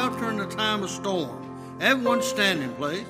shelter 0.00 0.30
in 0.30 0.38
the 0.38 0.46
time 0.46 0.82
of 0.82 0.88
storm. 0.88 1.36
Everyone 1.78 2.22
standing, 2.22 2.72
please. 2.76 3.04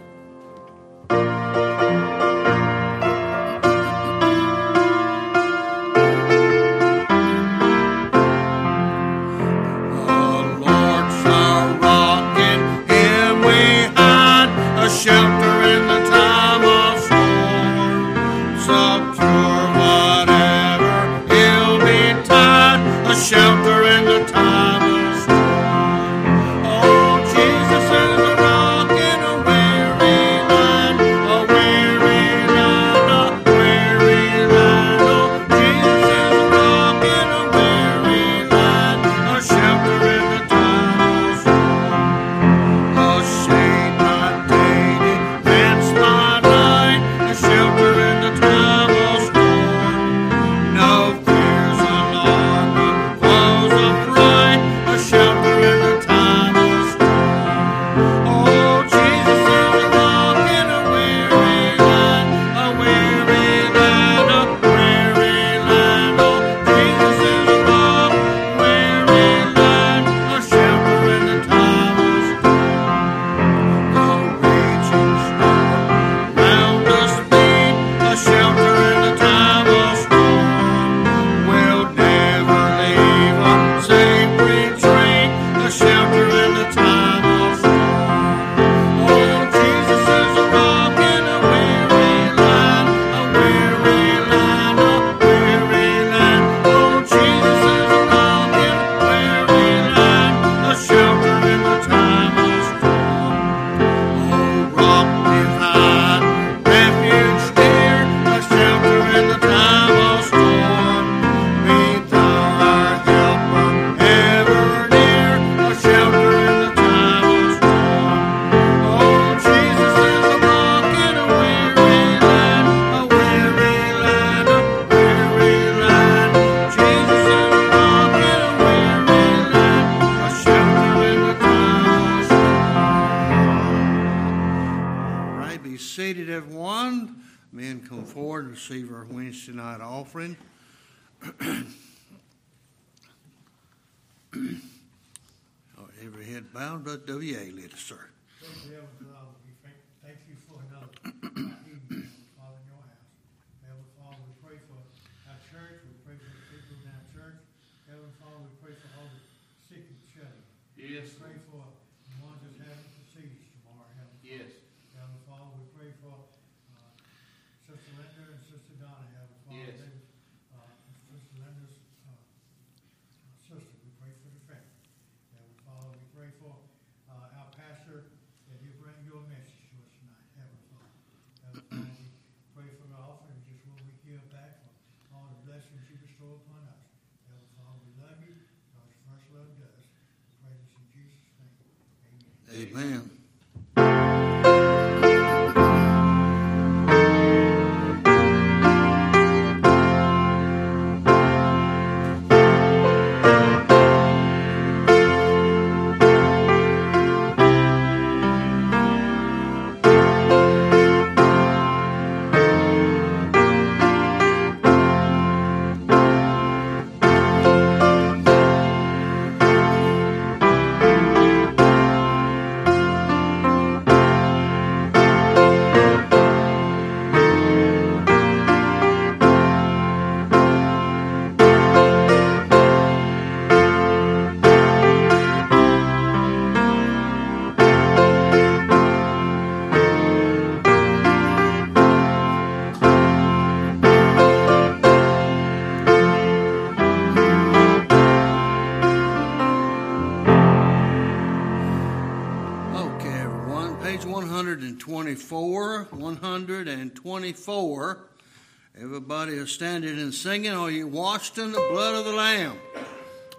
Everybody 258.78 259.32
is 259.32 259.50
standing 259.50 259.98
and 259.98 260.12
singing. 260.12 260.52
Are 260.52 260.70
you 260.70 260.86
washed 260.86 261.38
in 261.38 261.52
the 261.52 261.66
blood 261.70 261.94
of 261.94 262.04
the 262.04 262.12
Lamb? 262.12 262.58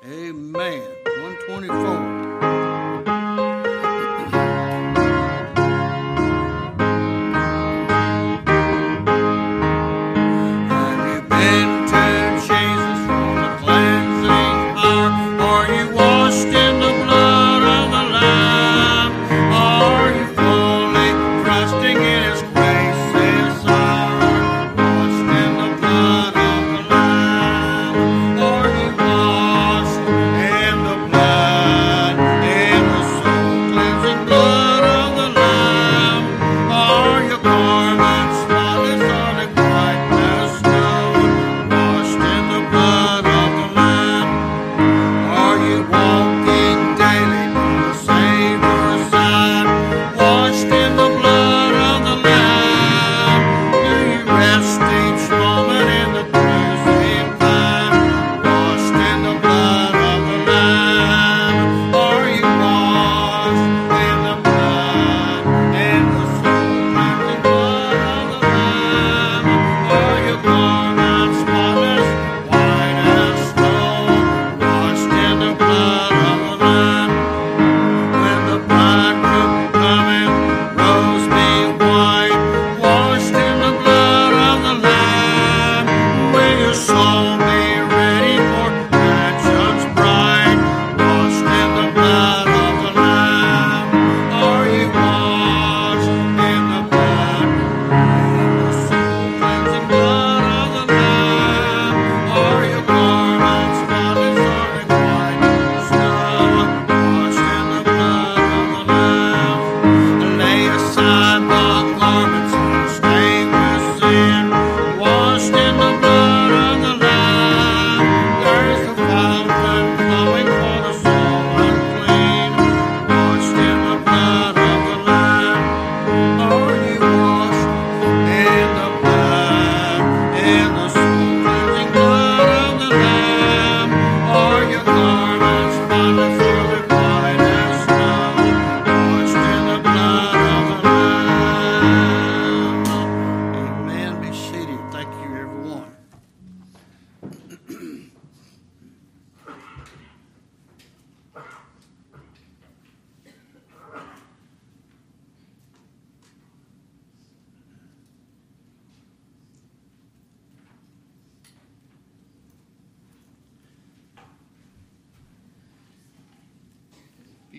Amen. 0.03 0.81
124. 1.05 2.20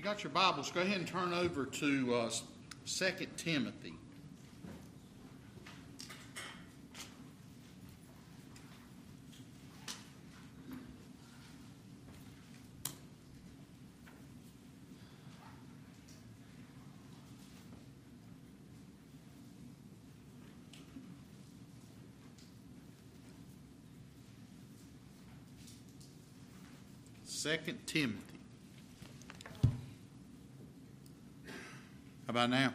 You 0.03 0.09
got 0.09 0.25
your 0.25 0.33
Bibles, 0.33 0.73
go 0.73 0.81
ahead 0.81 0.99
and 0.99 1.07
turn 1.07 1.33
over 1.33 1.65
to 1.65 2.15
uh, 2.17 2.31
2 2.85 3.27
Timothy. 3.37 3.95
Second 27.25 27.87
Timothy. 27.87 28.33
How 32.22 32.22
about 32.33 32.49
now? 32.49 32.73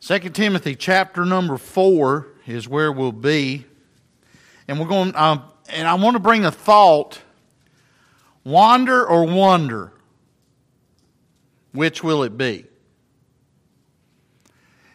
Second 0.00 0.34
Timothy 0.34 0.74
chapter 0.74 1.24
number 1.24 1.56
four 1.56 2.26
is 2.48 2.66
where 2.66 2.90
we'll 2.90 3.12
be 3.12 3.64
and 4.66 4.80
we're 4.80 4.88
going. 4.88 5.14
Um, 5.14 5.44
and 5.68 5.86
I 5.86 5.94
want 5.94 6.16
to 6.16 6.18
bring 6.18 6.44
a 6.44 6.50
thought: 6.50 7.20
wander 8.42 9.06
or 9.06 9.24
wonder. 9.24 9.92
Which 11.72 12.02
will 12.02 12.22
it 12.22 12.36
be? 12.36 12.66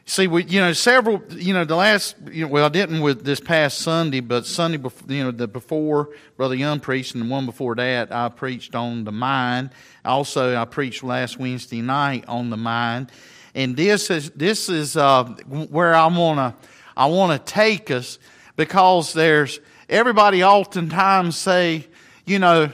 See, 0.07 0.27
we, 0.27 0.43
you 0.43 0.59
know, 0.59 0.71
several, 0.73 1.23
you 1.31 1.51
know, 1.51 1.65
the 1.65 1.75
last, 1.75 2.15
you 2.31 2.45
know, 2.45 2.51
well, 2.51 2.65
I 2.65 2.69
didn't 2.69 3.01
with 3.01 3.25
this 3.25 3.39
past 3.39 3.79
Sunday, 3.79 4.19
but 4.19 4.45
Sunday, 4.45 4.77
before, 4.77 5.11
you 5.11 5.23
know, 5.23 5.31
the 5.31 5.47
before 5.47 6.09
Brother 6.37 6.53
Young 6.53 6.79
preached, 6.79 7.15
and 7.15 7.25
the 7.25 7.27
one 7.27 7.47
before 7.47 7.73
that, 7.75 8.11
I 8.11 8.29
preached 8.29 8.75
on 8.75 9.03
the 9.03 9.11
mind. 9.11 9.71
Also, 10.03 10.55
I 10.55 10.65
preached 10.65 11.03
last 11.03 11.39
Wednesday 11.39 11.81
night 11.81 12.23
on 12.27 12.51
the 12.51 12.57
mind, 12.57 13.11
and 13.55 13.75
this 13.75 14.11
is 14.11 14.29
this 14.31 14.69
is 14.69 14.95
uh, 14.95 15.23
where 15.23 15.95
I 15.95 16.05
wanna 16.05 16.55
I 16.95 17.07
wanna 17.07 17.39
take 17.39 17.89
us 17.89 18.19
because 18.55 19.11
there's 19.11 19.59
everybody 19.89 20.43
oftentimes 20.43 21.35
say, 21.35 21.87
you 22.27 22.37
know, 22.37 22.69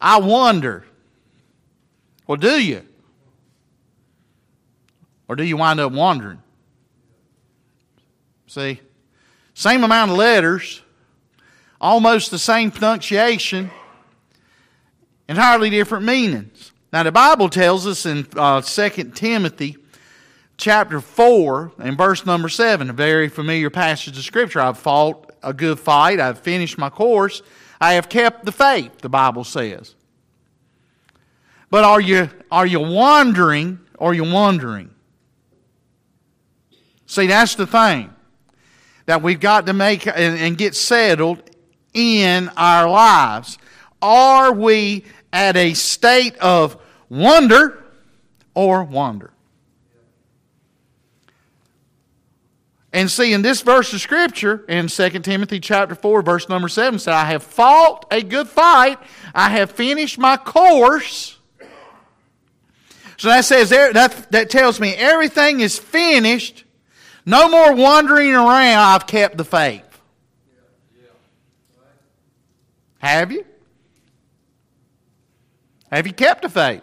I 0.00 0.20
wonder. 0.20 0.86
Well, 2.26 2.38
do 2.38 2.64
you? 2.64 2.82
Or 5.28 5.36
do 5.36 5.44
you 5.44 5.56
wind 5.56 5.80
up 5.80 5.92
wandering? 5.92 6.42
See, 8.46 8.80
same 9.54 9.84
amount 9.84 10.10
of 10.10 10.16
letters, 10.16 10.82
almost 11.80 12.30
the 12.30 12.38
same 12.38 12.70
pronunciation, 12.70 13.70
entirely 15.28 15.70
different 15.70 16.04
meanings. 16.04 16.72
Now, 16.92 17.02
the 17.02 17.12
Bible 17.12 17.48
tells 17.48 17.86
us 17.86 18.04
in 18.04 18.26
uh, 18.36 18.60
2 18.60 19.12
Timothy 19.14 19.78
chapter 20.58 21.00
4 21.00 21.72
and 21.78 21.96
verse 21.96 22.26
number 22.26 22.48
7, 22.48 22.90
a 22.90 22.92
very 22.92 23.28
familiar 23.28 23.70
passage 23.70 24.18
of 24.18 24.24
Scripture. 24.24 24.60
I've 24.60 24.78
fought 24.78 25.32
a 25.42 25.52
good 25.52 25.78
fight, 25.78 26.20
I've 26.20 26.38
finished 26.38 26.78
my 26.78 26.90
course, 26.90 27.42
I 27.80 27.94
have 27.94 28.08
kept 28.08 28.44
the 28.44 28.52
faith, 28.52 28.98
the 28.98 29.08
Bible 29.08 29.44
says. 29.44 29.94
But 31.70 31.84
are 31.84 32.00
you, 32.00 32.28
are 32.50 32.66
you 32.66 32.80
wandering 32.80 33.80
or 33.98 34.10
are 34.10 34.14
you 34.14 34.24
wondering? 34.24 34.91
See, 37.12 37.26
that's 37.26 37.56
the 37.56 37.66
thing 37.66 38.10
that 39.04 39.20
we've 39.20 39.38
got 39.38 39.66
to 39.66 39.74
make 39.74 40.06
and, 40.06 40.16
and 40.16 40.56
get 40.56 40.74
settled 40.74 41.42
in 41.92 42.48
our 42.56 42.88
lives. 42.88 43.58
Are 44.00 44.50
we 44.50 45.04
at 45.30 45.54
a 45.54 45.74
state 45.74 46.38
of 46.38 46.80
wonder 47.10 47.84
or 48.54 48.82
wander? 48.84 49.30
And 52.94 53.10
see, 53.10 53.34
in 53.34 53.42
this 53.42 53.60
verse 53.60 53.92
of 53.92 54.00
Scripture, 54.00 54.64
in 54.66 54.86
2 54.86 55.10
Timothy 55.18 55.60
chapter 55.60 55.94
4, 55.94 56.22
verse 56.22 56.48
number 56.48 56.68
7, 56.68 56.98
said, 56.98 57.12
I 57.12 57.26
have 57.26 57.42
fought 57.42 58.06
a 58.10 58.22
good 58.22 58.48
fight, 58.48 58.98
I 59.34 59.50
have 59.50 59.70
finished 59.70 60.16
my 60.16 60.38
course. 60.38 61.38
So 63.18 63.28
that 63.28 63.44
says 63.44 63.68
that, 63.68 64.30
that 64.30 64.48
tells 64.48 64.80
me 64.80 64.94
everything 64.94 65.60
is 65.60 65.78
finished. 65.78 66.64
No 67.24 67.48
more 67.48 67.74
wandering 67.74 68.34
around. 68.34 68.78
I've 68.78 69.06
kept 69.06 69.36
the 69.36 69.44
faith. 69.44 69.84
Have 72.98 73.32
you? 73.32 73.44
Have 75.90 76.06
you 76.06 76.12
kept 76.12 76.42
the 76.42 76.48
faith? 76.48 76.82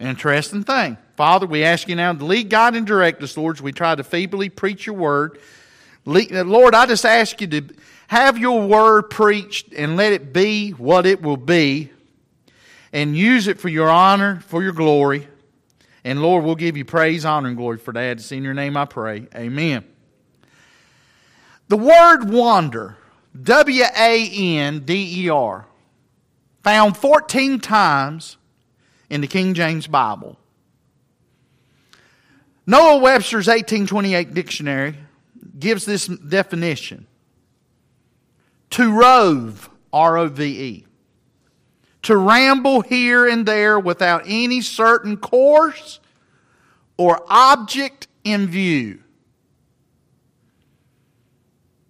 Interesting 0.00 0.62
thing. 0.62 0.96
Father, 1.16 1.46
we 1.46 1.64
ask 1.64 1.88
you 1.88 1.96
now 1.96 2.12
to 2.12 2.24
lead, 2.24 2.50
God, 2.50 2.76
and 2.76 2.86
direct 2.86 3.22
us, 3.22 3.36
Lord, 3.36 3.56
as 3.56 3.62
we 3.62 3.72
try 3.72 3.94
to 3.94 4.04
feebly 4.04 4.48
preach 4.48 4.86
your 4.86 4.94
word. 4.94 5.38
Lord, 6.04 6.74
I 6.74 6.86
just 6.86 7.04
ask 7.04 7.40
you 7.40 7.46
to 7.48 7.62
have 8.06 8.38
your 8.38 8.66
word 8.66 9.10
preached 9.10 9.72
and 9.74 9.96
let 9.96 10.12
it 10.12 10.32
be 10.32 10.70
what 10.70 11.04
it 11.04 11.20
will 11.20 11.36
be 11.36 11.90
and 12.92 13.16
use 13.16 13.48
it 13.48 13.58
for 13.60 13.68
your 13.68 13.90
honor, 13.90 14.40
for 14.46 14.62
your 14.62 14.72
glory. 14.72 15.26
And 16.08 16.22
Lord, 16.22 16.42
we'll 16.42 16.54
give 16.54 16.78
you 16.78 16.86
praise, 16.86 17.26
honor, 17.26 17.48
and 17.48 17.56
glory 17.58 17.76
for 17.76 17.92
that. 17.92 18.16
It's 18.16 18.32
in 18.32 18.42
your 18.42 18.54
name 18.54 18.78
I 18.78 18.86
pray. 18.86 19.26
Amen. 19.34 19.84
The 21.68 21.76
word 21.76 22.30
wander, 22.30 22.96
W 23.42 23.84
A 23.94 24.30
N 24.30 24.86
D 24.86 25.24
E 25.26 25.28
R, 25.28 25.66
found 26.62 26.96
14 26.96 27.60
times 27.60 28.38
in 29.10 29.20
the 29.20 29.26
King 29.26 29.52
James 29.52 29.86
Bible. 29.86 30.38
Noah 32.66 33.00
Webster's 33.00 33.46
1828 33.46 34.32
dictionary 34.32 34.94
gives 35.58 35.84
this 35.84 36.06
definition 36.06 37.06
to 38.70 38.98
rove, 38.98 39.68
R 39.92 40.16
O 40.16 40.28
V 40.28 40.44
E, 40.44 40.86
to 42.02 42.16
ramble 42.16 42.80
here 42.80 43.26
and 43.26 43.46
there 43.46 43.78
without 43.78 44.22
any 44.26 44.60
certain 44.60 45.16
course 45.16 46.00
or 46.96 47.22
object 47.28 48.08
in 48.24 48.46
view. 48.46 49.00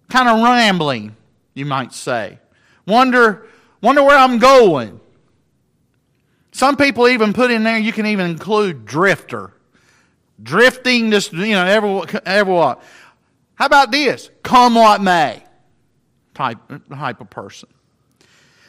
Kind 0.09 0.29
of 0.29 0.43
rambling, 0.43 1.17
you 1.55 1.67
might 1.67 1.93
say. 1.93 2.39
Wonder, 2.87 3.47
wonder 3.83 4.03
where 4.03 4.17
I'm 4.17 4.39
going. 4.39 5.01
Some 6.53 6.77
people 6.77 7.09
even 7.09 7.33
put 7.33 7.51
in 7.51 7.63
there, 7.63 7.79
you 7.79 7.93
can 7.93 8.07
even 8.07 8.31
include 8.31 8.87
drifter 8.87 9.53
drifting 10.43 11.11
just 11.11 11.33
you 11.33 11.53
know 11.53 11.65
every, 11.65 12.21
every 12.25 12.53
what 12.53 12.83
how 13.55 13.67
about 13.67 13.91
this 13.91 14.31
come 14.43 14.75
what 14.75 15.01
may 15.01 15.43
type 16.35 16.59
type 16.91 17.21
of 17.21 17.29
person 17.29 17.69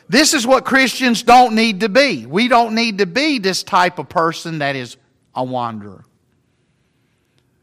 this 0.09 0.33
is 0.33 0.45
what 0.45 0.65
christians 0.65 1.23
don't 1.23 1.55
need 1.55 1.79
to 1.79 1.89
be 1.89 2.25
we 2.25 2.47
don't 2.47 2.75
need 2.75 2.97
to 2.97 3.05
be 3.05 3.39
this 3.39 3.63
type 3.63 3.99
of 3.99 4.09
person 4.09 4.59
that 4.59 4.75
is 4.75 4.97
a 5.35 5.43
wanderer 5.43 6.03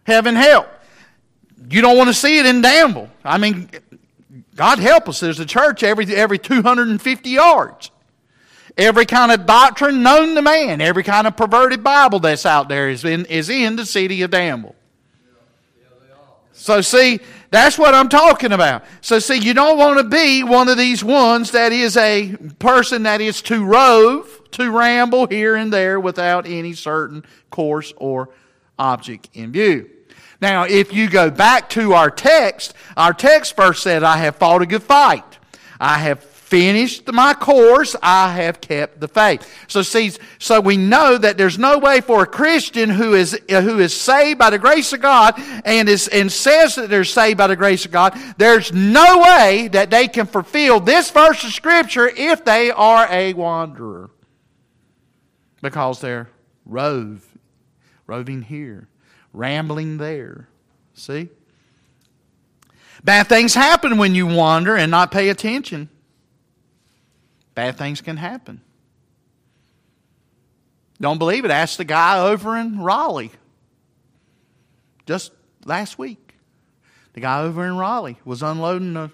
heaven 0.04 0.34
help 0.34 0.68
you 1.68 1.80
don't 1.80 1.96
want 1.96 2.08
to 2.08 2.14
see 2.14 2.38
it 2.38 2.46
in 2.46 2.60
Danville. 2.62 3.10
I 3.24 3.38
mean, 3.38 3.70
God 4.54 4.78
help 4.78 5.08
us. 5.08 5.20
There's 5.20 5.40
a 5.40 5.46
church 5.46 5.82
every 5.82 6.06
every 6.14 6.38
250 6.38 7.30
yards. 7.30 7.90
Every 8.76 9.06
kind 9.06 9.32
of 9.32 9.46
doctrine 9.46 10.02
known 10.02 10.34
to 10.34 10.42
man, 10.42 10.82
every 10.82 11.02
kind 11.02 11.26
of 11.26 11.34
perverted 11.34 11.82
Bible 11.82 12.20
that's 12.20 12.44
out 12.44 12.68
there 12.68 12.90
is 12.90 13.06
in, 13.06 13.24
is 13.24 13.48
in 13.48 13.76
the 13.76 13.86
city 13.86 14.20
of 14.20 14.30
Danville. 14.30 14.74
So, 16.52 16.82
see, 16.82 17.20
that's 17.50 17.78
what 17.78 17.94
I'm 17.94 18.08
talking 18.08 18.52
about. 18.52 18.84
So, 19.00 19.18
see, 19.18 19.36
you 19.38 19.54
don't 19.54 19.78
want 19.78 19.98
to 19.98 20.04
be 20.04 20.42
one 20.42 20.68
of 20.68 20.76
these 20.76 21.04
ones 21.04 21.52
that 21.52 21.72
is 21.72 21.96
a 21.96 22.36
person 22.58 23.04
that 23.04 23.20
is 23.20 23.42
to 23.42 23.64
rove, 23.64 24.42
to 24.52 24.70
ramble 24.70 25.26
here 25.26 25.56
and 25.56 25.72
there 25.72 26.00
without 26.00 26.46
any 26.46 26.72
certain 26.72 27.24
course 27.50 27.92
or 27.96 28.30
object 28.78 29.28
in 29.34 29.52
view. 29.52 29.90
Now, 30.40 30.64
if 30.64 30.92
you 30.92 31.08
go 31.08 31.30
back 31.30 31.70
to 31.70 31.94
our 31.94 32.10
text, 32.10 32.74
our 32.96 33.14
text 33.14 33.56
first 33.56 33.82
said, 33.82 34.02
I 34.02 34.18
have 34.18 34.36
fought 34.36 34.62
a 34.62 34.66
good 34.66 34.82
fight. 34.82 35.38
I 35.80 35.98
have 35.98 36.22
finished 36.56 37.12
my 37.12 37.34
course, 37.34 37.94
I 38.02 38.32
have 38.32 38.62
kept 38.62 38.98
the 38.98 39.08
faith. 39.08 39.46
So 39.68 39.82
see, 39.82 40.12
so 40.38 40.58
we 40.58 40.78
know 40.78 41.18
that 41.18 41.36
there's 41.36 41.58
no 41.58 41.76
way 41.76 42.00
for 42.00 42.22
a 42.22 42.26
Christian 42.26 42.88
who 42.88 43.12
is 43.12 43.38
who 43.50 43.78
is 43.78 43.94
saved 43.94 44.38
by 44.38 44.48
the 44.48 44.58
grace 44.58 44.94
of 44.94 45.02
God 45.02 45.34
and 45.66 45.86
is 45.86 46.08
and 46.08 46.32
says 46.32 46.76
that 46.76 46.88
they're 46.88 47.04
saved 47.04 47.36
by 47.36 47.48
the 47.48 47.56
grace 47.56 47.84
of 47.84 47.90
God, 47.90 48.18
there's 48.38 48.72
no 48.72 49.18
way 49.18 49.68
that 49.68 49.90
they 49.90 50.08
can 50.08 50.25
fulfill 50.25 50.80
this 50.80 51.10
verse 51.10 51.44
of 51.44 51.52
scripture 51.52 52.08
if 52.08 52.42
they 52.46 52.70
are 52.70 53.06
a 53.10 53.34
wanderer. 53.34 54.08
Because 55.60 56.00
they're 56.00 56.30
rove, 56.64 57.22
roving 58.06 58.40
here, 58.40 58.88
rambling 59.34 59.98
there. 59.98 60.48
See? 60.94 61.28
Bad 63.04 63.26
things 63.26 63.52
happen 63.52 63.98
when 63.98 64.14
you 64.14 64.26
wander 64.26 64.75
and 64.75 64.90
not 64.90 65.10
pay 65.10 65.28
attention. 65.28 65.90
Bad 67.56 67.78
things 67.78 68.02
can 68.02 68.18
happen. 68.18 68.60
Don't 71.00 71.16
believe 71.16 71.46
it? 71.46 71.50
Ask 71.50 71.78
the 71.78 71.84
guy 71.84 72.20
over 72.20 72.54
in 72.54 72.80
Raleigh 72.80 73.32
just 75.06 75.32
last 75.64 75.98
week. 75.98 76.34
The 77.14 77.20
guy 77.20 77.40
over 77.40 77.64
in 77.64 77.78
Raleigh 77.78 78.18
was 78.26 78.42
unloading 78.42 78.92
the 78.92 79.10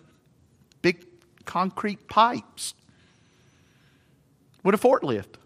big 0.83 1.07
concrete 1.45 2.09
pipes 2.09 2.75
with 4.65 4.75
a 4.75 4.79
forklift. 4.79 5.37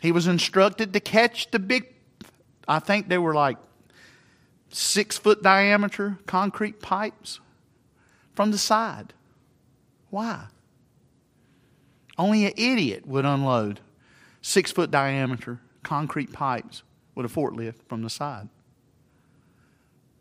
He 0.00 0.12
was 0.12 0.26
instructed 0.26 0.94
to 0.94 1.00
catch 1.00 1.50
the 1.50 1.58
big, 1.58 1.86
I 2.66 2.78
think 2.78 3.08
they 3.08 3.18
were 3.18 3.34
like 3.34 3.58
six 4.70 5.18
foot 5.18 5.42
diameter 5.42 6.16
concrete 6.24 6.80
pipes 6.80 7.38
from 8.32 8.50
the 8.50 8.56
side. 8.56 9.12
Why? 10.10 10.44
Only 12.18 12.44
an 12.44 12.52
idiot 12.56 13.06
would 13.06 13.24
unload 13.24 13.80
six 14.42 14.70
foot 14.70 14.90
diameter 14.90 15.60
concrete 15.82 16.32
pipes 16.32 16.82
with 17.14 17.26
a 17.26 17.28
forklift 17.28 17.76
from 17.88 18.02
the 18.02 18.10
side. 18.10 18.48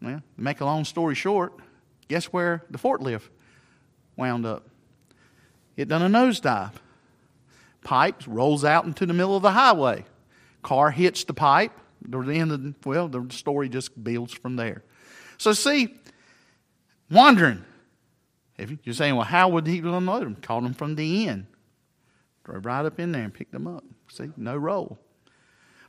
Well, 0.02 0.22
make 0.38 0.62
a 0.62 0.66
long 0.66 0.86
story 0.86 1.16
short, 1.16 1.54
guess 2.08 2.26
where 2.26 2.64
the 2.70 2.78
forklift 2.78 3.28
wound 4.16 4.46
up? 4.46 4.66
It 5.76 5.88
done 5.88 6.02
a 6.02 6.10
nosedive. 6.10 6.74
Pipe 7.84 8.24
rolls 8.28 8.64
out 8.64 8.86
into 8.86 9.06
the 9.06 9.14
middle 9.14 9.36
of 9.36 9.42
the 9.42 9.52
highway. 9.52 10.06
Car 10.62 10.92
hits 10.92 11.24
the 11.24 11.34
pipe, 11.34 11.72
the 12.02 12.20
end 12.20 12.52
of 12.52 12.86
well, 12.86 13.08
the 13.08 13.26
story 13.30 13.70
just 13.70 14.02
builds 14.02 14.34
from 14.34 14.56
there. 14.56 14.84
So 15.38 15.54
see, 15.54 15.96
wandering. 17.10 17.64
If 18.60 18.72
you're 18.84 18.94
saying, 18.94 19.16
well, 19.16 19.26
how 19.26 19.50
would 19.50 19.66
he 19.66 19.80
unload 19.80 20.24
them? 20.24 20.36
Called 20.36 20.66
them 20.66 20.74
from 20.74 20.96
the 20.96 21.28
end. 21.28 21.48
Drove 22.44 22.66
right 22.66 22.86
up 22.86 23.00
in 23.00 23.12
there 23.12 23.24
and 23.24 23.34
picked 23.34 23.52
them 23.52 23.68
up. 23.68 23.84
See, 24.10 24.30
no 24.36 24.56
roll. 24.58 25.00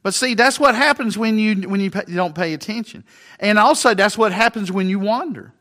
But 0.03 0.15
see, 0.15 0.35
that's 0.35 0.59
what 0.59 0.75
happens 0.75 1.19
when 1.19 1.39
you 1.39 1.69
when 1.69 1.81
you, 1.81 1.91
pay, 1.91 2.05
you 2.07 2.15
don't 2.15 2.35
pay 2.35 2.55
attention, 2.55 3.05
and 3.39 3.59
also 3.59 3.95
that's 3.95 4.17
what 4.17 4.33
happens 4.33 4.73
when 4.73 4.89
you 4.89 4.99
wander. 4.99 5.53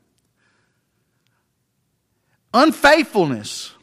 Unfaithfulness 2.53 3.73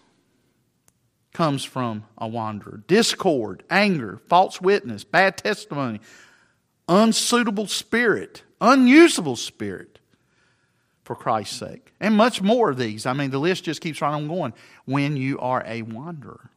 comes 1.33 1.63
from 1.63 2.05
a 2.17 2.27
wanderer. 2.27 2.83
Discord, 2.87 3.63
anger, 3.69 4.19
false 4.29 4.61
witness, 4.61 5.05
bad 5.05 5.37
testimony, 5.37 6.01
unsuitable 6.89 7.67
spirit, 7.67 8.43
unusable 8.61 9.37
spirit 9.37 9.96
for 11.07 11.15
Christ's 11.15 11.57
sake. 11.57 11.95
And 12.01 12.17
much 12.17 12.43
more 12.43 12.71
of 12.71 12.79
these. 12.79 13.07
I 13.07 13.13
mean, 13.13 13.31
the 13.31 13.39
list 13.39 13.63
just 13.63 13.81
keeps 13.81 14.03
right 14.03 14.13
on 14.13 14.27
going 14.27 14.53
when 14.87 15.17
you 15.17 15.39
are 15.39 15.63
a 15.65 15.83
wanderer. 15.83 16.51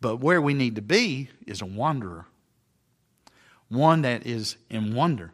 But 0.00 0.16
where 0.16 0.40
we 0.40 0.54
need 0.54 0.76
to 0.76 0.82
be 0.82 1.28
is 1.46 1.60
a 1.60 1.66
wanderer, 1.66 2.24
one 3.68 4.00
that 4.02 4.26
is 4.26 4.56
in 4.70 4.94
wonder. 4.94 5.32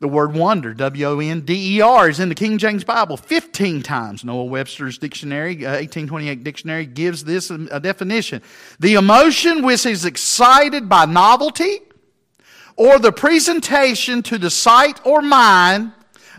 The 0.00 0.08
word 0.08 0.34
wonder, 0.34 0.74
W 0.74 1.06
O 1.06 1.18
N 1.18 1.40
D 1.42 1.76
E 1.76 1.80
R, 1.80 2.10
is 2.10 2.20
in 2.20 2.28
the 2.28 2.34
King 2.34 2.58
James 2.58 2.84
Bible 2.84 3.16
15 3.16 3.82
times. 3.82 4.22
Noah 4.22 4.44
Webster's 4.44 4.98
dictionary, 4.98 5.64
uh, 5.64 5.80
1828 5.80 6.44
dictionary, 6.44 6.84
gives 6.84 7.24
this 7.24 7.50
a, 7.50 7.66
a 7.70 7.80
definition. 7.80 8.42
The 8.80 8.94
emotion 8.94 9.64
which 9.64 9.86
is 9.86 10.04
excited 10.04 10.90
by 10.90 11.06
novelty 11.06 11.80
or 12.76 12.98
the 12.98 13.12
presentation 13.12 14.22
to 14.24 14.38
the 14.38 14.50
sight 14.50 15.00
or 15.04 15.22
mind 15.22 15.92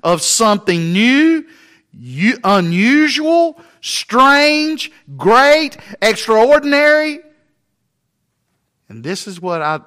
of 0.03 0.21
something 0.21 0.93
new, 0.93 1.45
unusual, 2.43 3.59
strange, 3.81 4.91
great, 5.17 5.77
extraordinary. 6.01 7.19
And 8.89 9.03
this 9.03 9.27
is 9.27 9.41
what 9.41 9.61
I, 9.61 9.79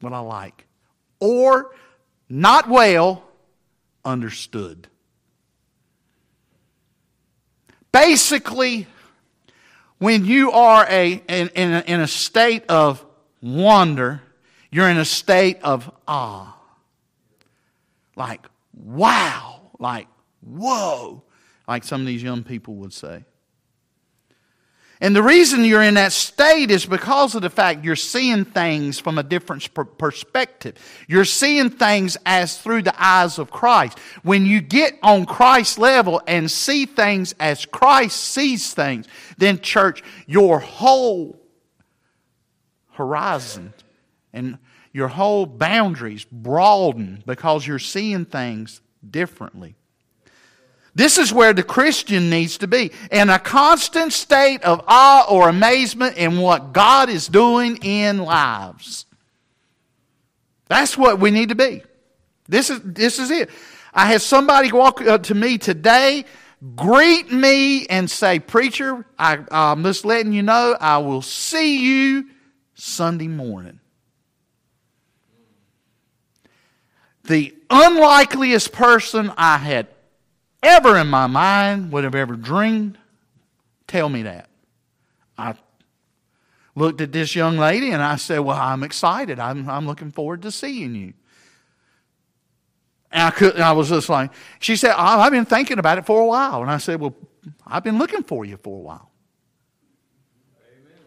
what 0.00 0.12
I 0.12 0.18
like. 0.20 0.66
Or 1.20 1.74
not 2.28 2.68
well 2.68 3.24
understood. 4.04 4.88
Basically, 7.92 8.86
when 9.98 10.24
you 10.24 10.52
are 10.52 10.86
a, 10.88 11.22
in, 11.28 11.48
in, 11.48 11.72
a, 11.72 11.84
in 11.86 12.00
a 12.00 12.06
state 12.06 12.64
of 12.68 13.04
wonder, 13.40 14.22
you're 14.76 14.90
in 14.90 14.98
a 14.98 15.06
state 15.06 15.58
of 15.62 15.90
awe. 16.06 16.54
Like, 18.14 18.44
wow. 18.74 19.70
Like, 19.78 20.06
whoa. 20.42 21.22
Like 21.66 21.82
some 21.82 22.02
of 22.02 22.06
these 22.06 22.22
young 22.22 22.42
people 22.42 22.74
would 22.74 22.92
say. 22.92 23.24
And 25.00 25.16
the 25.16 25.22
reason 25.22 25.64
you're 25.64 25.82
in 25.82 25.94
that 25.94 26.12
state 26.12 26.70
is 26.70 26.84
because 26.84 27.34
of 27.34 27.40
the 27.40 27.48
fact 27.48 27.86
you're 27.86 27.96
seeing 27.96 28.44
things 28.44 28.98
from 28.98 29.16
a 29.16 29.22
different 29.22 29.66
perspective. 29.96 30.74
You're 31.08 31.24
seeing 31.24 31.70
things 31.70 32.18
as 32.26 32.58
through 32.58 32.82
the 32.82 32.94
eyes 33.02 33.38
of 33.38 33.50
Christ. 33.50 33.98
When 34.24 34.44
you 34.44 34.60
get 34.60 34.98
on 35.02 35.24
Christ's 35.24 35.78
level 35.78 36.20
and 36.26 36.50
see 36.50 36.84
things 36.84 37.34
as 37.40 37.64
Christ 37.64 38.22
sees 38.22 38.74
things, 38.74 39.06
then, 39.38 39.58
church, 39.60 40.02
your 40.26 40.60
whole 40.60 41.40
horizon 42.92 43.72
and 44.34 44.58
your 44.96 45.08
whole 45.08 45.44
boundaries 45.44 46.24
broaden 46.32 47.22
because 47.26 47.66
you're 47.66 47.78
seeing 47.78 48.24
things 48.24 48.80
differently. 49.08 49.74
This 50.94 51.18
is 51.18 51.34
where 51.34 51.52
the 51.52 51.62
Christian 51.62 52.30
needs 52.30 52.56
to 52.58 52.66
be 52.66 52.92
in 53.10 53.28
a 53.28 53.38
constant 53.38 54.14
state 54.14 54.62
of 54.62 54.82
awe 54.88 55.26
or 55.28 55.50
amazement 55.50 56.16
in 56.16 56.38
what 56.38 56.72
God 56.72 57.10
is 57.10 57.28
doing 57.28 57.76
in 57.82 58.20
lives. 58.20 59.04
That's 60.68 60.96
what 60.96 61.20
we 61.20 61.30
need 61.30 61.50
to 61.50 61.54
be. 61.54 61.82
This 62.48 62.70
is, 62.70 62.80
this 62.82 63.18
is 63.18 63.30
it. 63.30 63.50
I 63.92 64.06
had 64.06 64.22
somebody 64.22 64.72
walk 64.72 65.02
up 65.02 65.24
to 65.24 65.34
me 65.34 65.58
today, 65.58 66.24
greet 66.74 67.30
me, 67.30 67.84
and 67.88 68.10
say, 68.10 68.38
Preacher, 68.38 69.04
I, 69.18 69.40
I'm 69.50 69.82
just 69.84 70.06
letting 70.06 70.32
you 70.32 70.42
know 70.42 70.74
I 70.80 70.96
will 70.98 71.20
see 71.20 71.84
you 71.84 72.30
Sunday 72.72 73.28
morning. 73.28 73.80
The 77.26 77.54
unlikeliest 77.70 78.72
person 78.72 79.32
I 79.36 79.58
had 79.58 79.88
ever 80.62 80.96
in 80.96 81.08
my 81.08 81.26
mind 81.26 81.92
would 81.92 82.04
have 82.04 82.14
ever 82.14 82.36
dreamed 82.36 82.98
tell 83.86 84.08
me 84.08 84.22
that. 84.22 84.48
I 85.38 85.54
looked 86.74 87.00
at 87.00 87.12
this 87.12 87.34
young 87.34 87.56
lady 87.56 87.90
and 87.90 88.02
I 88.02 88.16
said, 88.16 88.40
Well, 88.40 88.56
I'm 88.56 88.82
excited. 88.82 89.38
I'm, 89.38 89.68
I'm 89.68 89.86
looking 89.86 90.12
forward 90.12 90.42
to 90.42 90.50
seeing 90.50 90.94
you. 90.94 91.14
And 93.12 93.22
I, 93.22 93.30
could, 93.30 93.58
I 93.60 93.72
was 93.72 93.88
just 93.88 94.08
like, 94.08 94.30
She 94.60 94.76
said, 94.76 94.94
I've 94.96 95.32
been 95.32 95.44
thinking 95.46 95.78
about 95.78 95.98
it 95.98 96.06
for 96.06 96.20
a 96.20 96.26
while. 96.26 96.62
And 96.62 96.70
I 96.70 96.78
said, 96.78 97.00
Well, 97.00 97.14
I've 97.66 97.84
been 97.84 97.98
looking 97.98 98.22
for 98.22 98.44
you 98.44 98.56
for 98.56 98.78
a 98.78 98.82
while. 98.82 99.10
Amen, 100.68 101.00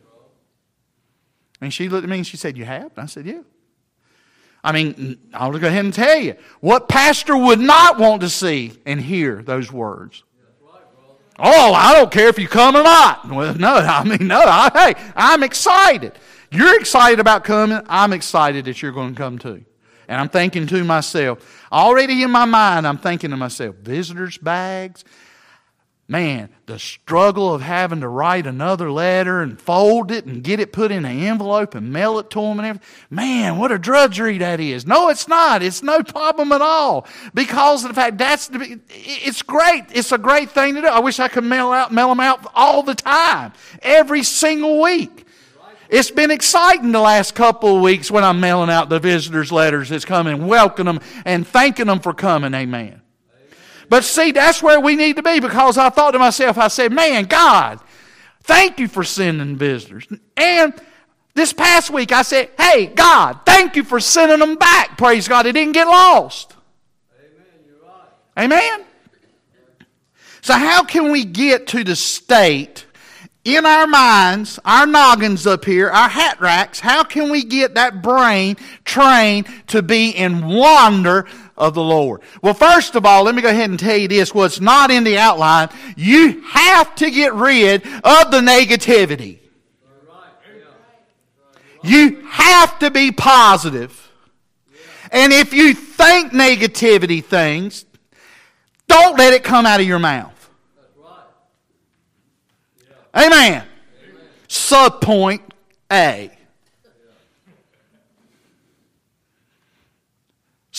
and 1.62 1.74
she 1.74 1.90
looked 1.90 2.04
at 2.04 2.10
me 2.10 2.18
and 2.18 2.28
she 2.28 2.38
said, 2.38 2.58
You 2.58 2.66
have? 2.66 2.92
And 2.96 3.04
I 3.04 3.06
said, 3.06 3.26
Yeah. 3.26 3.42
I 4.64 4.72
mean, 4.74 5.20
I'll 5.34 5.52
go 5.52 5.68
ahead 5.68 5.86
and 5.86 5.94
tell 5.94 6.20
you 6.20 6.36
what 6.60 6.90
pastor 6.90 7.38
would 7.38 7.60
not 7.60 7.98
want 7.98 8.22
to 8.22 8.30
see 8.30 8.74
and 8.86 9.00
hear 9.00 9.42
those 9.42 9.72
words. 9.72 10.24
Oh, 11.42 11.74
I 11.74 11.94
don't 11.94 12.12
care 12.12 12.28
if 12.28 12.38
you 12.38 12.50
come 12.50 12.76
or 12.76 12.84
not. 12.84 13.30
Well, 13.30 13.56
no, 13.56 13.76
I 13.76 14.04
mean, 14.04 14.28
no. 14.28 14.42
I, 14.42 14.70
hey, 14.74 15.12
I'm 15.16 15.44
excited. 15.44 16.14
You're 16.52 16.78
excited 16.80 17.20
about 17.20 17.44
coming. 17.44 17.82
I'm 17.88 18.12
excited 18.12 18.66
that 18.66 18.82
you're 18.82 18.92
going 18.92 19.16
to 19.16 19.18
come 19.18 19.40
too. 19.40 19.64
And 20.08 20.20
I'm 20.20 20.30
thinking 20.30 20.66
to 20.68 20.84
myself, 20.84 21.68
already 21.72 22.24
in 22.24 22.32
my 22.32 22.46
mind, 22.46 22.88
I'm 22.88 22.98
thinking 22.98 23.30
to 23.30 23.38
myself, 23.38 23.76
visitors' 23.76 24.38
bags. 24.38 25.06
Man, 26.10 26.50
the 26.66 26.80
struggle 26.80 27.54
of 27.54 27.62
having 27.62 28.02
to 28.02 28.08
write 28.08 28.48
another 28.48 28.92
letter 28.92 29.42
and 29.42 29.62
fold 29.62 30.12
it 30.12 30.26
and 30.26 30.44
get 30.44 30.60
it 30.60 30.74
put 30.74 30.92
in 30.92 31.06
an 31.06 31.20
envelope 31.20 31.76
and 31.76 31.94
mail 31.94 32.18
it 32.18 32.32
to 32.32 32.42
them 32.42 32.58
and 32.58 32.68
everything. 32.68 32.88
Man, 33.12 33.60
what 33.60 33.72
a 33.72 33.78
drudgery 33.78 34.40
that 34.40 34.60
is. 34.60 34.88
No, 34.88 35.10
it's 35.10 35.28
not. 35.28 35.62
It's 35.62 35.84
no 35.84 36.02
problem 36.02 36.52
at 36.52 36.62
all 36.62 37.08
because 37.36 37.84
of 37.84 37.90
the 37.90 37.94
fact 37.94 38.18
that's 38.18 38.50
it's 38.52 39.44
great. 39.44 39.84
It's 39.94 40.12
a 40.12 40.18
great 40.18 40.50
thing 40.50 40.76
to 40.76 40.82
do. 40.82 40.88
I 40.88 41.00
wish 41.00 41.20
I 41.20 41.28
could 41.28 41.44
mail 41.44 41.72
out 41.72 41.94
mail 41.94 42.10
them 42.10 42.20
out 42.20 42.52
all 42.56 42.82
the 42.82 42.96
time, 42.96 43.54
every 43.84 44.24
single 44.24 44.82
week. 44.82 45.28
It's 45.90 46.12
been 46.12 46.32
exciting 46.32 46.92
the 46.92 47.00
last 47.00 47.34
couple 47.34 47.78
of 47.78 47.82
weeks 47.82 48.12
when 48.12 48.24
I'm 48.24 48.40
mailing 48.40 48.70
out 48.70 48.90
the 48.90 49.00
visitors' 49.00 49.52
letters 49.52 49.90
that's 49.90 50.06
coming, 50.06 50.46
welcoming 50.48 50.96
them 50.96 51.04
and 51.26 51.48
thanking 51.48 51.88
them 51.88 52.00
for 52.00 52.14
coming. 52.14 52.54
Amen. 52.54 52.99
But 53.90 54.04
see, 54.04 54.32
that's 54.32 54.62
where 54.62 54.80
we 54.80 54.96
need 54.96 55.16
to 55.16 55.24
be 55.24 55.40
because 55.40 55.78
I 55.78 55.90
thought 55.90 56.12
to 56.12 56.20
myself, 56.20 56.58
I 56.58 56.68
said, 56.68 56.92
man, 56.92 57.26
God, 57.26 57.80
thank 58.44 58.80
you 58.80 58.88
for 58.88 59.04
sending 59.04 59.56
visitors. 59.58 60.08
And 60.38 60.74
this 61.34 61.54
past 61.54 61.90
week, 61.90 62.12
I 62.12 62.22
said, 62.22 62.52
hey, 62.58 62.86
God, 62.86 63.40
thank 63.46 63.76
you 63.76 63.84
for 63.84 64.00
sending 64.00 64.40
them 64.40 64.56
back. 64.56 64.98
Praise 64.98 65.28
God, 65.28 65.44
they 65.44 65.52
didn't 65.52 65.74
get 65.74 65.88
lost. 65.88 66.56
Amen. 68.38 68.58
Amen. 68.62 68.86
So, 70.42 70.54
how 70.54 70.84
can 70.84 71.12
we 71.12 71.26
get 71.26 71.68
to 71.68 71.84
the 71.84 71.96
state 71.96 72.86
in 73.44 73.66
our 73.66 73.88
minds, 73.88 74.60
our 74.66 74.86
noggins 74.86 75.48
up 75.48 75.66
here, 75.66 75.90
our 75.90 76.10
hat 76.10 76.40
racks, 76.40 76.80
how 76.80 77.04
can 77.04 77.30
we 77.30 77.44
get 77.44 77.76
that 77.76 78.02
brain 78.02 78.58
trained 78.86 79.48
to 79.68 79.82
be 79.82 80.12
in 80.12 80.46
wonder 80.46 81.28
of 81.60 81.74
the 81.74 81.84
Lord? 81.84 82.22
Well, 82.42 82.54
first 82.54 82.96
of 82.96 83.06
all, 83.06 83.24
let 83.24 83.36
me 83.36 83.42
go 83.42 83.50
ahead 83.50 83.70
and 83.70 83.78
tell 83.78 83.98
you 83.98 84.08
this 84.08 84.34
what's 84.34 84.60
not 84.60 84.90
in 84.90 85.04
the 85.04 85.18
outline. 85.18 85.70
You 85.96 86.42
have 86.42 86.96
to 86.96 87.12
get 87.12 87.34
rid 87.34 87.86
of 87.86 88.32
the 88.32 88.40
negativity. 88.42 89.40
You 91.84 92.22
have 92.28 92.80
to 92.80 92.92
be 92.92 93.12
positive. 93.12 94.12
And 95.12 95.32
if 95.32 95.54
you 95.54 95.74
think 95.74 96.34
negativity 96.34 97.24
things, 97.24 97.86
don't 98.88 99.18
let 99.18 99.34
it 99.34 99.44
come 99.44 99.66
out 99.66 99.80
of 99.80 99.88
your 99.88 100.00
mouth. 100.00 100.36
Amen. 103.16 103.32
Amen. 103.32 103.64
Subpoint 104.48 105.42
A. 105.92 106.32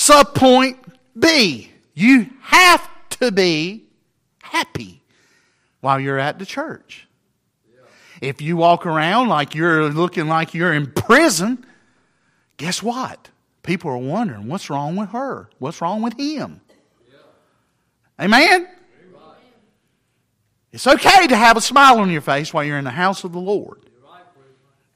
Subpoint 0.00 0.78
B. 1.18 1.70
You 1.92 2.30
have 2.40 2.88
to 3.20 3.30
be 3.30 3.84
happy 4.42 5.02
while 5.82 6.00
you're 6.00 6.18
at 6.18 6.38
the 6.38 6.46
church. 6.46 7.06
If 8.22 8.40
you 8.40 8.56
walk 8.56 8.86
around 8.86 9.28
like 9.28 9.54
you're 9.54 9.90
looking 9.90 10.26
like 10.26 10.54
you're 10.54 10.72
in 10.72 10.90
prison, 10.90 11.66
guess 12.56 12.82
what? 12.82 13.28
People 13.62 13.90
are 13.90 13.98
wondering 13.98 14.48
what's 14.48 14.70
wrong 14.70 14.96
with 14.96 15.10
her? 15.10 15.50
What's 15.58 15.82
wrong 15.82 16.00
with 16.00 16.18
him? 16.18 16.62
Amen? 18.18 18.68
It's 20.72 20.86
okay 20.86 21.26
to 21.26 21.36
have 21.36 21.58
a 21.58 21.60
smile 21.60 21.98
on 21.98 22.10
your 22.10 22.22
face 22.22 22.54
while 22.54 22.64
you're 22.64 22.78
in 22.78 22.84
the 22.84 22.90
house 22.90 23.22
of 23.24 23.32
the 23.32 23.38
Lord. 23.38 23.84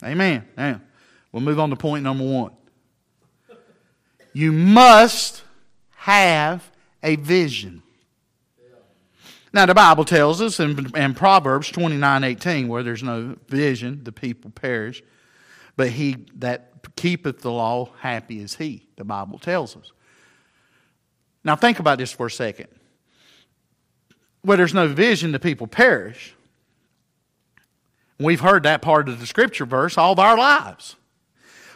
Amen. 0.03 0.49
Now, 0.57 0.81
we'll 1.31 1.43
move 1.43 1.61
on 1.61 1.69
to 1.69 1.77
point 1.77 2.05
number 2.05 2.25
one. 2.25 2.53
You 4.35 4.53
must 4.53 5.43
have 5.97 6.71
a 7.03 7.17
vision. 7.17 7.83
Now, 9.53 9.67
the 9.67 9.75
Bible 9.75 10.05
tells 10.05 10.43
us 10.43 10.59
in, 10.59 10.95
in 10.97 11.15
Proverbs 11.15 11.71
29 11.71 12.25
18, 12.25 12.69
where 12.69 12.83
there's 12.83 13.05
no 13.05 13.37
vision, 13.49 14.03
the 14.03 14.13
people 14.13 14.51
perish. 14.51 15.03
But 15.77 15.91
he 15.91 16.27
that 16.37 16.95
keepeth 16.97 17.41
the 17.41 17.53
law, 17.53 17.91
happy 18.01 18.41
is 18.41 18.57
he, 18.57 18.87
the 18.97 19.05
Bible 19.05 19.39
tells 19.39 19.77
us. 19.77 19.93
Now, 21.45 21.57
think 21.57 21.79
about 21.79 21.99
this 21.99 22.13
for 22.13 22.27
a 22.27 22.31
second 22.31 22.69
where 24.45 24.59
there's 24.59 24.75
no 24.75 24.87
vision, 24.87 25.33
the 25.33 25.39
people 25.39 25.67
perish. 25.67 26.35
We've 28.19 28.41
heard 28.41 28.65
that 28.65 28.83
part 28.83 29.09
of 29.09 29.19
the 29.19 29.27
scripture 29.27 29.65
verse 29.65 29.97
all 29.97 30.13
of 30.13 30.19
our 30.19 30.37
lives. 30.37 30.97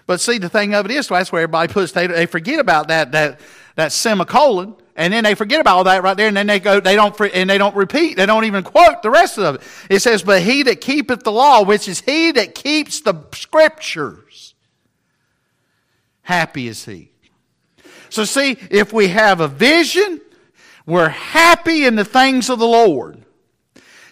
But 0.08 0.22
see, 0.22 0.38
the 0.38 0.48
thing 0.48 0.72
of 0.72 0.86
it 0.86 0.90
is, 0.90 1.08
that's 1.08 1.30
where 1.30 1.42
everybody 1.42 1.70
puts, 1.70 1.92
they, 1.92 2.06
they 2.06 2.24
forget 2.24 2.60
about 2.60 2.88
that, 2.88 3.12
that, 3.12 3.40
that 3.74 3.92
semicolon, 3.92 4.74
and 4.96 5.12
then 5.12 5.22
they 5.22 5.34
forget 5.34 5.60
about 5.60 5.76
all 5.76 5.84
that 5.84 6.02
right 6.02 6.16
there, 6.16 6.28
and 6.28 6.36
then 6.36 6.46
they 6.46 6.60
go, 6.60 6.80
they 6.80 6.96
don't, 6.96 7.14
and 7.20 7.50
they 7.50 7.58
don't 7.58 7.76
repeat, 7.76 8.16
they 8.16 8.24
don't 8.24 8.46
even 8.46 8.64
quote 8.64 9.02
the 9.02 9.10
rest 9.10 9.38
of 9.38 9.56
it. 9.56 9.62
It 9.90 10.00
says, 10.00 10.22
but 10.22 10.40
he 10.40 10.62
that 10.62 10.80
keepeth 10.80 11.24
the 11.24 11.30
law, 11.30 11.62
which 11.62 11.88
is 11.88 12.00
he 12.00 12.32
that 12.32 12.54
keeps 12.54 13.02
the 13.02 13.22
scriptures, 13.34 14.54
happy 16.22 16.68
is 16.68 16.82
he. 16.86 17.12
So 18.08 18.24
see, 18.24 18.56
if 18.70 18.94
we 18.94 19.08
have 19.08 19.40
a 19.40 19.48
vision, 19.48 20.22
we're 20.86 21.10
happy 21.10 21.84
in 21.84 21.96
the 21.96 22.04
things 22.06 22.48
of 22.48 22.58
the 22.58 22.66
Lord. 22.66 23.22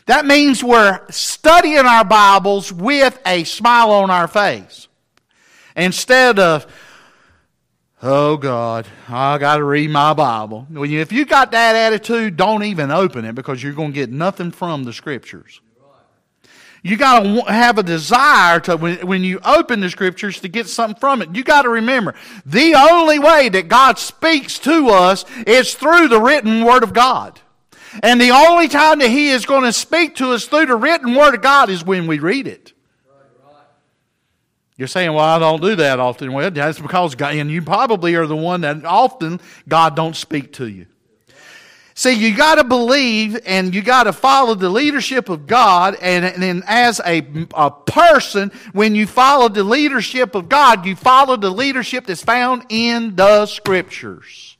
That 0.04 0.26
means 0.26 0.62
we're 0.62 1.00
studying 1.08 1.86
our 1.86 2.04
Bibles 2.04 2.70
with 2.70 3.18
a 3.24 3.44
smile 3.44 3.92
on 3.92 4.10
our 4.10 4.28
face. 4.28 4.88
Instead 5.76 6.38
of, 6.38 6.66
oh 8.02 8.36
God, 8.38 8.86
I 9.08 9.38
got 9.38 9.58
to 9.58 9.64
read 9.64 9.90
my 9.90 10.14
Bible. 10.14 10.66
If 10.74 11.12
you 11.12 11.26
got 11.26 11.52
that 11.52 11.76
attitude, 11.76 12.36
don't 12.36 12.64
even 12.64 12.90
open 12.90 13.24
it 13.24 13.34
because 13.34 13.62
you're 13.62 13.74
going 13.74 13.92
to 13.92 13.94
get 13.94 14.10
nothing 14.10 14.50
from 14.50 14.84
the 14.84 14.92
Scriptures. 14.92 15.60
You 16.82 16.96
got 16.96 17.24
to 17.24 17.52
have 17.52 17.78
a 17.78 17.82
desire 17.82 18.60
to, 18.60 18.76
when, 18.76 19.04
when 19.04 19.24
you 19.24 19.40
open 19.44 19.80
the 19.80 19.90
scriptures, 19.90 20.38
to 20.40 20.48
get 20.48 20.68
something 20.68 21.00
from 21.00 21.20
it. 21.20 21.34
You 21.34 21.42
got 21.42 21.62
to 21.62 21.68
remember, 21.68 22.14
the 22.44 22.76
only 22.76 23.18
way 23.18 23.48
that 23.48 23.66
God 23.66 23.98
speaks 23.98 24.60
to 24.60 24.90
us 24.90 25.24
is 25.48 25.74
through 25.74 26.06
the 26.06 26.20
written 26.20 26.64
Word 26.64 26.84
of 26.84 26.92
God. 26.92 27.40
And 28.04 28.20
the 28.20 28.30
only 28.30 28.68
time 28.68 29.00
that 29.00 29.10
He 29.10 29.30
is 29.30 29.46
going 29.46 29.64
to 29.64 29.72
speak 29.72 30.14
to 30.16 30.30
us 30.30 30.44
through 30.44 30.66
the 30.66 30.76
written 30.76 31.16
Word 31.16 31.34
of 31.34 31.42
God 31.42 31.70
is 31.70 31.84
when 31.84 32.06
we 32.06 32.20
read 32.20 32.46
it. 32.46 32.72
You're 34.76 34.88
saying, 34.88 35.12
well, 35.12 35.24
I 35.24 35.38
don't 35.38 35.62
do 35.62 35.74
that 35.76 35.98
often. 35.98 36.32
Well, 36.32 36.50
that's 36.50 36.78
because 36.78 37.14
God, 37.14 37.34
and 37.34 37.50
you 37.50 37.62
probably 37.62 38.14
are 38.14 38.26
the 38.26 38.36
one 38.36 38.60
that 38.60 38.84
often 38.84 39.40
God 39.66 39.96
don't 39.96 40.14
speak 40.14 40.52
to 40.54 40.66
you. 40.66 40.86
See, 41.94 42.12
you 42.12 42.36
got 42.36 42.56
to 42.56 42.64
believe 42.64 43.38
and 43.46 43.74
you 43.74 43.80
got 43.80 44.02
to 44.02 44.12
follow 44.12 44.54
the 44.54 44.68
leadership 44.68 45.30
of 45.30 45.46
God. 45.46 45.96
And, 46.02 46.26
and 46.26 46.62
as 46.66 47.00
a, 47.06 47.26
a 47.54 47.70
person, 47.70 48.52
when 48.72 48.94
you 48.94 49.06
follow 49.06 49.48
the 49.48 49.64
leadership 49.64 50.34
of 50.34 50.50
God, 50.50 50.84
you 50.84 50.94
follow 50.94 51.38
the 51.38 51.48
leadership 51.48 52.04
that's 52.04 52.22
found 52.22 52.66
in 52.68 53.16
the 53.16 53.46
scriptures. 53.46 54.55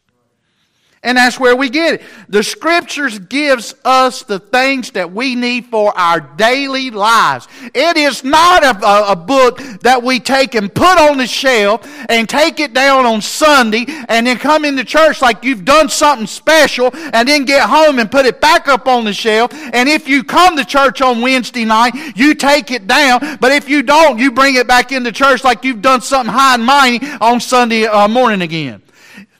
And 1.06 1.16
that's 1.16 1.38
where 1.38 1.54
we 1.54 1.70
get 1.70 1.94
it. 1.94 2.02
The 2.28 2.42
scriptures 2.42 3.20
gives 3.20 3.76
us 3.84 4.24
the 4.24 4.40
things 4.40 4.90
that 4.90 5.12
we 5.12 5.36
need 5.36 5.66
for 5.66 5.96
our 5.96 6.18
daily 6.18 6.90
lives. 6.90 7.46
It 7.72 7.96
is 7.96 8.24
not 8.24 8.64
a, 8.64 8.84
a, 8.84 9.12
a, 9.12 9.16
book 9.16 9.58
that 9.82 10.02
we 10.02 10.18
take 10.18 10.56
and 10.56 10.74
put 10.74 10.98
on 10.98 11.16
the 11.18 11.28
shelf 11.28 11.86
and 12.08 12.28
take 12.28 12.58
it 12.58 12.74
down 12.74 13.06
on 13.06 13.22
Sunday 13.22 13.86
and 14.08 14.26
then 14.26 14.36
come 14.36 14.64
into 14.64 14.82
church 14.82 15.22
like 15.22 15.44
you've 15.44 15.64
done 15.64 15.88
something 15.88 16.26
special 16.26 16.90
and 17.12 17.28
then 17.28 17.44
get 17.44 17.70
home 17.70 18.00
and 18.00 18.10
put 18.10 18.26
it 18.26 18.40
back 18.40 18.66
up 18.66 18.88
on 18.88 19.04
the 19.04 19.12
shelf. 19.12 19.52
And 19.54 19.88
if 19.88 20.08
you 20.08 20.24
come 20.24 20.56
to 20.56 20.64
church 20.64 21.00
on 21.02 21.20
Wednesday 21.20 21.64
night, 21.64 21.94
you 22.16 22.34
take 22.34 22.72
it 22.72 22.88
down. 22.88 23.38
But 23.40 23.52
if 23.52 23.68
you 23.68 23.84
don't, 23.84 24.18
you 24.18 24.32
bring 24.32 24.56
it 24.56 24.66
back 24.66 24.90
into 24.90 25.12
church 25.12 25.44
like 25.44 25.62
you've 25.62 25.82
done 25.82 26.00
something 26.00 26.34
high 26.34 26.54
and 26.54 26.64
mighty 26.64 27.06
on 27.20 27.38
Sunday 27.38 27.86
uh, 27.86 28.08
morning 28.08 28.42
again. 28.42 28.82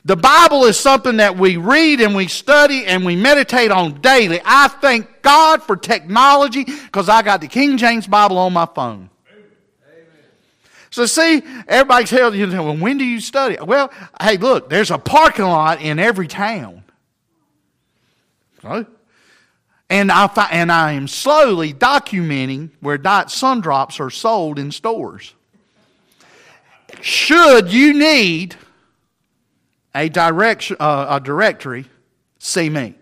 The 0.07 0.15
Bible 0.15 0.63
is 0.63 0.79
something 0.79 1.17
that 1.17 1.37
we 1.37 1.57
read 1.57 1.99
and 1.99 2.15
we 2.15 2.27
study 2.27 2.85
and 2.85 3.05
we 3.05 3.17
meditate 3.17 3.71
on 3.71 3.99
daily. 3.99 4.39
I 4.45 4.69
thank 4.69 5.21
God 5.21 5.61
for 5.61 5.75
technology 5.75 6.63
because 6.63 7.09
I 7.09 7.21
got 7.23 7.41
the 7.41 7.49
King 7.49 7.77
James 7.77 8.07
Bible 8.07 8.37
on 8.37 8.53
my 8.53 8.65
phone. 8.73 9.09
So 10.91 11.05
see, 11.07 11.43
everybody 11.67 12.05
tells 12.05 12.35
you, 12.35 12.47
well, 12.47 12.77
when 12.77 12.97
do 12.97 13.03
you 13.03 13.19
study? 13.19 13.57
Well, 13.61 13.91
hey, 14.21 14.37
look, 14.37 14.69
there's 14.69 14.91
a 14.91 14.97
parking 14.97 15.43
lot 15.43 15.81
in 15.81 15.99
every 15.99 16.29
town. 16.29 16.85
And 18.63 20.09
I, 20.09 20.47
and 20.53 20.71
I 20.71 20.93
am 20.93 21.09
slowly 21.09 21.73
documenting 21.73 22.69
where 22.79 22.97
Diet 22.97 23.29
Sun 23.29 23.59
Drops 23.59 23.99
are 23.99 24.09
sold 24.09 24.57
in 24.57 24.71
stores. 24.71 25.33
Should 27.01 27.73
you 27.73 27.93
need 27.93 28.55
a, 29.97 30.09
direction, 30.09 30.77
uh, 30.79 31.07
a 31.09 31.19
directory, 31.19 31.85
see 32.37 32.69
me. 32.69 32.93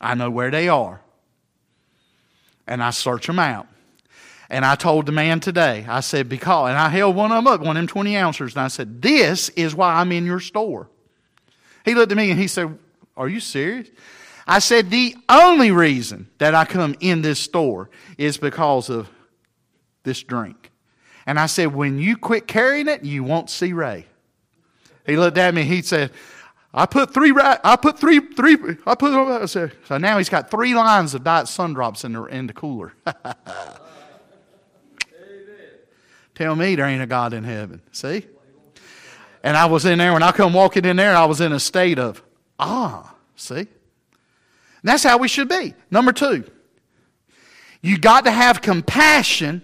I 0.00 0.14
know 0.14 0.28
where 0.28 0.50
they 0.50 0.68
are. 0.68 1.00
And 2.66 2.82
I 2.82 2.90
search 2.90 3.26
them 3.26 3.38
out. 3.38 3.66
And 4.50 4.64
I 4.64 4.74
told 4.74 5.06
the 5.06 5.12
man 5.12 5.40
today, 5.40 5.86
I 5.88 6.00
said, 6.00 6.28
because, 6.28 6.70
and 6.70 6.78
I 6.78 6.88
held 6.88 7.14
one 7.14 7.30
of 7.30 7.36
them 7.36 7.46
up, 7.46 7.60
one 7.60 7.76
of 7.76 7.80
them 7.80 7.86
20 7.86 8.16
ounces, 8.16 8.54
and 8.54 8.62
I 8.62 8.68
said, 8.68 9.00
This 9.00 9.50
is 9.50 9.74
why 9.74 9.94
I'm 9.94 10.10
in 10.10 10.24
your 10.24 10.40
store. 10.40 10.88
He 11.84 11.94
looked 11.94 12.12
at 12.12 12.18
me 12.18 12.30
and 12.30 12.40
he 12.40 12.48
said, 12.48 12.76
Are 13.16 13.28
you 13.28 13.40
serious? 13.40 13.88
I 14.46 14.60
said, 14.60 14.90
the 14.90 15.14
only 15.28 15.70
reason 15.70 16.28
that 16.38 16.54
I 16.54 16.64
come 16.64 16.96
in 17.00 17.20
this 17.20 17.38
store 17.38 17.90
is 18.16 18.38
because 18.38 18.88
of 18.88 19.10
this 20.04 20.22
drink. 20.22 20.70
And 21.26 21.38
I 21.38 21.44
said, 21.44 21.74
when 21.74 21.98
you 21.98 22.16
quit 22.16 22.48
carrying 22.48 22.88
it, 22.88 23.04
you 23.04 23.22
won't 23.22 23.50
see 23.50 23.74
Ray. 23.74 24.06
He 25.08 25.16
looked 25.16 25.38
at 25.38 25.54
me, 25.54 25.64
he 25.64 25.80
said, 25.80 26.12
I 26.72 26.84
put 26.84 27.14
three, 27.14 27.32
I 27.34 27.76
put 27.80 27.98
three, 27.98 28.20
three, 28.20 28.76
I 28.86 28.94
put, 28.94 29.12
I 29.14 29.46
said, 29.46 29.72
so 29.86 29.96
now 29.96 30.18
he's 30.18 30.28
got 30.28 30.50
three 30.50 30.74
lines 30.74 31.14
of 31.14 31.24
Diet 31.24 31.48
Sun 31.48 31.72
Drops 31.72 32.04
in 32.04 32.12
the, 32.12 32.24
in 32.24 32.46
the 32.46 32.52
cooler. 32.52 32.92
Tell 36.34 36.54
me 36.54 36.74
there 36.74 36.84
ain't 36.84 37.02
a 37.02 37.06
God 37.06 37.32
in 37.32 37.42
heaven. 37.42 37.80
See? 37.90 38.26
And 39.42 39.56
I 39.56 39.64
was 39.64 39.86
in 39.86 39.96
there, 39.98 40.12
when 40.12 40.22
I 40.22 40.30
come 40.30 40.52
walking 40.52 40.84
in 40.84 40.96
there, 40.96 41.16
I 41.16 41.24
was 41.24 41.40
in 41.40 41.54
a 41.54 41.60
state 41.60 41.98
of, 41.98 42.22
ah, 42.58 43.14
see? 43.34 43.60
And 43.60 43.66
that's 44.82 45.04
how 45.04 45.16
we 45.16 45.26
should 45.26 45.48
be. 45.48 45.72
Number 45.90 46.12
two, 46.12 46.44
you 47.80 47.96
got 47.96 48.26
to 48.26 48.30
have 48.30 48.60
compassion 48.60 49.62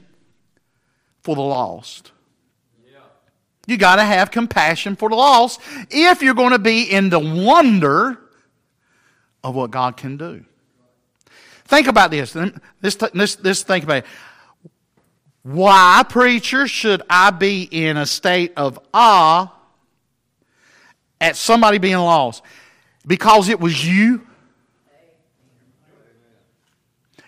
for 1.22 1.37
the 1.37 1.42
lost. 1.42 2.12
You 3.66 3.77
got 3.77 3.96
to 3.96 4.05
have 4.05 4.31
compassion 4.31 4.96
for 4.96 5.09
the 5.09 5.16
lost 5.16 5.61
if 5.90 6.22
you're 6.22 6.35
going 6.35 6.50
to 6.50 6.59
be 6.59 6.83
in 6.83 7.09
the 7.09 7.18
wonder 7.18 8.18
of 9.42 9.55
what 9.55 9.70
God 9.70 9.96
can 9.96 10.16
do. 10.16 10.44
Think 11.64 11.87
about 11.87 12.11
this. 12.11 12.37
This, 12.81 12.96
this, 13.14 13.37
this 13.37 13.62
think 13.62 13.85
about 13.85 13.98
it. 13.98 14.07
Why, 15.42 16.05
preacher, 16.09 16.66
should 16.66 17.03
I 17.09 17.31
be 17.31 17.62
in 17.62 17.96
a 17.96 18.07
state 18.07 18.53
of 18.57 18.79
awe 18.92 19.53
at 21.20 21.37
somebody 21.37 21.79
being 21.79 21.96
lost? 21.96 22.42
Because 23.07 23.48
it 23.48 23.61
was 23.61 23.87
you. 23.87 24.27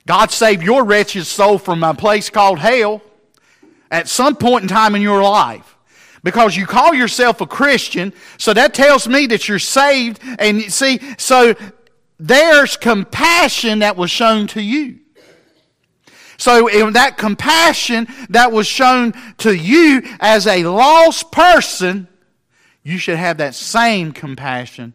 God 0.06 0.30
saved 0.30 0.62
your 0.62 0.84
wretched 0.84 1.26
soul 1.26 1.58
from 1.58 1.82
a 1.82 1.94
place 1.94 2.30
called 2.30 2.58
hell 2.58 3.02
at 3.90 4.08
some 4.08 4.36
point 4.36 4.62
in 4.62 4.68
time 4.68 4.94
in 4.94 5.02
your 5.02 5.22
life. 5.22 5.75
Because 6.26 6.56
you 6.56 6.66
call 6.66 6.92
yourself 6.92 7.40
a 7.40 7.46
Christian, 7.46 8.12
so 8.36 8.52
that 8.52 8.74
tells 8.74 9.06
me 9.06 9.28
that 9.28 9.48
you're 9.48 9.60
saved. 9.60 10.20
And 10.40 10.60
you 10.60 10.70
see, 10.70 10.98
so 11.18 11.54
there's 12.18 12.76
compassion 12.76 13.78
that 13.78 13.96
was 13.96 14.10
shown 14.10 14.48
to 14.48 14.60
you. 14.60 14.98
So 16.36 16.66
in 16.66 16.94
that 16.94 17.16
compassion 17.16 18.08
that 18.30 18.50
was 18.50 18.66
shown 18.66 19.12
to 19.38 19.54
you 19.54 20.02
as 20.18 20.48
a 20.48 20.64
lost 20.64 21.30
person, 21.30 22.08
you 22.82 22.98
should 22.98 23.18
have 23.18 23.36
that 23.36 23.54
same 23.54 24.10
compassion 24.10 24.94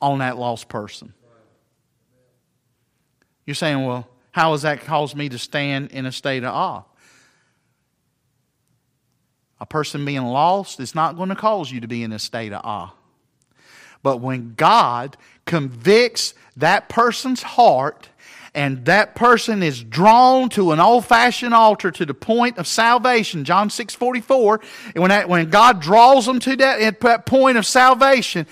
on 0.00 0.20
that 0.20 0.38
lost 0.38 0.70
person. 0.70 1.12
You're 3.44 3.54
saying, 3.54 3.84
well, 3.84 4.08
how 4.30 4.52
has 4.52 4.62
that 4.62 4.86
caused 4.86 5.14
me 5.14 5.28
to 5.28 5.38
stand 5.38 5.90
in 5.90 6.06
a 6.06 6.12
state 6.12 6.44
of 6.44 6.54
awe? 6.54 6.84
A 9.60 9.66
person 9.66 10.04
being 10.04 10.24
lost 10.24 10.80
is 10.80 10.94
not 10.94 11.16
going 11.16 11.28
to 11.30 11.34
cause 11.34 11.70
you 11.70 11.80
to 11.80 11.88
be 11.88 12.02
in 12.02 12.12
a 12.12 12.18
state 12.18 12.52
of 12.52 12.60
awe. 12.64 12.94
But 14.02 14.18
when 14.18 14.54
God 14.54 15.16
convicts 15.44 16.34
that 16.56 16.88
person's 16.88 17.42
heart 17.42 18.09
and 18.54 18.84
that 18.86 19.14
person 19.14 19.62
is 19.62 19.82
drawn 19.82 20.48
to 20.50 20.72
an 20.72 20.80
old-fashioned 20.80 21.54
altar 21.54 21.90
to 21.92 22.04
the 22.04 22.14
point 22.14 22.58
of 22.58 22.66
salvation. 22.66 23.44
John 23.44 23.70
6 23.70 23.94
44 23.94 24.60
when, 24.96 25.08
that, 25.10 25.28
when 25.28 25.48
god 25.50 25.80
draws 25.80 26.26
them 26.26 26.40
to 26.40 26.56
that, 26.56 26.80
at 26.80 27.00
that 27.00 27.26
point 27.26 27.58
of 27.58 27.66
salvation 27.66 28.46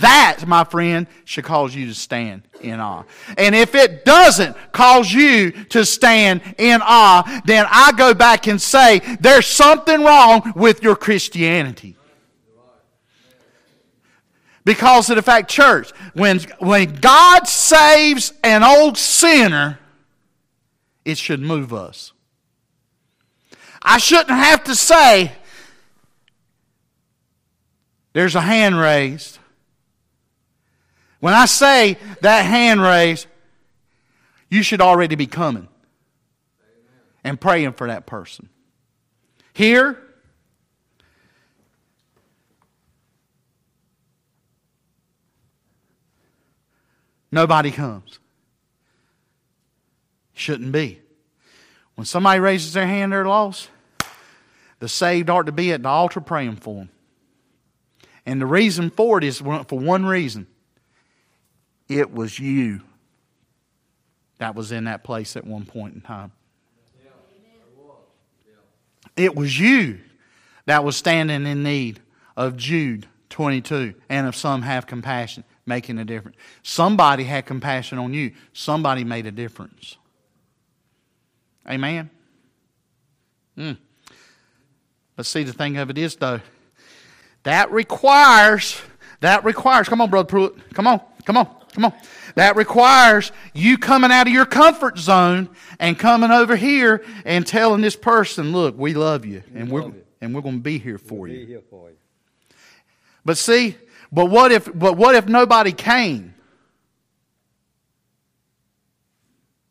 that 0.00 0.44
my 0.46 0.64
friend 0.64 1.06
should 1.24 1.44
cause 1.44 1.74
you 1.74 1.86
to 1.86 1.94
stand 1.94 2.42
in 2.60 2.80
awe. 2.80 3.04
And 3.36 3.54
if 3.54 3.74
it 3.74 4.04
doesn't 4.04 4.56
cause 4.72 5.12
you 5.12 5.50
to 5.50 5.84
stand 5.84 6.42
in 6.58 6.80
awe 6.82 7.42
then 7.44 7.66
i 7.70 7.92
go 7.92 8.14
back 8.14 8.46
and 8.46 8.60
say 8.60 9.00
there's 9.20 9.46
something 9.46 10.02
wrong 10.02 10.52
with 10.56 10.82
your 10.82 10.96
christianity 10.96 11.96
because 14.64 15.10
of 15.10 15.16
the 15.16 15.22
fact, 15.22 15.50
church, 15.50 15.90
when, 16.14 16.40
when 16.58 16.94
God 16.94 17.46
saves 17.48 18.32
an 18.44 18.62
old 18.62 18.96
sinner, 18.96 19.78
it 21.04 21.18
should 21.18 21.40
move 21.40 21.72
us. 21.72 22.12
I 23.82 23.98
shouldn't 23.98 24.30
have 24.30 24.64
to 24.64 24.76
say, 24.76 25.32
there's 28.12 28.34
a 28.34 28.40
hand 28.40 28.78
raised. 28.78 29.38
When 31.18 31.34
I 31.34 31.46
say 31.46 31.98
that 32.20 32.42
hand 32.42 32.80
raised, 32.80 33.26
you 34.50 34.62
should 34.62 34.80
already 34.80 35.16
be 35.16 35.26
coming 35.26 35.66
and 37.24 37.40
praying 37.40 37.72
for 37.72 37.86
that 37.88 38.06
person. 38.06 38.48
Here, 39.54 40.00
Nobody 47.32 47.70
comes. 47.70 48.18
Shouldn't 50.34 50.70
be. 50.70 51.00
When 51.94 52.04
somebody 52.04 52.40
raises 52.40 52.74
their 52.74 52.86
hand, 52.86 53.12
they're 53.12 53.24
lost. 53.24 53.70
The 54.78 54.88
saved 54.88 55.30
ought 55.30 55.46
to 55.46 55.52
be 55.52 55.72
at 55.72 55.82
the 55.82 55.88
altar 55.88 56.20
praying 56.20 56.56
for 56.56 56.74
them. 56.76 56.90
And 58.26 58.40
the 58.40 58.46
reason 58.46 58.90
for 58.90 59.18
it 59.18 59.24
is 59.24 59.38
for 59.38 59.78
one 59.78 60.04
reason 60.04 60.46
it 61.88 62.12
was 62.12 62.38
you 62.38 62.80
that 64.38 64.54
was 64.54 64.72
in 64.72 64.84
that 64.84 65.04
place 65.04 65.36
at 65.36 65.46
one 65.46 65.64
point 65.64 65.94
in 65.94 66.00
time. 66.00 66.32
It 69.16 69.34
was 69.36 69.58
you 69.58 70.00
that 70.66 70.84
was 70.84 70.96
standing 70.96 71.46
in 71.46 71.62
need 71.62 72.00
of 72.36 72.56
Jude 72.56 73.06
22 73.28 73.94
and 74.08 74.26
of 74.26 74.34
some 74.34 74.62
have 74.62 74.86
compassion 74.86 75.44
making 75.66 75.98
a 75.98 76.04
difference. 76.04 76.36
Somebody 76.62 77.24
had 77.24 77.46
compassion 77.46 77.98
on 77.98 78.12
you, 78.14 78.32
somebody 78.52 79.04
made 79.04 79.26
a 79.26 79.32
difference. 79.32 79.96
Amen? 81.68 82.10
Mm. 83.56 83.76
But 85.14 85.26
see, 85.26 85.44
the 85.44 85.52
thing 85.52 85.76
of 85.76 85.90
it 85.90 85.98
is, 85.98 86.16
though, 86.16 86.40
that 87.44 87.70
requires, 87.70 88.80
that 89.20 89.44
requires, 89.44 89.88
come 89.88 90.00
on, 90.00 90.10
Brother 90.10 90.26
Pruitt, 90.26 90.74
come 90.74 90.86
on, 90.86 91.00
come 91.24 91.36
on, 91.36 91.48
come 91.72 91.84
on. 91.84 91.92
That 92.34 92.56
requires 92.56 93.30
you 93.52 93.78
coming 93.78 94.10
out 94.10 94.26
of 94.26 94.32
your 94.32 94.46
comfort 94.46 94.98
zone 94.98 95.50
and 95.78 95.98
coming 95.98 96.30
over 96.30 96.56
here 96.56 97.04
and 97.24 97.46
telling 97.46 97.82
this 97.82 97.94
person, 97.94 98.52
look, 98.52 98.76
we 98.78 98.94
love 98.94 99.26
you, 99.26 99.42
and 99.54 99.70
we're, 99.70 99.92
and 100.20 100.34
we're 100.34 100.40
going 100.40 100.56
to 100.56 100.62
be 100.62 100.78
here 100.78 100.98
for 100.98 101.20
we'll 101.20 101.32
you. 101.32 101.40
Be 101.40 101.46
here 101.46 101.62
for 101.68 101.90
you. 101.90 101.96
But 103.24 103.38
see, 103.38 103.76
but 104.12 104.26
what 104.26 104.52
if, 104.52 104.68
but 104.72 104.96
what 104.96 105.14
if 105.14 105.26
nobody 105.26 105.72
came? 105.72 106.34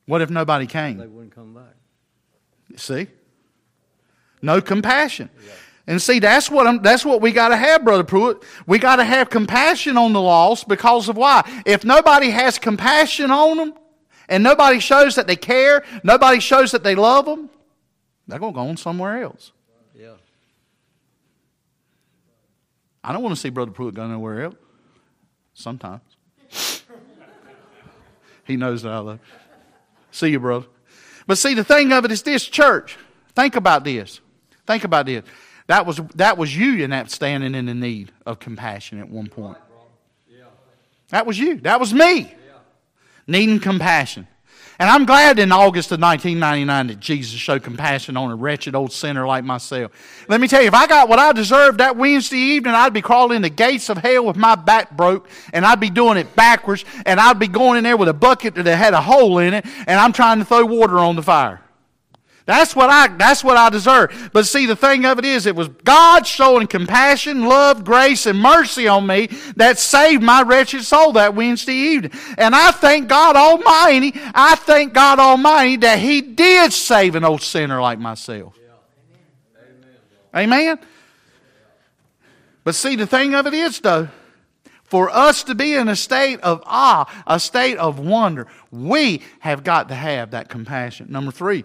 What 0.05 0.21
if 0.21 0.29
nobody 0.29 0.65
came? 0.65 0.97
They 0.97 1.07
wouldn't 1.07 1.33
come 1.33 1.53
back. 1.53 1.75
See? 2.75 3.07
No 4.41 4.59
compassion. 4.61 5.29
And 5.87 6.01
see, 6.01 6.19
that's 6.19 6.49
what 6.49 6.67
I'm, 6.67 6.81
that's 6.81 7.05
what 7.05 7.21
we 7.21 7.31
got 7.31 7.49
to 7.49 7.57
have, 7.57 7.83
Brother 7.83 8.03
Pruitt. 8.03 8.43
We 8.65 8.79
got 8.79 8.97
to 8.97 9.03
have 9.03 9.29
compassion 9.29 9.97
on 9.97 10.13
the 10.13 10.21
lost 10.21 10.67
because 10.67 11.09
of 11.09 11.17
why? 11.17 11.49
If 11.65 11.83
nobody 11.83 12.29
has 12.29 12.57
compassion 12.57 13.31
on 13.31 13.57
them, 13.57 13.73
and 14.29 14.43
nobody 14.43 14.79
shows 14.79 15.15
that 15.15 15.27
they 15.27 15.35
care, 15.35 15.83
nobody 16.03 16.39
shows 16.39 16.71
that 16.71 16.83
they 16.83 16.95
love 16.95 17.25
them, 17.25 17.49
they're 18.27 18.39
going 18.39 18.53
to 18.53 18.55
go 18.55 18.67
on 18.67 18.77
somewhere 18.77 19.21
else. 19.23 19.51
Yeah. 19.93 20.13
I 23.03 23.13
don't 23.13 23.23
want 23.23 23.35
to 23.35 23.41
see 23.41 23.49
Brother 23.49 23.71
Pruitt 23.71 23.95
go 23.95 24.07
nowhere 24.07 24.43
else. 24.43 24.55
Sometimes. 25.53 26.01
he 28.45 28.55
knows 28.57 28.83
that 28.83 28.91
I 28.93 28.99
love. 28.99 29.19
See 30.11 30.29
you, 30.29 30.39
brother. 30.39 30.65
But 31.27 31.37
see, 31.37 31.53
the 31.53 31.63
thing 31.63 31.91
of 31.91 32.05
it 32.05 32.11
is 32.11 32.23
this, 32.23 32.45
church. 32.45 32.97
Think 33.35 33.55
about 33.55 33.83
this. 33.83 34.19
Think 34.67 34.83
about 34.83 35.05
this. 35.05 35.23
That 35.67 35.85
was 35.85 36.01
that 36.15 36.37
was 36.37 36.55
you 36.55 36.83
in 36.83 36.89
that 36.89 37.09
standing 37.09 37.55
in 37.55 37.65
the 37.65 37.73
need 37.73 38.11
of 38.25 38.39
compassion 38.39 38.99
at 38.99 39.09
one 39.09 39.27
point. 39.27 39.57
That 41.09 41.25
was 41.25 41.37
you. 41.37 41.55
That 41.61 41.79
was 41.79 41.93
me. 41.93 42.33
Needing 43.27 43.59
compassion. 43.59 44.27
And 44.81 44.89
I'm 44.89 45.05
glad 45.05 45.37
in 45.37 45.51
August 45.51 45.91
of 45.91 46.01
1999 46.01 46.87
that 46.87 46.99
Jesus 46.99 47.39
showed 47.39 47.61
compassion 47.61 48.17
on 48.17 48.31
a 48.31 48.35
wretched 48.35 48.73
old 48.73 48.91
sinner 48.91 49.27
like 49.27 49.43
myself. 49.43 49.91
Let 50.27 50.41
me 50.41 50.47
tell 50.47 50.59
you, 50.59 50.69
if 50.69 50.73
I 50.73 50.87
got 50.87 51.07
what 51.07 51.19
I 51.19 51.33
deserved 51.33 51.77
that 51.77 51.97
Wednesday 51.97 52.39
evening, 52.39 52.73
I'd 52.73 52.91
be 52.91 53.03
crawling 53.03 53.35
in 53.35 53.41
the 53.43 53.51
gates 53.51 53.89
of 53.89 53.99
hell 53.99 54.25
with 54.25 54.37
my 54.37 54.55
back 54.55 54.97
broke, 54.97 55.29
and 55.53 55.67
I'd 55.67 55.79
be 55.79 55.91
doing 55.91 56.17
it 56.17 56.35
backwards, 56.35 56.83
and 57.05 57.19
I'd 57.19 57.37
be 57.37 57.47
going 57.47 57.77
in 57.77 57.83
there 57.83 57.95
with 57.95 58.09
a 58.09 58.13
bucket 58.13 58.55
that 58.55 58.65
had 58.65 58.95
a 58.95 59.01
hole 59.01 59.37
in 59.37 59.53
it, 59.53 59.67
and 59.85 59.99
I'm 59.99 60.13
trying 60.13 60.39
to 60.39 60.45
throw 60.45 60.65
water 60.65 60.97
on 60.97 61.15
the 61.15 61.21
fire. 61.21 61.61
That's 62.51 62.75
what 62.75 62.89
I 62.89 63.07
that's 63.07 63.45
what 63.45 63.55
I 63.55 63.69
deserve. 63.69 64.29
But 64.33 64.45
see 64.45 64.65
the 64.65 64.75
thing 64.75 65.05
of 65.05 65.17
it 65.17 65.23
is 65.23 65.45
it 65.45 65.55
was 65.55 65.69
God 65.85 66.27
showing 66.27 66.67
compassion, 66.67 67.45
love, 67.45 67.85
grace, 67.85 68.25
and 68.25 68.37
mercy 68.37 68.89
on 68.89 69.07
me 69.07 69.27
that 69.55 69.79
saved 69.79 70.21
my 70.21 70.41
wretched 70.41 70.83
soul 70.83 71.13
that 71.13 71.33
Wednesday 71.33 71.71
evening. 71.71 72.11
And 72.37 72.53
I 72.53 72.71
thank 72.71 73.07
God 73.07 73.37
Almighty, 73.37 74.11
I 74.35 74.55
thank 74.55 74.91
God 74.91 75.17
Almighty 75.17 75.77
that 75.77 75.99
He 75.99 76.19
did 76.19 76.73
save 76.73 77.15
an 77.15 77.23
old 77.23 77.41
sinner 77.41 77.79
like 77.81 77.99
myself. 77.99 78.59
Amen. 80.35 80.51
Amen. 80.51 80.79
But 82.65 82.75
see 82.75 82.97
the 82.97 83.07
thing 83.07 83.33
of 83.33 83.47
it 83.47 83.53
is 83.53 83.79
though, 83.79 84.09
for 84.83 85.09
us 85.09 85.45
to 85.45 85.55
be 85.55 85.73
in 85.73 85.87
a 85.87 85.95
state 85.95 86.41
of 86.41 86.61
awe, 86.65 87.09
a 87.25 87.39
state 87.39 87.77
of 87.77 87.97
wonder, 87.97 88.47
we 88.71 89.21
have 89.39 89.63
got 89.63 89.87
to 89.87 89.95
have 89.95 90.31
that 90.31 90.49
compassion. 90.49 91.07
Number 91.09 91.31
three, 91.31 91.63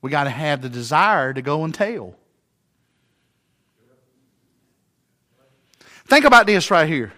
we 0.00 0.10
got 0.10 0.24
to 0.24 0.30
have 0.30 0.62
the 0.62 0.68
desire 0.68 1.32
to 1.32 1.42
go 1.42 1.64
and 1.64 1.74
tell. 1.74 2.14
Think 6.06 6.24
about 6.24 6.46
this 6.46 6.70
right 6.70 6.88
here. 6.88 7.12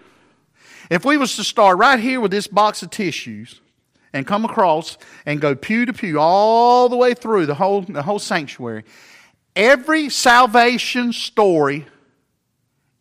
If 0.89 1.05
we 1.05 1.15
was 1.15 1.37
to 1.37 1.43
start 1.43 1.77
right 1.77 1.99
here 1.99 2.19
with 2.19 2.31
this 2.31 2.47
box 2.47 2.83
of 2.83 2.89
tissues 2.89 3.61
and 4.11 4.27
come 4.27 4.43
across 4.43 4.97
and 5.25 5.39
go 5.39 5.55
pew 5.55 5.85
to 5.85 5.93
pew 5.93 6.19
all 6.19 6.89
the 6.89 6.97
way 6.97 7.13
through 7.13 7.45
the 7.45 7.55
whole, 7.55 7.81
the 7.81 8.03
whole 8.03 8.19
sanctuary, 8.19 8.83
every 9.55 10.09
salvation 10.09 11.13
story 11.13 11.85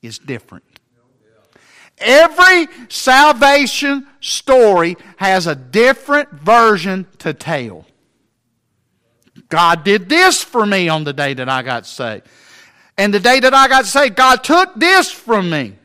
is 0.03 0.19
different. 0.19 0.65
Every 1.99 2.69
salvation 2.89 4.07
story 4.21 4.97
has 5.17 5.47
a 5.47 5.55
different 5.55 6.31
version 6.31 7.07
to 7.19 7.35
tell. 7.35 7.87
God 9.51 9.85
did 9.85 10.09
this 10.09 10.43
for 10.43 10.65
me 10.65 10.89
on 10.89 11.05
the 11.05 11.13
day 11.13 11.35
that 11.35 11.49
I 11.49 11.63
got 11.63 11.87
saved. 11.87 12.27
And 12.97 13.13
the 13.13 13.21
day 13.21 13.41
that 13.41 13.53
I 13.53 13.69
got 13.69 13.85
saved, 13.85 14.17
God 14.17 14.43
took 14.43 14.75
this 14.77 15.11
from 15.11 15.51
me. 15.51 15.77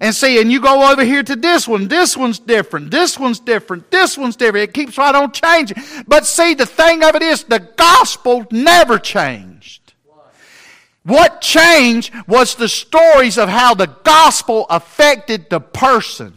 And 0.00 0.14
see, 0.14 0.40
and 0.40 0.50
you 0.50 0.60
go 0.60 0.90
over 0.90 1.04
here 1.04 1.22
to 1.22 1.36
this 1.36 1.66
one. 1.66 1.88
This 1.88 2.16
one's 2.16 2.38
different. 2.38 2.90
This 2.90 3.18
one's 3.18 3.40
different. 3.40 3.90
This 3.90 4.16
one's 4.16 4.36
different. 4.36 4.70
It 4.70 4.72
keeps 4.72 4.96
right 4.96 5.14
on 5.14 5.32
changing. 5.32 5.82
But 6.06 6.26
see, 6.26 6.54
the 6.54 6.66
thing 6.66 7.02
of 7.02 7.16
it 7.16 7.22
is, 7.22 7.44
the 7.44 7.58
gospel 7.58 8.46
never 8.50 8.98
changed. 8.98 9.92
What 11.02 11.40
changed 11.40 12.12
was 12.28 12.54
the 12.54 12.68
stories 12.68 13.38
of 13.38 13.48
how 13.48 13.74
the 13.74 13.86
gospel 14.04 14.66
affected 14.70 15.50
the 15.50 15.60
person. 15.60 16.34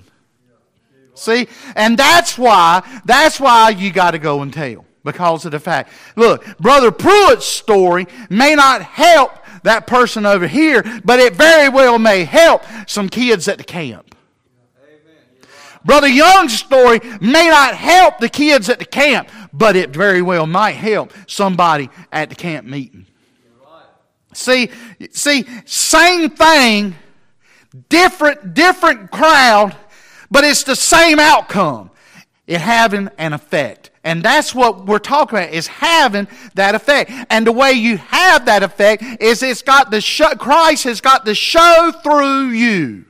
See? 1.13 1.47
And 1.75 1.97
that's 1.97 2.37
why, 2.37 3.01
that's 3.05 3.39
why 3.39 3.69
you 3.69 3.91
got 3.91 4.11
to 4.11 4.19
go 4.19 4.41
and 4.41 4.51
tell 4.51 4.85
because 5.03 5.45
of 5.45 5.51
the 5.51 5.59
fact. 5.59 5.91
Look, 6.15 6.57
Brother 6.57 6.91
Pruitt's 6.91 7.45
story 7.45 8.07
may 8.29 8.55
not 8.55 8.81
help 8.81 9.31
that 9.63 9.87
person 9.87 10.25
over 10.25 10.47
here, 10.47 10.83
but 11.03 11.19
it 11.19 11.35
very 11.35 11.69
well 11.69 11.99
may 11.99 12.23
help 12.23 12.63
some 12.87 13.09
kids 13.09 13.47
at 13.47 13.57
the 13.57 13.63
camp. 13.63 14.15
Brother 15.83 16.07
Young's 16.07 16.57
story 16.57 16.99
may 17.19 17.47
not 17.47 17.73
help 17.73 18.19
the 18.19 18.29
kids 18.29 18.69
at 18.69 18.79
the 18.79 18.85
camp, 18.85 19.29
but 19.51 19.75
it 19.75 19.89
very 19.89 20.21
well 20.21 20.45
might 20.45 20.73
help 20.73 21.11
somebody 21.27 21.89
at 22.11 22.29
the 22.29 22.35
camp 22.35 22.67
meeting. 22.67 23.07
See, 24.33 24.69
see, 25.11 25.45
same 25.65 26.29
thing, 26.29 26.95
different, 27.89 28.53
different 28.53 29.11
crowd, 29.11 29.75
but 30.29 30.43
it's 30.43 30.63
the 30.63 30.75
same 30.75 31.19
outcome. 31.19 31.89
It 32.47 32.61
having 32.61 33.09
an 33.17 33.33
effect. 33.33 33.80
And 34.03 34.23
that's 34.23 34.55
what 34.55 34.85
we're 34.85 34.99
talking 34.99 35.37
about 35.37 35.53
is 35.53 35.67
having 35.67 36.27
that 36.55 36.73
effect. 36.73 37.11
And 37.29 37.45
the 37.45 37.51
way 37.51 37.73
you 37.73 37.97
have 37.97 38.45
that 38.45 38.63
effect 38.63 39.03
is 39.21 39.43
it's 39.43 39.61
got 39.61 39.91
the 39.91 40.01
show, 40.01 40.33
Christ 40.35 40.85
has 40.85 41.01
got 41.01 41.25
to 41.25 41.35
show 41.35 41.91
through 42.03 42.49
you. 42.49 43.05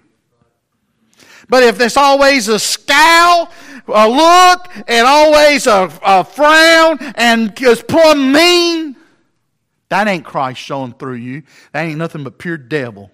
But 1.47 1.63
if 1.63 1.77
there's 1.77 1.97
always 1.97 2.47
a 2.47 2.59
scowl, 2.59 3.51
a 3.87 4.07
look, 4.07 4.67
and 4.87 5.07
always 5.07 5.67
a, 5.67 5.91
a 6.03 6.23
frown, 6.23 6.97
and 7.15 7.55
just 7.55 7.87
plumb 7.87 8.31
mean, 8.31 8.95
that 9.89 10.07
ain't 10.07 10.25
Christ 10.25 10.61
showing 10.61 10.93
through 10.93 11.15
you. 11.15 11.43
That 11.73 11.83
ain't 11.83 11.97
nothing 11.97 12.23
but 12.23 12.37
pure 12.37 12.57
devil. 12.57 13.11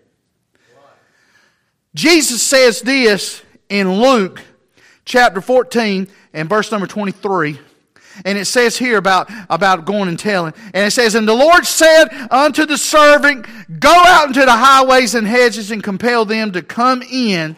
Jesus 1.96 2.44
says 2.44 2.82
this 2.82 3.42
in 3.70 3.92
Luke 4.00 4.44
chapter 5.04 5.42
14 5.42 6.08
and 6.34 6.48
verse 6.48 6.72
number 6.72 6.86
23. 6.86 7.60
And 8.26 8.38
it 8.38 8.46
says 8.46 8.78
here 8.78 8.98
about, 8.98 9.30
about 9.50 9.86
going 9.86 10.10
and 10.10 10.18
telling. 10.18 10.54
And 10.74 10.88
it 10.88 10.92
says, 10.92 11.16
And 11.16 11.28
the 11.28 11.34
Lord 11.34 11.66
said 11.66 12.08
unto 12.32 12.66
the 12.66 12.78
servant, 12.78 13.46
Go 13.80 13.94
out 13.94 14.28
into 14.28 14.46
the 14.46 14.52
highways 14.52 15.16
and 15.16 15.28
hedges 15.28 15.72
and 15.72 15.84
compel 15.84 16.26
them 16.26 16.52
to 16.54 16.62
come 16.62 17.02
in, 17.02 17.56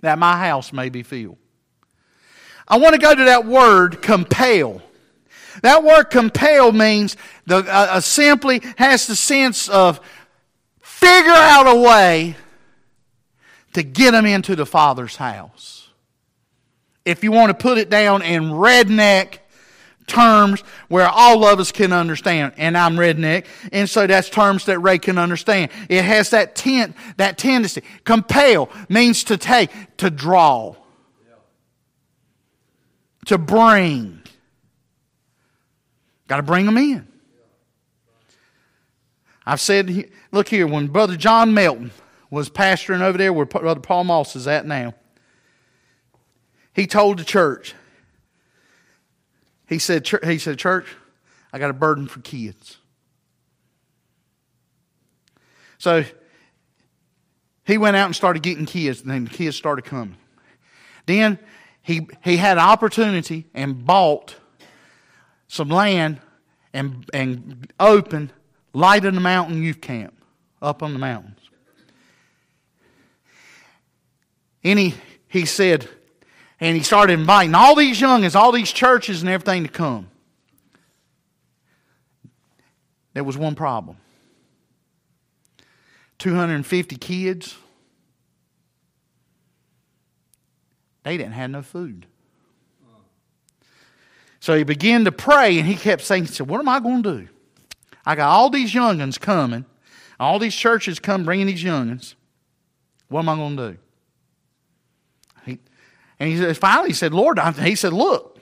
that 0.00 0.18
my 0.18 0.36
house 0.36 0.72
may 0.72 0.88
be 0.88 1.02
filled. 1.02 1.38
I 2.68 2.78
want 2.78 2.94
to 2.94 3.00
go 3.00 3.14
to 3.14 3.24
that 3.24 3.44
word, 3.44 4.02
compel. 4.02 4.82
That 5.62 5.84
word 5.84 6.04
compel 6.04 6.72
means 6.72 7.16
the, 7.46 7.58
uh, 7.58 7.62
uh, 7.90 8.00
simply 8.00 8.62
has 8.78 9.06
the 9.06 9.16
sense 9.16 9.68
of 9.68 10.00
figure 10.80 11.32
out 11.32 11.66
a 11.66 11.80
way 11.80 12.36
to 13.74 13.82
get 13.82 14.12
them 14.12 14.26
into 14.26 14.56
the 14.56 14.66
Father's 14.66 15.16
house 15.16 15.81
if 17.04 17.24
you 17.24 17.32
want 17.32 17.50
to 17.50 17.54
put 17.54 17.78
it 17.78 17.90
down 17.90 18.22
in 18.22 18.44
redneck 18.44 19.38
terms 20.06 20.60
where 20.88 21.08
all 21.08 21.44
of 21.44 21.58
us 21.60 21.72
can 21.72 21.92
understand. 21.92 22.52
And 22.56 22.76
I'm 22.76 22.96
redneck, 22.96 23.46
and 23.72 23.88
so 23.88 24.06
that's 24.06 24.28
terms 24.28 24.66
that 24.66 24.78
Ray 24.78 24.98
can 24.98 25.18
understand. 25.18 25.70
It 25.88 26.04
has 26.04 26.30
that 26.30 26.54
tent, 26.54 26.96
that 27.16 27.38
tendency. 27.38 27.82
Compel 28.04 28.68
means 28.88 29.24
to 29.24 29.36
take, 29.36 29.70
to 29.98 30.10
draw, 30.10 30.76
to 33.26 33.38
bring. 33.38 34.20
Got 36.28 36.38
to 36.38 36.42
bring 36.42 36.66
them 36.66 36.78
in. 36.78 37.06
I've 39.44 39.60
said, 39.60 40.08
look 40.30 40.48
here, 40.48 40.66
when 40.66 40.86
Brother 40.86 41.16
John 41.16 41.52
Melton 41.52 41.90
was 42.30 42.48
pastoring 42.48 43.00
over 43.00 43.18
there 43.18 43.32
where 43.32 43.44
Brother 43.44 43.80
Paul 43.80 44.04
Moss 44.04 44.36
is 44.36 44.46
at 44.46 44.66
now, 44.66 44.94
he 46.72 46.86
told 46.86 47.18
the 47.18 47.24
church, 47.24 47.74
he 49.66 49.78
said, 49.78 50.06
he 50.24 50.38
said, 50.38 50.58
Church, 50.58 50.86
I 51.52 51.58
got 51.58 51.70
a 51.70 51.74
burden 51.74 52.06
for 52.06 52.20
kids. 52.20 52.78
So 55.78 56.04
he 57.64 57.78
went 57.78 57.96
out 57.96 58.06
and 58.06 58.16
started 58.16 58.42
getting 58.42 58.66
kids, 58.66 59.02
and 59.02 59.10
then 59.10 59.24
the 59.24 59.30
kids 59.30 59.56
started 59.56 59.84
coming. 59.84 60.16
Then 61.06 61.38
he, 61.82 62.06
he 62.22 62.36
had 62.36 62.58
an 62.58 62.64
opportunity 62.64 63.46
and 63.54 63.84
bought 63.84 64.36
some 65.48 65.68
land 65.68 66.20
and, 66.72 67.08
and 67.12 67.72
opened 67.78 68.32
Light 68.72 69.04
in 69.04 69.14
the 69.14 69.20
Mountain 69.20 69.62
Youth 69.62 69.80
Camp 69.80 70.14
up 70.62 70.82
on 70.82 70.92
the 70.92 70.98
mountains. 70.98 71.38
And 74.64 74.78
he, 74.78 74.94
he 75.28 75.44
said, 75.44 75.88
and 76.62 76.76
he 76.76 76.82
started 76.84 77.14
inviting 77.14 77.56
all 77.56 77.74
these 77.74 78.00
youngins, 78.00 78.36
all 78.36 78.52
these 78.52 78.70
churches 78.70 79.20
and 79.20 79.28
everything 79.28 79.64
to 79.64 79.68
come. 79.68 80.08
There 83.14 83.24
was 83.24 83.36
one 83.36 83.56
problem 83.56 83.96
250 86.18 86.96
kids, 86.96 87.56
they 91.02 91.16
didn't 91.16 91.32
have 91.32 91.50
no 91.50 91.62
food. 91.62 92.06
So 94.38 94.56
he 94.56 94.62
began 94.62 95.04
to 95.04 95.12
pray 95.12 95.58
and 95.58 95.66
he 95.66 95.74
kept 95.74 96.02
saying, 96.02 96.26
he 96.26 96.32
said, 96.32 96.48
What 96.48 96.60
am 96.60 96.68
I 96.68 96.78
going 96.78 97.02
to 97.02 97.18
do? 97.18 97.28
I 98.06 98.14
got 98.14 98.28
all 98.28 98.50
these 98.50 98.72
youngins 98.72 99.18
coming, 99.18 99.64
all 100.20 100.38
these 100.38 100.54
churches 100.54 101.00
come 101.00 101.24
bringing 101.24 101.46
these 101.46 101.64
youngins. 101.64 102.14
What 103.08 103.20
am 103.20 103.28
I 103.28 103.34
going 103.34 103.56
to 103.56 103.72
do? 103.72 103.78
And 106.22 106.30
he 106.30 106.36
said, 106.36 106.56
finally, 106.56 106.90
he 106.90 106.94
said, 106.94 107.12
Lord, 107.12 107.36
he 107.58 107.74
said, 107.74 107.92
look, 107.92 108.38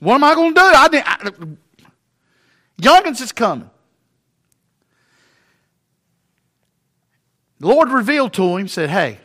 what 0.00 0.16
am 0.16 0.24
I 0.24 0.34
going 0.34 0.54
to 0.54 0.60
do? 0.60 0.66
I 0.66 0.88
didn't, 0.88 1.06
I, 1.06 1.30
Youngins 2.82 3.20
is 3.20 3.30
coming. 3.30 3.70
The 7.60 7.68
Lord 7.68 7.90
revealed 7.90 8.32
to 8.32 8.56
him, 8.56 8.66
said, 8.66 8.90
hey, 8.90 9.20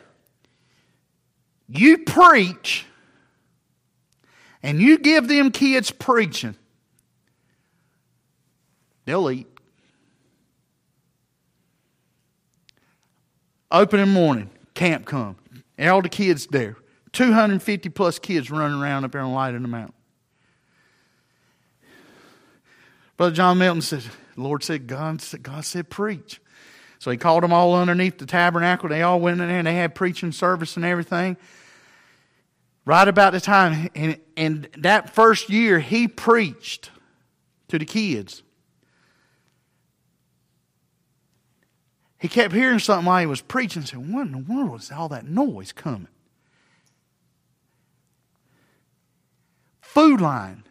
you 1.66 1.98
preach 1.98 2.86
and 4.62 4.80
you 4.80 4.98
give 4.98 5.26
them 5.26 5.50
kids 5.50 5.90
preaching, 5.90 6.54
they'll 9.06 9.28
eat. 9.28 9.48
Opening 13.72 14.10
morning, 14.10 14.50
camp 14.74 15.04
come. 15.04 15.34
And 15.76 15.90
all 15.90 16.00
the 16.00 16.08
kids 16.08 16.46
there. 16.46 16.76
250 17.18 17.88
plus 17.88 18.20
kids 18.20 18.48
running 18.48 18.80
around 18.80 19.04
up 19.04 19.10
there 19.10 19.20
and 19.20 19.34
lighting 19.34 19.54
them 19.54 19.62
the 19.62 19.76
Mountain. 19.76 19.94
Brother 23.16 23.34
John 23.34 23.58
Milton 23.58 23.82
said, 23.82 24.02
the 24.36 24.40
Lord 24.40 24.62
said, 24.62 24.86
God, 24.86 25.20
God 25.42 25.64
said, 25.64 25.90
preach. 25.90 26.40
So 27.00 27.10
he 27.10 27.16
called 27.16 27.42
them 27.42 27.52
all 27.52 27.74
underneath 27.74 28.18
the 28.18 28.26
tabernacle. 28.26 28.88
They 28.88 29.02
all 29.02 29.18
went 29.18 29.40
in 29.40 29.48
there 29.48 29.58
and 29.58 29.66
they 29.66 29.74
had 29.74 29.96
preaching 29.96 30.30
service 30.30 30.76
and 30.76 30.84
everything. 30.84 31.36
Right 32.84 33.08
about 33.08 33.32
the 33.32 33.40
time, 33.40 33.90
and, 33.96 34.20
and 34.36 34.68
that 34.78 35.12
first 35.12 35.50
year, 35.50 35.80
he 35.80 36.06
preached 36.06 36.92
to 37.66 37.80
the 37.80 37.84
kids. 37.84 38.44
He 42.20 42.28
kept 42.28 42.54
hearing 42.54 42.78
something 42.78 43.06
while 43.06 43.18
he 43.18 43.26
was 43.26 43.40
preaching 43.40 43.80
and 43.80 43.88
said, 43.88 44.12
What 44.12 44.28
in 44.28 44.32
the 44.32 44.38
world 44.38 44.82
is 44.82 44.92
all 44.92 45.08
that 45.08 45.26
noise 45.26 45.72
coming? 45.72 46.06
Food 49.88 50.20
Lion 50.20 50.64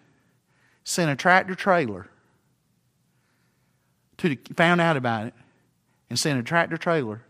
sent 0.84 1.10
a 1.10 1.16
tractor 1.16 1.56
trailer 1.56 2.08
to 4.18 4.30
the, 4.30 4.40
found 4.56 4.80
out 4.80 4.96
about 4.96 5.26
it 5.26 5.34
and 6.08 6.20
sent 6.20 6.40
a 6.40 6.44
tractor 6.44 6.78
trailer 6.78 7.24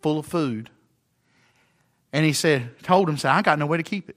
full 0.00 0.20
of 0.20 0.26
food. 0.26 0.70
And 2.12 2.24
he 2.24 2.32
said, 2.32 2.80
told 2.84 3.08
him, 3.08 3.16
said, 3.16 3.32
I 3.32 3.42
got 3.42 3.58
no 3.58 3.66
way 3.66 3.76
to 3.76 3.82
keep 3.82 4.08
it. 4.08 4.14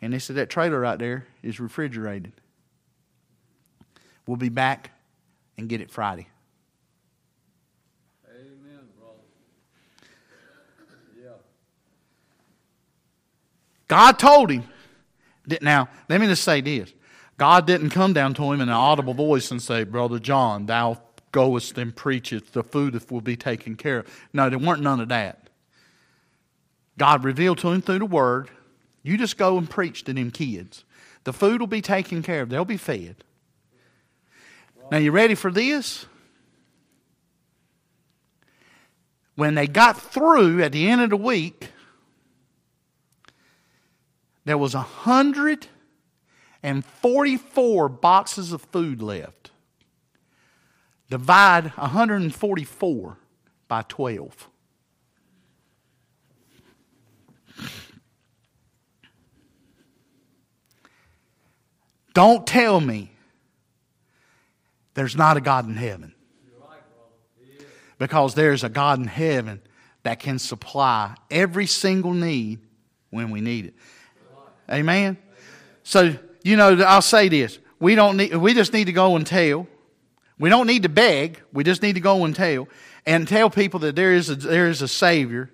And 0.00 0.14
they 0.14 0.18
said, 0.18 0.36
that 0.36 0.48
trailer 0.48 0.80
right 0.80 0.98
there 0.98 1.26
is 1.42 1.60
refrigerated. 1.60 2.32
We'll 4.26 4.38
be 4.38 4.48
back 4.48 4.92
and 5.58 5.68
get 5.68 5.82
it 5.82 5.90
Friday. 5.90 6.28
Amen, 8.26 8.88
brother. 8.98 9.20
Yeah. 11.22 11.28
God 13.86 14.18
told 14.18 14.50
him. 14.50 14.64
Now, 15.60 15.88
let 16.08 16.20
me 16.20 16.26
just 16.26 16.44
say 16.44 16.60
this. 16.60 16.92
God 17.36 17.66
didn't 17.66 17.90
come 17.90 18.12
down 18.12 18.34
to 18.34 18.52
him 18.52 18.60
in 18.60 18.68
an 18.68 18.74
audible 18.74 19.14
voice 19.14 19.50
and 19.50 19.62
say, 19.62 19.84
Brother 19.84 20.18
John, 20.18 20.66
thou 20.66 21.00
goest 21.32 21.78
and 21.78 21.94
preachest, 21.94 22.52
the 22.52 22.62
food 22.62 23.10
will 23.10 23.20
be 23.20 23.36
taken 23.36 23.76
care 23.76 24.00
of. 24.00 24.28
No, 24.32 24.50
there 24.50 24.58
weren't 24.58 24.82
none 24.82 25.00
of 25.00 25.08
that. 25.08 25.48
God 26.98 27.24
revealed 27.24 27.58
to 27.58 27.70
him 27.70 27.80
through 27.80 28.00
the 28.00 28.06
word, 28.06 28.50
you 29.02 29.16
just 29.16 29.38
go 29.38 29.56
and 29.56 29.68
preach 29.68 30.04
to 30.04 30.12
them 30.12 30.30
kids. 30.30 30.84
The 31.24 31.32
food 31.32 31.60
will 31.60 31.66
be 31.66 31.80
taken 31.80 32.22
care 32.22 32.42
of, 32.42 32.50
they'll 32.50 32.64
be 32.64 32.76
fed. 32.76 33.16
Now, 34.90 34.98
you 34.98 35.12
ready 35.12 35.34
for 35.34 35.50
this? 35.50 36.06
When 39.36 39.54
they 39.54 39.66
got 39.66 39.98
through 39.98 40.62
at 40.62 40.72
the 40.72 40.88
end 40.88 41.00
of 41.00 41.10
the 41.10 41.16
week, 41.16 41.70
there 44.50 44.58
was 44.58 44.74
a 44.74 44.80
hundred 44.80 45.68
and 46.60 46.84
forty-four 46.84 47.88
boxes 47.88 48.52
of 48.52 48.60
food 48.60 49.00
left. 49.00 49.52
Divide 51.08 51.66
144 51.76 53.16
by 53.68 53.82
12. 53.82 54.48
Don't 62.12 62.44
tell 62.44 62.80
me 62.80 63.12
there's 64.94 65.14
not 65.14 65.36
a 65.36 65.40
God 65.40 65.68
in 65.68 65.76
heaven. 65.76 66.12
Because 67.98 68.34
there's 68.34 68.64
a 68.64 68.68
God 68.68 68.98
in 68.98 69.06
heaven 69.06 69.62
that 70.02 70.18
can 70.18 70.40
supply 70.40 71.14
every 71.30 71.66
single 71.66 72.14
need 72.14 72.58
when 73.10 73.30
we 73.30 73.40
need 73.40 73.66
it. 73.66 73.74
Amen. 74.70 75.18
So, 75.82 76.14
you 76.42 76.56
know, 76.56 76.80
I'll 76.82 77.02
say 77.02 77.28
this. 77.28 77.58
We 77.78 77.94
don't 77.94 78.16
need 78.16 78.34
we 78.36 78.54
just 78.54 78.72
need 78.72 78.84
to 78.84 78.92
go 78.92 79.16
and 79.16 79.26
tell. 79.26 79.66
We 80.38 80.48
don't 80.48 80.66
need 80.66 80.84
to 80.84 80.88
beg. 80.88 81.42
We 81.52 81.64
just 81.64 81.82
need 81.82 81.94
to 81.94 82.00
go 82.00 82.24
and 82.24 82.34
tell 82.34 82.68
and 83.06 83.26
tell 83.26 83.50
people 83.50 83.80
that 83.80 83.96
there 83.96 84.12
is 84.12 84.30
a, 84.30 84.36
there 84.36 84.68
is 84.68 84.82
a 84.82 84.88
savior. 84.88 85.50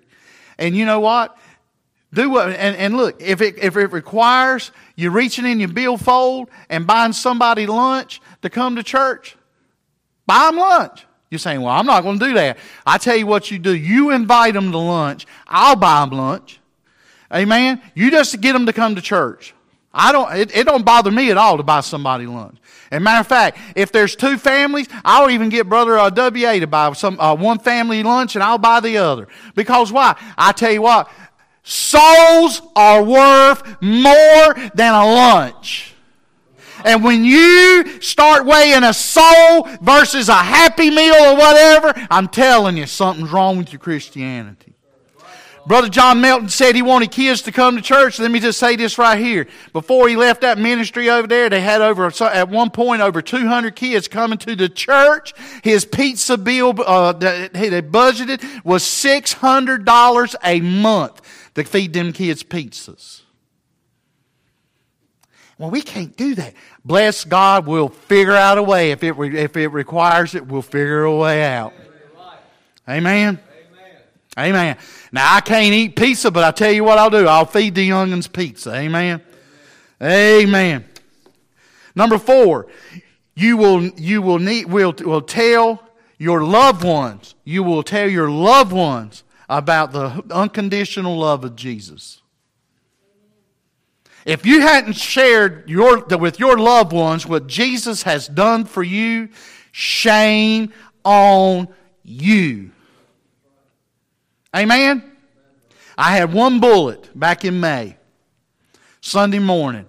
And 0.57 0.75
you 0.75 0.85
know 0.85 0.99
what? 0.99 1.37
Do 2.13 2.29
what 2.29 2.49
and, 2.49 2.75
and 2.75 2.95
look, 2.95 3.21
if 3.21 3.41
it 3.41 3.57
if 3.57 3.75
it 3.75 3.91
requires 3.91 4.71
you 4.95 5.09
reaching 5.09 5.45
in 5.45 5.59
your 5.59 5.69
billfold 5.69 6.49
and 6.69 6.87
buying 6.87 7.13
somebody 7.13 7.65
lunch 7.65 8.21
to 8.41 8.49
come 8.49 8.75
to 8.75 8.83
church, 8.83 9.35
buy 10.25 10.45
them 10.45 10.57
lunch. 10.57 11.05
You're 11.29 11.39
saying, 11.39 11.61
well, 11.61 11.75
I'm 11.75 11.85
not 11.85 12.03
going 12.03 12.19
to 12.19 12.25
do 12.25 12.33
that. 12.35 12.57
I 12.85 12.97
tell 12.97 13.17
you 13.17 13.27
what 13.27 13.51
you 13.51 13.59
do. 13.59 13.75
You 13.75 14.11
invite 14.11 14.53
them 14.53 14.71
to 14.71 14.77
lunch. 14.77 15.25
I'll 15.45 15.75
buy 15.75 16.05
them 16.05 16.17
lunch. 16.17 16.61
Amen. 17.33 17.81
You 17.93 18.11
just 18.11 18.39
get 18.41 18.53
them 18.53 18.65
to 18.65 18.73
come 18.73 18.95
to 18.95 19.01
church. 19.01 19.53
I 19.93 20.11
don't, 20.11 20.31
it, 20.35 20.55
it 20.55 20.65
don't 20.65 20.85
bother 20.85 21.11
me 21.11 21.31
at 21.31 21.37
all 21.37 21.57
to 21.57 21.63
buy 21.63 21.81
somebody 21.81 22.27
lunch. 22.27 22.57
As 22.91 22.97
a 22.97 22.99
matter 22.99 23.19
of 23.19 23.27
fact, 23.27 23.57
if 23.75 23.91
there's 23.91 24.15
two 24.15 24.37
families, 24.37 24.87
I'll 25.03 25.29
even 25.29 25.49
get 25.49 25.67
brother 25.67 25.97
uh, 25.97 26.09
WA 26.15 26.53
to 26.53 26.67
buy 26.67 26.93
some, 26.93 27.19
uh, 27.19 27.35
one 27.35 27.59
family 27.59 28.03
lunch 28.03 28.35
and 28.35 28.43
I'll 28.43 28.57
buy 28.57 28.79
the 28.79 28.97
other. 28.97 29.27
Because 29.55 29.91
why? 29.91 30.15
I 30.37 30.51
tell 30.51 30.71
you 30.71 30.83
what, 30.83 31.09
souls 31.63 32.61
are 32.75 33.03
worth 33.03 33.81
more 33.81 34.53
than 34.73 34.93
a 34.93 35.05
lunch. 35.05 35.95
And 36.85 37.03
when 37.03 37.25
you 37.25 37.99
start 38.01 38.45
weighing 38.45 38.83
a 38.83 38.93
soul 38.93 39.67
versus 39.81 40.29
a 40.29 40.35
happy 40.35 40.91
meal 40.91 41.15
or 41.15 41.35
whatever, 41.35 41.93
I'm 42.09 42.27
telling 42.27 42.77
you, 42.77 42.85
something's 42.85 43.31
wrong 43.31 43.57
with 43.57 43.73
your 43.73 43.79
Christianity. 43.79 44.76
Brother 45.67 45.89
John 45.89 46.21
Melton 46.21 46.47
said 46.47 46.75
he 46.75 46.81
wanted 46.81 47.11
kids 47.11 47.41
to 47.41 47.51
come 47.51 47.75
to 47.75 47.81
church. 47.81 48.19
Let 48.19 48.31
me 48.31 48.39
just 48.39 48.57
say 48.57 48.77
this 48.77 48.97
right 48.97 49.19
here. 49.19 49.47
Before 49.73 50.07
he 50.07 50.15
left 50.15 50.39
that 50.41 50.57
ministry 50.57 51.09
over 51.09 51.27
there, 51.27 51.49
they 51.49 51.59
had 51.59 51.81
over, 51.81 52.09
at 52.21 52.47
one 52.47 52.69
point, 52.69 53.01
over 53.01 53.21
200 53.21 53.75
kids 53.75 54.07
coming 54.07 54.37
to 54.39 54.55
the 54.55 54.69
church. 54.69 55.33
His 55.63 55.83
pizza 55.83 56.37
bill, 56.37 56.73
uh, 56.85 57.11
that 57.11 57.51
they 57.53 57.81
budgeted 57.81 58.63
was 58.63 58.83
$600 58.83 60.35
a 60.41 60.61
month 60.61 61.51
to 61.55 61.63
feed 61.65 61.91
them 61.91 62.13
kids 62.13 62.43
pizzas. 62.43 63.23
Well, 65.57 65.69
we 65.69 65.81
can't 65.81 66.15
do 66.15 66.35
that. 66.35 66.53
Bless 66.85 67.25
God, 67.25 67.67
we'll 67.67 67.89
figure 67.89 68.35
out 68.35 68.57
a 68.57 68.63
way. 68.63 68.91
If 68.91 69.03
it, 69.03 69.19
if 69.19 69.57
it 69.57 69.67
requires 69.67 70.33
it, 70.33 70.47
we'll 70.47 70.61
figure 70.61 71.03
a 71.03 71.13
way 71.13 71.43
out. 71.43 71.73
Amen. 72.87 73.41
Amen. 74.37 74.77
Now 75.11 75.35
I 75.35 75.41
can't 75.41 75.73
eat 75.73 75.95
pizza, 75.95 76.29
but 76.29 76.43
I 76.43 76.51
tell 76.51 76.71
you 76.71 76.83
what 76.83 76.97
I'll 76.97 77.09
do. 77.09 77.27
I'll 77.27 77.45
feed 77.45 77.75
the 77.75 77.89
youngins 77.89 78.31
pizza. 78.31 78.73
Amen. 78.73 79.21
Amen. 80.01 80.85
Number 81.95 82.19
four, 82.19 82.67
you 83.35 83.57
will 83.57 83.83
you 83.83 84.21
will 84.21 84.39
need 84.39 84.65
will 84.65 84.93
will 84.99 85.21
tell 85.21 85.83
your 86.17 86.43
loved 86.43 86.83
ones. 86.83 87.35
You 87.43 87.63
will 87.63 87.83
tell 87.83 88.07
your 88.07 88.29
loved 88.29 88.71
ones 88.71 89.23
about 89.49 89.91
the 89.91 90.23
unconditional 90.29 91.17
love 91.17 91.43
of 91.43 91.55
Jesus. 91.55 92.21
If 94.25 94.45
you 94.45 94.59
hadn't 94.59 94.97
shared 94.97 95.69
your, 95.69 96.03
with 96.03 96.37
your 96.37 96.57
loved 96.57 96.91
ones 96.91 97.25
what 97.25 97.47
Jesus 97.47 98.03
has 98.03 98.27
done 98.27 98.65
for 98.65 98.83
you, 98.83 99.29
shame 99.71 100.73
on 101.05 101.69
you. 102.03 102.71
Amen? 104.57 105.03
I 105.95 106.17
had 106.17 106.33
one 106.33 106.59
bullet 106.59 107.09
back 107.17 107.45
in 107.45 107.59
May, 107.59 107.95
Sunday 109.01 109.37
morning. 109.37 109.87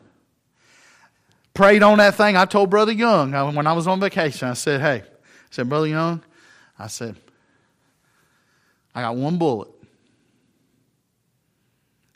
Prayed 1.54 1.82
on 1.82 1.98
that 1.98 2.16
thing. 2.16 2.36
I 2.36 2.44
told 2.44 2.68
Brother 2.68 2.92
Young 2.92 3.32
when 3.54 3.66
I 3.66 3.72
was 3.72 3.86
on 3.86 3.98
vacation, 3.98 4.46
I 4.46 4.52
said, 4.52 4.80
Hey, 4.80 5.02
I 5.06 5.50
said, 5.50 5.70
Brother 5.70 5.86
Young, 5.86 6.22
I 6.78 6.86
said, 6.86 7.16
I 8.94 9.00
got 9.00 9.16
one 9.16 9.38
bullet. 9.38 9.68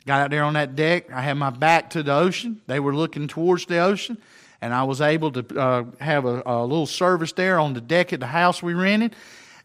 Got 0.05 0.21
out 0.21 0.29
there 0.29 0.43
on 0.43 0.53
that 0.53 0.75
deck. 0.75 1.11
I 1.11 1.21
had 1.21 1.35
my 1.35 1.49
back 1.49 1.89
to 1.91 2.03
the 2.03 2.13
ocean. 2.13 2.61
They 2.67 2.79
were 2.79 2.93
looking 2.93 3.27
towards 3.27 3.65
the 3.65 3.79
ocean. 3.79 4.17
And 4.61 4.73
I 4.73 4.83
was 4.83 5.01
able 5.01 5.31
to 5.31 5.59
uh, 5.59 5.83
have 5.99 6.25
a, 6.25 6.43
a, 6.45 6.61
little 6.61 6.85
service 6.85 7.31
there 7.31 7.59
on 7.59 7.73
the 7.73 7.81
deck 7.81 8.13
at 8.13 8.19
the 8.19 8.27
house 8.27 8.61
we 8.61 8.73
rented 8.73 9.15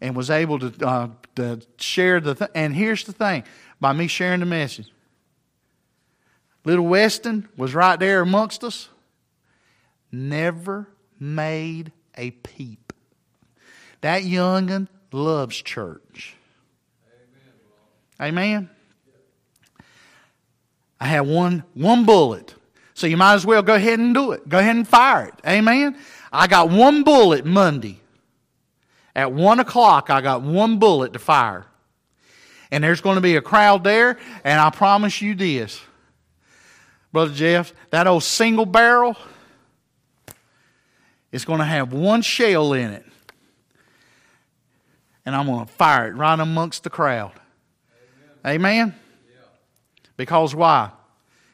and 0.01 0.15
was 0.15 0.31
able 0.31 0.59
to, 0.59 0.87
uh, 0.87 1.09
to 1.37 1.61
share 1.79 2.21
the 2.21 2.35
th- 2.35 2.51
And 2.55 2.75
here's 2.75 3.05
the 3.05 3.13
thing 3.13 3.45
by 3.81 3.93
me 3.93 4.07
sharing 4.07 4.41
the 4.41 4.47
message, 4.47 4.91
little 6.65 6.87
Weston 6.87 7.49
was 7.57 7.75
right 7.75 7.99
there 7.99 8.21
amongst 8.21 8.65
us, 8.65 8.89
never 10.13 10.89
made 11.19 11.93
a 12.17 12.31
peep. 12.31 12.93
That 14.01 14.23
youngin' 14.23 14.89
loves 15.13 15.57
church. 15.57 16.37
Amen. 18.21 18.39
Amen. 18.39 18.71
I 21.01 21.07
had 21.07 21.21
one, 21.21 21.65
one 21.75 22.05
bullet. 22.05 22.55
So 22.95 23.07
you 23.07 23.17
might 23.17 23.35
as 23.35 23.47
well 23.47 23.63
go 23.63 23.75
ahead 23.77 24.01
and 24.01 24.13
do 24.13 24.33
it. 24.33 24.49
Go 24.49 24.59
ahead 24.59 24.75
and 24.75 24.87
fire 24.87 25.27
it. 25.27 25.35
Amen. 25.47 25.97
I 26.33 26.49
got 26.49 26.71
one 26.71 27.05
bullet 27.05 27.45
Monday. 27.45 28.01
At 29.15 29.33
one 29.33 29.61
o'clock, 29.61 30.11
I 30.11 30.21
got 30.21 30.43
one 30.43 30.79
bullet 30.79 31.13
to 31.15 31.19
fire. 31.19 31.67
And 32.71 32.85
there's 32.85 33.01
going 33.01 33.15
to 33.17 33.21
be 33.21 33.37
a 33.37 33.43
crowd 33.43 33.83
there, 33.83 34.19
and 34.45 34.61
I 34.61 34.71
promise 34.71 35.23
you 35.23 35.35
this. 35.35 35.81
Brother 37.13 37.33
Jeff, 37.33 37.73
that 37.91 38.07
old 38.07 38.23
single 38.23 38.67
barrel, 38.67 39.17
It's 41.31 41.45
going 41.45 41.59
to 41.59 41.65
have 41.65 41.93
one 41.93 42.23
shell 42.23 42.73
in 42.73 42.91
it. 42.91 43.05
And 45.27 45.37
I'm 45.37 45.47
going 45.47 45.67
to 45.67 45.73
fire 45.73 46.09
it 46.09 46.15
right 46.15 46.39
amongst 46.39 46.85
the 46.85 46.91
crowd. 46.91 47.33
Amen? 48.47 48.55
Amen? 48.55 48.95
Because 50.17 50.55
why? 50.55 50.91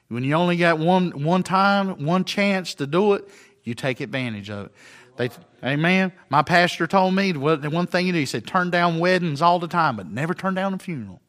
When 0.09 0.23
you 0.23 0.35
only 0.35 0.57
got 0.57 0.79
one, 0.79 1.25
one 1.25 1.43
time, 1.43 2.05
one 2.05 2.25
chance 2.25 2.75
to 2.75 2.87
do 2.87 3.15
it, 3.15 3.29
you 3.65 3.75
take 3.75 4.01
advantage 4.01 4.49
of 4.49 4.67
it. 4.67 4.73
They, 5.17 5.31
amen. 5.63 6.13
My 6.29 6.43
pastor 6.43 6.87
told 6.87 7.15
me 7.15 7.33
the 7.33 7.39
one 7.71 7.87
thing 7.87 8.07
you 8.07 8.13
do, 8.13 8.19
he 8.19 8.27
said, 8.27 8.47
turn 8.47 8.71
down 8.71 8.99
weddings 8.99 9.43
all 9.43 9.59
the 9.59 9.69
time, 9.69 9.97
but 9.97 10.07
never 10.07 10.35
turn 10.35 10.55
down 10.55 10.75
a 10.75 10.79
funeral. 10.79 11.21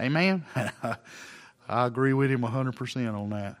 Amen. 0.00 0.44
I 1.68 1.86
agree 1.86 2.12
with 2.12 2.30
him 2.30 2.40
100% 2.40 3.14
on 3.14 3.30
that. 3.30 3.56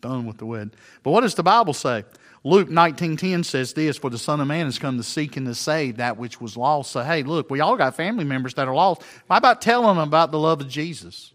Done 0.00 0.26
with 0.26 0.38
the 0.38 0.46
wedding. 0.46 0.72
But 1.02 1.10
what 1.10 1.22
does 1.22 1.34
the 1.34 1.42
Bible 1.42 1.72
say? 1.72 2.04
Luke 2.44 2.68
19.10 2.68 3.44
says 3.44 3.72
this, 3.72 3.98
For 3.98 4.10
the 4.10 4.18
Son 4.18 4.40
of 4.40 4.46
Man 4.46 4.66
has 4.66 4.78
come 4.78 4.96
to 4.96 5.02
seek 5.02 5.36
and 5.36 5.46
to 5.46 5.54
save 5.54 5.96
that 5.96 6.16
which 6.16 6.40
was 6.40 6.56
lost. 6.56 6.92
So, 6.92 7.02
hey, 7.02 7.22
look, 7.24 7.50
we 7.50 7.60
all 7.60 7.76
got 7.76 7.96
family 7.96 8.24
members 8.24 8.54
that 8.54 8.68
are 8.68 8.74
lost. 8.74 9.02
How 9.28 9.38
about 9.38 9.60
telling 9.60 9.88
them 9.88 9.98
about 9.98 10.30
the 10.30 10.38
love 10.38 10.60
of 10.60 10.68
Jesus? 10.68 11.32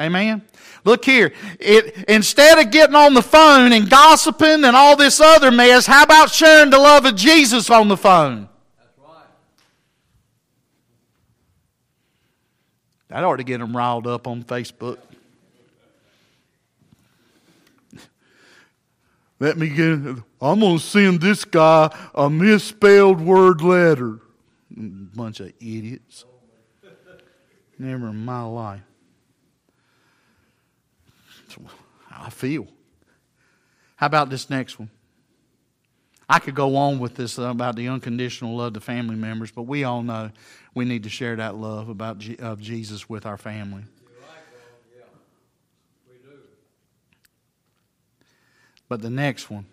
Amen. 0.00 0.42
Look 0.84 1.04
here. 1.04 1.32
It, 1.60 2.04
instead 2.08 2.58
of 2.58 2.72
getting 2.72 2.96
on 2.96 3.14
the 3.14 3.22
phone 3.22 3.72
and 3.72 3.88
gossiping 3.88 4.64
and 4.64 4.74
all 4.74 4.96
this 4.96 5.20
other 5.20 5.52
mess, 5.52 5.86
how 5.86 6.02
about 6.02 6.30
sharing 6.30 6.70
the 6.70 6.78
love 6.78 7.04
of 7.04 7.14
Jesus 7.14 7.70
on 7.70 7.86
the 7.86 7.96
phone? 7.96 8.48
That's 8.76 8.98
right. 8.98 9.26
That 13.08 13.22
ought 13.22 13.36
to 13.36 13.44
get 13.44 13.58
them 13.58 13.76
riled 13.76 14.08
up 14.08 14.26
on 14.26 14.42
Facebook. 14.42 14.98
Let 19.38 19.58
me 19.58 19.68
get. 19.68 19.92
I'm 20.40 20.60
going 20.60 20.78
to 20.78 20.84
send 20.84 21.20
this 21.20 21.44
guy 21.44 21.94
a 22.14 22.28
misspelled 22.28 23.20
word 23.20 23.62
letter. 23.62 24.18
Mm, 24.76 25.14
bunch 25.14 25.40
of 25.40 25.52
idiots. 25.60 26.24
Never 27.78 28.08
in 28.08 28.24
my 28.24 28.42
life. 28.42 28.80
I 32.16 32.30
feel. 32.30 32.66
How 33.96 34.06
about 34.06 34.30
this 34.30 34.50
next 34.50 34.78
one? 34.78 34.90
I 36.28 36.38
could 36.38 36.54
go 36.54 36.76
on 36.76 36.98
with 36.98 37.14
this 37.14 37.38
uh, 37.38 37.50
about 37.50 37.76
the 37.76 37.88
unconditional 37.88 38.56
love 38.56 38.72
to 38.74 38.80
family 38.80 39.14
members, 39.16 39.50
but 39.50 39.62
we 39.62 39.84
all 39.84 40.02
know 40.02 40.30
we 40.74 40.84
need 40.84 41.02
to 41.02 41.10
share 41.10 41.36
that 41.36 41.54
love 41.54 41.88
about 41.88 42.18
G- 42.18 42.36
of 42.38 42.60
Jesus 42.60 43.08
with 43.08 43.26
our 43.26 43.36
family. 43.36 43.82
Yeah, 44.96 45.04
we 46.08 46.16
do. 46.16 46.38
But 48.88 49.02
the 49.02 49.10
next 49.10 49.50
one 49.50 49.66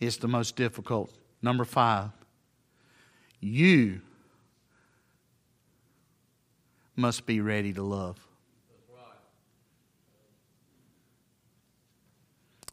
is 0.00 0.16
the 0.16 0.28
most 0.28 0.56
difficult. 0.56 1.12
Number 1.40 1.64
five. 1.64 2.10
You 3.40 4.00
must 6.96 7.26
be 7.26 7.40
ready 7.40 7.72
to 7.74 7.82
love. 7.82 8.25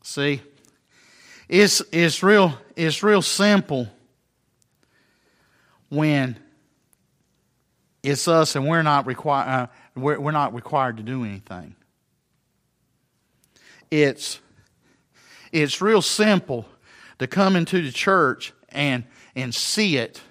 See, 0.03 0.41
it's, 1.47 1.81
it's, 1.93 2.21
real, 2.21 2.57
it's 2.75 3.01
real 3.01 3.21
simple 3.21 3.87
when 5.89 6.37
it's 8.03 8.27
us 8.27 8.57
and 8.57 8.67
we're 8.67 8.83
not, 8.83 9.05
require, 9.07 9.47
uh, 9.47 9.67
we're, 9.95 10.19
we're 10.19 10.31
not 10.31 10.53
required 10.53 10.97
to 10.97 11.03
do 11.03 11.23
anything. 11.23 11.75
It's, 13.89 14.41
it's 15.53 15.81
real 15.81 16.01
simple 16.01 16.65
to 17.19 17.27
come 17.27 17.55
into 17.55 17.81
the 17.81 17.91
church 17.91 18.51
and, 18.69 19.05
and 19.37 19.55
see 19.55 19.95
it 19.95 20.21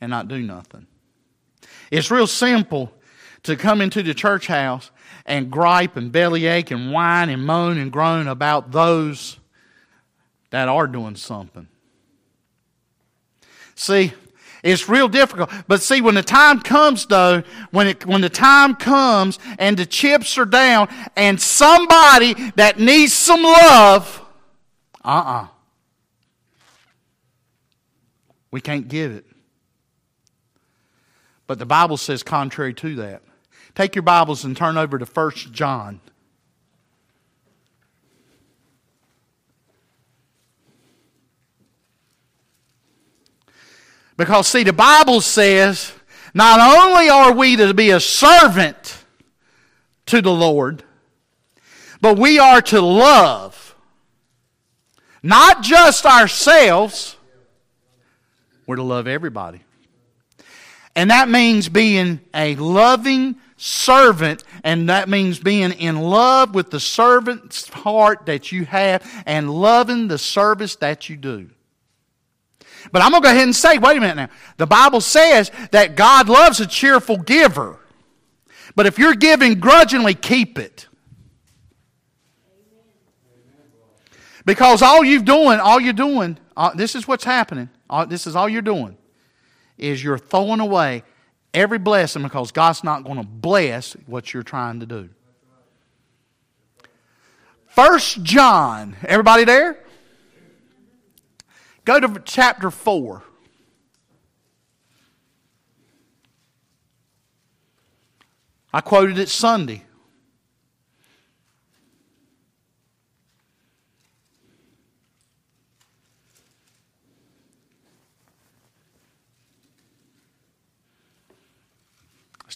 and 0.00 0.10
not 0.10 0.26
do 0.26 0.42
nothing. 0.42 0.88
It's 1.92 2.10
real 2.10 2.26
simple 2.26 2.92
to 3.44 3.54
come 3.54 3.80
into 3.80 4.02
the 4.02 4.14
church 4.14 4.48
house 4.48 4.90
and 5.30 5.48
gripe 5.48 5.96
and 5.96 6.10
bellyache 6.10 6.72
and 6.72 6.92
whine 6.92 7.28
and 7.28 7.46
moan 7.46 7.78
and 7.78 7.92
groan 7.92 8.26
about 8.26 8.72
those 8.72 9.38
that 10.50 10.68
are 10.68 10.88
doing 10.88 11.14
something. 11.14 11.68
See, 13.76 14.12
it's 14.64 14.88
real 14.88 15.08
difficult. 15.08 15.48
But 15.68 15.82
see, 15.82 16.00
when 16.00 16.16
the 16.16 16.22
time 16.22 16.60
comes, 16.60 17.06
though, 17.06 17.44
when, 17.70 17.86
it, 17.86 18.04
when 18.04 18.20
the 18.20 18.28
time 18.28 18.74
comes 18.74 19.38
and 19.58 19.76
the 19.76 19.86
chips 19.86 20.36
are 20.36 20.44
down 20.44 20.88
and 21.16 21.40
somebody 21.40 22.34
that 22.56 22.80
needs 22.80 23.12
some 23.12 23.42
love, 23.44 24.26
uh 25.04 25.08
uh-uh. 25.08 25.42
uh 25.42 25.46
We 28.50 28.60
can't 28.60 28.88
give 28.88 29.12
it. 29.12 29.24
But 31.46 31.60
the 31.60 31.66
Bible 31.66 31.96
says 31.96 32.24
contrary 32.24 32.74
to 32.74 32.96
that. 32.96 33.22
Take 33.80 33.94
your 33.94 34.02
Bibles 34.02 34.44
and 34.44 34.54
turn 34.54 34.76
over 34.76 34.98
to 34.98 35.06
1 35.06 35.30
John. 35.52 36.02
Because, 44.18 44.48
see, 44.48 44.64
the 44.64 44.74
Bible 44.74 45.22
says 45.22 45.94
not 46.34 46.60
only 46.60 47.08
are 47.08 47.32
we 47.32 47.56
to 47.56 47.72
be 47.72 47.88
a 47.88 48.00
servant 48.00 49.02
to 50.04 50.20
the 50.20 50.30
Lord, 50.30 50.84
but 52.02 52.18
we 52.18 52.38
are 52.38 52.60
to 52.60 52.82
love 52.82 53.74
not 55.22 55.62
just 55.62 56.04
ourselves, 56.04 57.16
we're 58.66 58.76
to 58.76 58.82
love 58.82 59.06
everybody. 59.06 59.62
And 60.94 61.08
that 61.10 61.30
means 61.30 61.70
being 61.70 62.20
a 62.34 62.56
loving 62.56 63.36
servant, 63.60 64.42
and 64.64 64.88
that 64.88 65.06
means 65.08 65.38
being 65.38 65.72
in 65.72 66.00
love 66.00 66.54
with 66.54 66.70
the 66.70 66.80
servant's 66.80 67.68
heart 67.68 68.24
that 68.24 68.50
you 68.50 68.64
have 68.64 69.06
and 69.26 69.50
loving 69.50 70.08
the 70.08 70.16
service 70.16 70.76
that 70.76 71.10
you 71.10 71.16
do. 71.16 71.50
But 72.90 73.02
I'm 73.02 73.10
going 73.10 73.22
to 73.22 73.28
go 73.28 73.32
ahead 73.32 73.44
and 73.44 73.54
say, 73.54 73.76
wait 73.76 73.98
a 73.98 74.00
minute 74.00 74.16
now. 74.16 74.30
The 74.56 74.66
Bible 74.66 75.02
says 75.02 75.52
that 75.72 75.94
God 75.94 76.30
loves 76.30 76.60
a 76.60 76.66
cheerful 76.66 77.18
giver. 77.18 77.78
But 78.74 78.86
if 78.86 78.98
you're 78.98 79.14
giving 79.14 79.60
grudgingly, 79.60 80.14
keep 80.14 80.58
it. 80.58 80.88
Because 84.46 84.80
all 84.80 85.04
you're 85.04 85.20
doing, 85.20 85.60
all 85.60 85.78
you're 85.78 85.92
doing, 85.92 86.38
uh, 86.56 86.70
this 86.74 86.94
is 86.94 87.06
what's 87.06 87.24
happening. 87.24 87.68
Uh, 87.90 88.06
this 88.06 88.26
is 88.26 88.34
all 88.34 88.48
you're 88.48 88.62
doing 88.62 88.96
is 89.76 90.02
you're 90.02 90.18
throwing 90.18 90.60
away 90.60 91.02
every 91.52 91.78
blessing 91.78 92.22
because 92.22 92.52
God's 92.52 92.84
not 92.84 93.04
going 93.04 93.16
to 93.16 93.26
bless 93.26 93.92
what 94.06 94.32
you're 94.32 94.42
trying 94.42 94.80
to 94.80 94.86
do. 94.86 95.08
First 97.66 98.22
John, 98.22 98.96
everybody 99.04 99.44
there? 99.44 99.78
Go 101.84 102.00
to 102.00 102.22
chapter 102.24 102.70
4. 102.70 103.22
I 108.72 108.80
quoted 108.80 109.18
it 109.18 109.28
Sunday. 109.28 109.84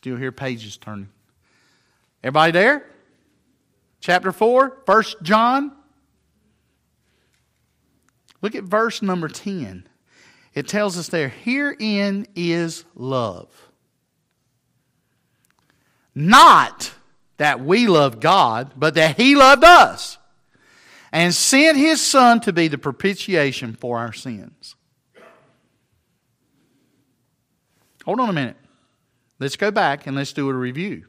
Still 0.05 0.19
hear 0.19 0.33
pages 0.33 0.77
turning. 0.77 1.09
Everybody 2.23 2.53
there? 2.53 2.85
Chapter 4.01 4.33
4, 4.33 4.83
1 4.85 5.05
John. 5.23 5.73
Look 8.43 8.55
at 8.55 8.65
verse 8.65 9.01
number 9.01 9.29
10. 9.29 9.89
It 10.53 10.69
tells 10.69 10.99
us 10.99 11.09
there, 11.09 11.31
herein 11.31 12.27
is 12.37 12.85
love. 12.95 13.49
Not 16.15 16.93
that 17.39 17.65
we 17.65 17.87
love 17.87 18.21
God, 18.21 18.73
but 18.77 18.93
that 18.97 19.17
He 19.17 19.35
loved 19.35 19.65
us 19.65 20.19
and 21.13 21.35
sent 21.35 21.79
His 21.79 22.03
Son 22.03 22.41
to 22.41 22.53
be 22.53 22.69
the 22.69 22.77
propitiation 22.77 23.73
for 23.73 23.99
our 23.99 24.13
sins. 24.13 24.77
Hold 28.05 28.21
on 28.21 28.29
a 28.29 28.35
minute. 28.35 28.59
Let's 29.45 29.57
go 29.57 29.71
back 29.71 30.07
and 30.07 30.17
let's 30.17 30.33
do 30.33 30.49
a 30.49 30.55
review. 30.55 31.05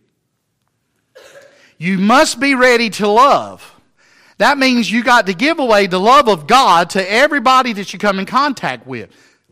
You 1.78 1.98
must 1.98 2.38
be 2.38 2.54
ready 2.54 2.90
to 2.90 3.08
love. 3.08 3.80
That 4.40 4.58
means 4.58 4.92
you 4.92 5.06
got 5.06 5.28
to 5.28 5.34
give 5.34 5.58
away 5.58 5.88
the 5.88 6.02
love 6.02 6.28
of 6.28 6.46
God 6.46 6.90
to 6.90 7.10
everybody 7.10 7.72
that 7.72 7.94
you 7.94 7.98
come 7.98 8.20
in 8.20 8.26
contact 8.26 8.86
with. 8.86 9.10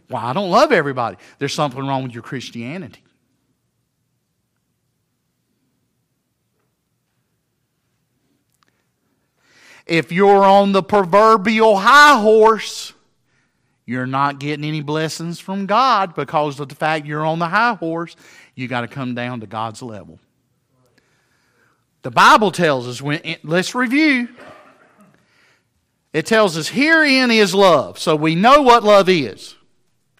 Well, 0.09 0.21
I 0.21 0.33
don't 0.33 0.51
love 0.51 0.73
everybody. 0.73 1.15
There's 1.39 1.53
something 1.53 1.79
wrong 1.79 2.03
with 2.03 2.11
your 2.11 2.23
Christianity. 2.23 3.01
If 9.85 10.11
you're 10.11 10.43
on 10.43 10.73
the 10.73 10.83
proverbial 10.83 11.77
high 11.77 12.19
horse 12.19 12.93
you're 13.85 14.07
not 14.07 14.39
getting 14.39 14.63
any 14.63 14.81
blessings 14.81 15.39
from 15.39 15.65
God 15.65 16.15
because 16.15 16.59
of 16.59 16.69
the 16.69 16.75
fact 16.75 17.05
you're 17.05 17.25
on 17.25 17.39
the 17.39 17.49
high 17.49 17.73
horse. 17.73 18.15
You 18.55 18.67
got 18.67 18.81
to 18.81 18.87
come 18.87 19.15
down 19.15 19.39
to 19.39 19.47
God's 19.47 19.81
level. 19.81 20.19
The 22.03 22.11
Bible 22.11 22.51
tells 22.51 22.87
us 22.87 23.01
when 23.01 23.21
let's 23.43 23.73
review. 23.73 24.29
It 26.11 26.27
tells 26.27 26.57
us 26.57 26.67
herein 26.67 27.31
is 27.31 27.55
love. 27.55 27.97
So 27.97 28.15
we 28.15 28.35
know 28.35 28.61
what 28.61 28.83
love 28.83 29.09
is. 29.09 29.55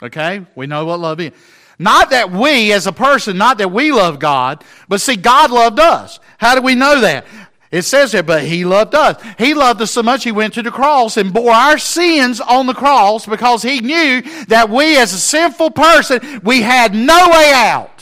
Okay? 0.01 0.45
We 0.55 0.65
know 0.65 0.86
what 0.86 0.99
love 0.99 1.19
is. 1.19 1.34
Not 1.77 2.11
that 2.11 2.31
we, 2.31 2.71
as 2.71 2.88
a 2.88 2.91
person, 2.91 3.38
not 3.38 3.57
that 3.57 3.71
we 3.71 3.91
love 3.91 4.19
God, 4.19 4.63
but 4.88 5.01
see, 5.01 5.15
God 5.15 5.51
loved 5.51 5.79
us. 5.79 6.19
How 6.38 6.55
do 6.55 6.61
we 6.61 6.75
know 6.75 7.01
that? 7.01 7.25
It 7.71 7.81
says 7.81 8.11
there, 8.11 8.23
but 8.23 8.43
He 8.43 8.65
loved 8.65 8.93
us. 8.95 9.21
He 9.38 9.53
loved 9.53 9.81
us 9.81 9.91
so 9.91 10.03
much 10.03 10.23
He 10.23 10.31
went 10.31 10.53
to 10.53 10.61
the 10.61 10.71
cross 10.71 11.17
and 11.17 11.34
bore 11.34 11.51
our 11.51 11.77
sins 11.77 12.39
on 12.39 12.67
the 12.67 12.73
cross 12.73 13.25
because 13.25 13.63
He 13.63 13.79
knew 13.81 14.21
that 14.45 14.69
we, 14.69 14.97
as 14.97 15.13
a 15.13 15.19
sinful 15.19 15.71
person, 15.71 16.41
we 16.43 16.61
had 16.61 16.93
no 16.93 17.29
way 17.29 17.51
out. 17.53 17.92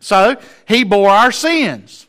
So 0.00 0.36
He 0.66 0.84
bore 0.84 1.10
our 1.10 1.32
sins. 1.32 2.06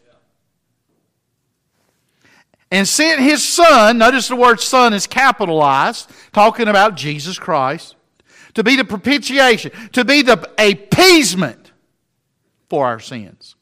And 2.72 2.88
sent 2.88 3.20
His 3.20 3.44
Son, 3.44 3.98
notice 3.98 4.28
the 4.28 4.36
word 4.36 4.62
Son 4.62 4.94
is 4.94 5.08
capitalized, 5.08 6.10
talking 6.32 6.68
about 6.68 6.96
Jesus 6.96 7.40
Christ 7.40 7.96
to 8.54 8.64
be 8.64 8.76
the 8.76 8.86
propitiation, 8.86 9.72
to 9.94 10.04
be 10.04 10.22
the 10.22 10.50
appeasement 10.58 11.72
for 12.70 12.86
our 12.86 13.00
sins. 13.00 13.56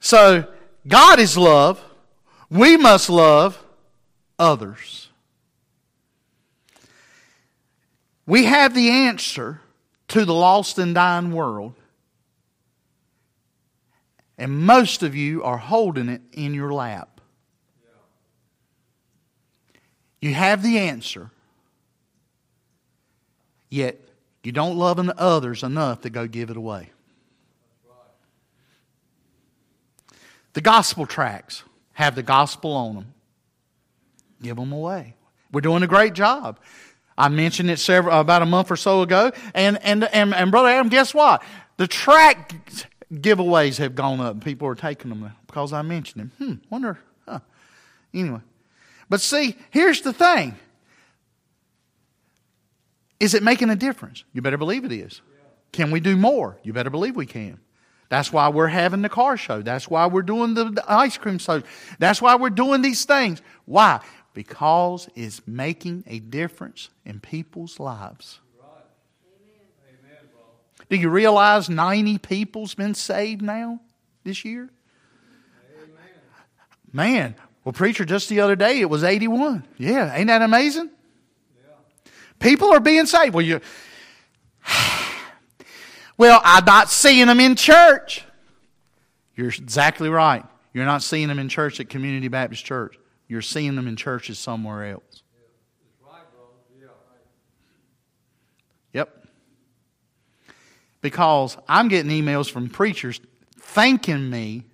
So, 0.00 0.46
God 0.86 1.18
is 1.18 1.38
love. 1.38 1.82
We 2.50 2.76
must 2.76 3.08
love 3.08 3.64
others. 4.38 5.08
We 8.26 8.44
have 8.44 8.74
the 8.74 8.90
answer 8.90 9.60
to 10.08 10.24
the 10.24 10.34
lost 10.34 10.78
and 10.78 10.94
dying 10.94 11.32
world. 11.32 11.74
And 14.36 14.60
most 14.60 15.02
of 15.02 15.14
you 15.14 15.42
are 15.42 15.58
holding 15.58 16.08
it 16.08 16.22
in 16.32 16.54
your 16.54 16.72
lap. 16.72 17.20
You 20.20 20.32
have 20.32 20.62
the 20.62 20.78
answer, 20.78 21.30
yet 23.68 24.00
you 24.42 24.52
don't 24.52 24.78
love 24.78 24.98
others 25.18 25.62
enough 25.62 26.00
to 26.00 26.10
go 26.10 26.26
give 26.26 26.48
it 26.48 26.56
away. 26.56 26.90
The 30.54 30.62
gospel 30.62 31.04
tracts 31.04 31.62
have 31.92 32.14
the 32.14 32.22
gospel 32.22 32.72
on 32.72 32.94
them. 32.94 33.14
Give 34.40 34.56
them 34.56 34.72
away. 34.72 35.14
We're 35.52 35.60
doing 35.60 35.82
a 35.82 35.86
great 35.86 36.14
job. 36.14 36.58
I 37.16 37.28
mentioned 37.28 37.70
it 37.70 37.78
several, 37.78 38.18
about 38.18 38.42
a 38.42 38.46
month 38.46 38.70
or 38.70 38.76
so 38.76 39.02
ago. 39.02 39.32
And, 39.54 39.78
and, 39.82 40.04
and, 40.04 40.34
and 40.34 40.50
Brother 40.50 40.68
Adam, 40.68 40.88
guess 40.88 41.14
what? 41.14 41.42
The 41.76 41.86
tract 41.86 42.86
giveaways 43.12 43.78
have 43.78 43.94
gone 43.94 44.20
up. 44.20 44.42
People 44.42 44.68
are 44.68 44.74
taking 44.74 45.10
them 45.10 45.32
because 45.46 45.72
I 45.72 45.82
mentioned 45.82 46.22
them. 46.22 46.32
Hmm, 46.38 46.72
wonder, 46.72 46.98
huh. 47.26 47.40
Anyway, 48.12 48.40
but 49.08 49.20
see, 49.20 49.56
here's 49.70 50.00
the 50.00 50.12
thing. 50.12 50.56
Is 53.20 53.34
it 53.34 53.42
making 53.42 53.70
a 53.70 53.76
difference? 53.76 54.24
You 54.32 54.42
better 54.42 54.58
believe 54.58 54.84
it 54.84 54.92
is. 54.92 55.20
Can 55.72 55.90
we 55.90 56.00
do 56.00 56.16
more? 56.16 56.58
You 56.62 56.72
better 56.72 56.90
believe 56.90 57.16
we 57.16 57.26
can. 57.26 57.58
That's 58.08 58.32
why 58.32 58.48
we're 58.48 58.68
having 58.68 59.02
the 59.02 59.08
car 59.08 59.36
show. 59.36 59.62
That's 59.62 59.88
why 59.88 60.06
we're 60.06 60.22
doing 60.22 60.54
the, 60.54 60.64
the 60.64 60.84
ice 60.86 61.16
cream 61.16 61.38
show. 61.38 61.62
That's 61.98 62.20
why 62.20 62.36
we're 62.36 62.50
doing 62.50 62.82
these 62.82 63.04
things. 63.04 63.40
Why? 63.64 64.00
Because 64.34 65.08
it's 65.14 65.40
making 65.46 66.04
a 66.06 66.18
difference 66.18 66.90
in 67.04 67.20
people's 67.20 67.80
lives. 67.80 68.40
Do 70.90 70.96
you 70.96 71.08
realize 71.08 71.70
90 71.70 72.18
people's 72.18 72.74
been 72.74 72.94
saved 72.94 73.40
now 73.40 73.80
this 74.24 74.44
year? 74.44 74.70
Man, 76.92 77.34
well, 77.64 77.72
preacher, 77.72 78.04
just 78.04 78.28
the 78.28 78.40
other 78.40 78.54
day 78.54 78.80
it 78.80 78.90
was 78.90 79.02
81. 79.02 79.64
Yeah, 79.78 80.14
ain't 80.14 80.26
that 80.26 80.42
amazing? 80.42 80.90
People 82.38 82.72
are 82.72 82.80
being 82.80 83.06
saved. 83.06 83.34
Well, 83.34 83.44
you 83.44 83.60
Well, 86.16 86.40
I'm 86.44 86.64
not 86.64 86.90
seeing 86.90 87.26
them 87.26 87.40
in 87.40 87.56
church. 87.56 88.24
You're 89.34 89.48
exactly 89.48 90.08
right. 90.08 90.44
You're 90.72 90.84
not 90.84 91.02
seeing 91.02 91.28
them 91.28 91.38
in 91.38 91.48
church 91.48 91.80
at 91.80 91.88
Community 91.88 92.28
Baptist 92.28 92.64
Church. 92.64 92.96
You're 93.28 93.42
seeing 93.42 93.74
them 93.76 93.88
in 93.88 93.96
churches 93.96 94.38
somewhere 94.38 94.92
else. 94.92 95.22
Yep. 98.92 99.26
Because 101.00 101.56
I'm 101.68 101.88
getting 101.88 102.10
emails 102.10 102.50
from 102.50 102.68
preachers 102.68 103.20
thanking 103.58 104.30
me 104.30 104.64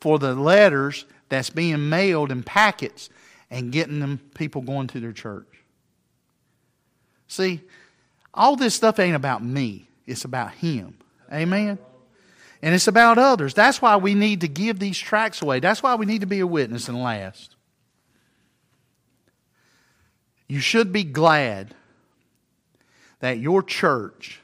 for 0.00 0.18
the 0.18 0.34
letters 0.34 1.06
that's 1.28 1.50
being 1.50 1.88
mailed 1.88 2.32
in 2.32 2.42
packets 2.42 3.08
and 3.50 3.72
getting 3.72 4.00
them 4.00 4.20
people 4.34 4.62
going 4.62 4.88
to 4.88 5.00
their 5.00 5.12
church. 5.12 5.46
See, 7.28 7.60
all 8.34 8.56
this 8.56 8.74
stuff 8.74 8.98
ain't 8.98 9.16
about 9.16 9.44
me. 9.44 9.88
It's 10.06 10.24
about 10.24 10.52
him. 10.54 10.94
Amen. 11.32 11.78
And 12.62 12.74
it's 12.74 12.88
about 12.88 13.18
others. 13.18 13.54
That's 13.54 13.80
why 13.80 13.96
we 13.96 14.14
need 14.14 14.40
to 14.42 14.48
give 14.48 14.78
these 14.78 14.98
tracts 14.98 15.40
away. 15.40 15.60
That's 15.60 15.82
why 15.82 15.94
we 15.94 16.06
need 16.06 16.22
to 16.22 16.26
be 16.26 16.40
a 16.40 16.46
witness 16.46 16.88
and 16.88 17.00
last. 17.00 17.54
You 20.50 20.58
should 20.58 20.92
be 20.92 21.04
glad 21.04 21.76
that 23.20 23.38
your 23.38 23.62
church 23.62 24.40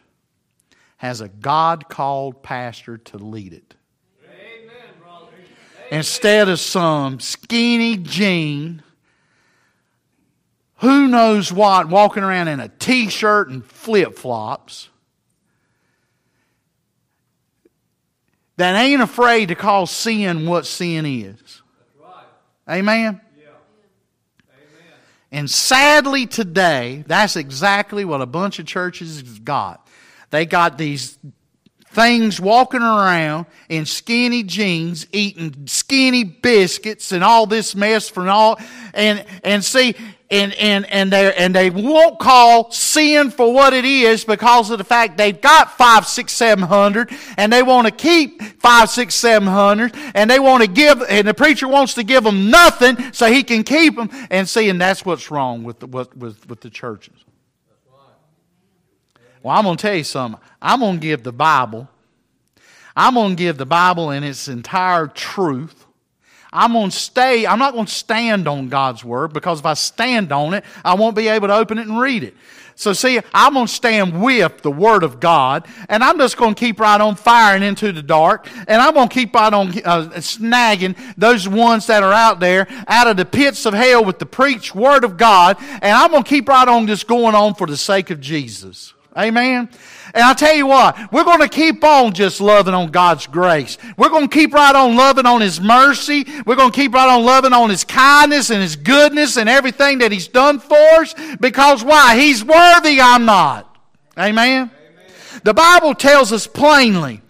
has 0.98 1.20
a 1.20 1.26
God 1.28 1.88
called 1.88 2.44
pastor 2.44 2.98
to 2.98 3.18
lead 3.18 3.52
it 3.52 3.74
instead 5.90 6.48
of 6.48 6.60
some 6.60 7.18
skinny 7.18 7.96
jean, 7.96 8.84
who 10.76 11.08
knows 11.08 11.52
what, 11.52 11.88
walking 11.88 12.22
around 12.22 12.46
in 12.46 12.60
a 12.60 12.68
t 12.68 13.08
shirt 13.08 13.48
and 13.48 13.66
flip 13.66 14.16
flops, 14.16 14.88
that 18.58 18.76
ain't 18.76 19.02
afraid 19.02 19.48
to 19.48 19.56
call 19.56 19.86
sin 19.86 20.46
what 20.46 20.66
sin 20.66 21.04
is. 21.04 21.62
Right. 22.00 22.78
Amen? 22.78 23.20
And 25.36 25.50
sadly, 25.50 26.24
today, 26.24 27.04
that's 27.06 27.36
exactly 27.36 28.06
what 28.06 28.22
a 28.22 28.26
bunch 28.26 28.58
of 28.58 28.64
churches 28.64 29.20
got. 29.40 29.86
They 30.30 30.46
got 30.46 30.78
these 30.78 31.18
things 31.90 32.40
walking 32.40 32.80
around 32.80 33.44
in 33.68 33.84
skinny 33.84 34.44
jeans, 34.44 35.06
eating 35.12 35.66
skinny 35.66 36.24
biscuits 36.24 37.12
and 37.12 37.22
all 37.22 37.46
this 37.46 37.74
mess 37.74 38.08
from 38.08 38.30
all, 38.30 38.58
and, 38.94 39.26
and 39.44 39.62
see, 39.62 39.94
and, 40.28 40.52
and, 40.54 40.86
and 40.86 41.12
they, 41.12 41.32
and 41.34 41.54
they 41.54 41.70
won't 41.70 42.18
call 42.18 42.70
sin 42.72 43.30
for 43.30 43.52
what 43.52 43.72
it 43.72 43.84
is 43.84 44.24
because 44.24 44.70
of 44.70 44.78
the 44.78 44.84
fact 44.84 45.16
they've 45.16 45.40
got 45.40 45.76
five, 45.78 46.06
six, 46.06 46.32
seven 46.32 46.64
hundred, 46.64 47.10
and 47.36 47.52
they 47.52 47.62
want 47.62 47.86
to 47.86 47.92
keep 47.92 48.42
five, 48.60 48.90
six, 48.90 49.14
seven 49.14 49.46
hundred, 49.46 49.94
and 50.14 50.28
they 50.28 50.40
want 50.40 50.64
to 50.64 50.68
give, 50.68 51.00
and 51.08 51.28
the 51.28 51.34
preacher 51.34 51.68
wants 51.68 51.94
to 51.94 52.02
give 52.02 52.24
them 52.24 52.50
nothing 52.50 53.12
so 53.12 53.30
he 53.30 53.44
can 53.44 53.62
keep 53.62 53.94
them, 53.94 54.10
and 54.30 54.48
see, 54.48 54.68
and 54.68 54.80
that's 54.80 55.04
what's 55.04 55.30
wrong 55.30 55.62
with 55.62 55.78
the, 55.78 55.86
with, 55.86 56.16
with, 56.16 56.48
with 56.48 56.60
the 56.60 56.70
churches. 56.70 57.14
Well, 59.42 59.56
I'm 59.56 59.62
going 59.62 59.76
to 59.76 59.82
tell 59.82 59.94
you 59.94 60.02
something. 60.02 60.40
I'm 60.60 60.80
going 60.80 60.96
to 60.96 61.00
give 61.00 61.22
the 61.22 61.32
Bible. 61.32 61.88
I'm 62.96 63.14
going 63.14 63.36
to 63.36 63.36
give 63.36 63.58
the 63.58 63.66
Bible 63.66 64.10
in 64.10 64.24
its 64.24 64.48
entire 64.48 65.06
truth. 65.06 65.85
I'm 66.52 66.72
going 66.72 66.90
to 66.90 66.96
stay, 66.96 67.46
I'm 67.46 67.58
not 67.58 67.72
going 67.74 67.86
to 67.86 67.92
stand 67.92 68.48
on 68.48 68.68
God's 68.68 69.04
Word 69.04 69.32
because 69.32 69.60
if 69.60 69.66
I 69.66 69.74
stand 69.74 70.32
on 70.32 70.54
it, 70.54 70.64
I 70.84 70.94
won't 70.94 71.16
be 71.16 71.28
able 71.28 71.48
to 71.48 71.54
open 71.54 71.78
it 71.78 71.86
and 71.86 72.00
read 72.00 72.22
it. 72.22 72.34
So, 72.78 72.92
see, 72.92 73.18
I'm 73.32 73.54
going 73.54 73.66
to 73.66 73.72
stand 73.72 74.22
with 74.22 74.60
the 74.60 74.70
Word 74.70 75.02
of 75.02 75.18
God, 75.18 75.66
and 75.88 76.04
I'm 76.04 76.18
just 76.18 76.36
going 76.36 76.54
to 76.54 76.60
keep 76.60 76.78
right 76.78 77.00
on 77.00 77.16
firing 77.16 77.62
into 77.62 77.90
the 77.90 78.02
dark, 78.02 78.50
and 78.68 78.82
I'm 78.82 78.92
going 78.92 79.08
to 79.08 79.14
keep 79.14 79.34
right 79.34 79.52
on 79.52 79.68
uh, 79.82 80.10
snagging 80.16 80.94
those 81.16 81.48
ones 81.48 81.86
that 81.86 82.02
are 82.02 82.12
out 82.12 82.38
there 82.38 82.66
out 82.86 83.06
of 83.06 83.16
the 83.16 83.24
pits 83.24 83.64
of 83.64 83.72
hell 83.72 84.04
with 84.04 84.18
the 84.18 84.26
preached 84.26 84.74
Word 84.74 85.04
of 85.04 85.16
God, 85.16 85.56
and 85.58 85.84
I'm 85.84 86.10
going 86.10 86.22
to 86.22 86.28
keep 86.28 86.50
right 86.50 86.68
on 86.68 86.86
just 86.86 87.08
going 87.08 87.34
on 87.34 87.54
for 87.54 87.66
the 87.66 87.78
sake 87.78 88.10
of 88.10 88.20
Jesus. 88.20 88.92
Amen. 89.16 89.70
And 90.14 90.24
I 90.24 90.34
tell 90.34 90.54
you 90.54 90.66
what, 90.66 91.12
we're 91.12 91.24
going 91.24 91.40
to 91.40 91.48
keep 91.48 91.82
on 91.82 92.12
just 92.12 92.40
loving 92.40 92.74
on 92.74 92.90
God's 92.90 93.26
grace. 93.26 93.78
We're 93.96 94.08
going 94.08 94.28
to 94.28 94.34
keep 94.34 94.52
right 94.52 94.74
on 94.74 94.96
loving 94.96 95.26
on 95.26 95.40
His 95.40 95.60
mercy. 95.60 96.26
We're 96.44 96.56
going 96.56 96.70
to 96.70 96.76
keep 96.76 96.92
right 96.92 97.08
on 97.08 97.24
loving 97.24 97.52
on 97.52 97.70
His 97.70 97.84
kindness 97.84 98.50
and 98.50 98.62
His 98.62 98.76
goodness 98.76 99.36
and 99.36 99.48
everything 99.48 99.98
that 99.98 100.12
He's 100.12 100.28
done 100.28 100.58
for 100.58 100.76
us. 100.76 101.14
Because 101.40 101.82
why? 101.82 102.18
He's 102.18 102.44
worthy, 102.44 103.00
I'm 103.00 103.24
not. 103.24 103.74
Amen. 104.18 104.70
Amen. 104.70 104.70
The 105.44 105.54
Bible 105.54 105.94
tells 105.94 106.32
us 106.32 106.46
plainly 106.46 107.22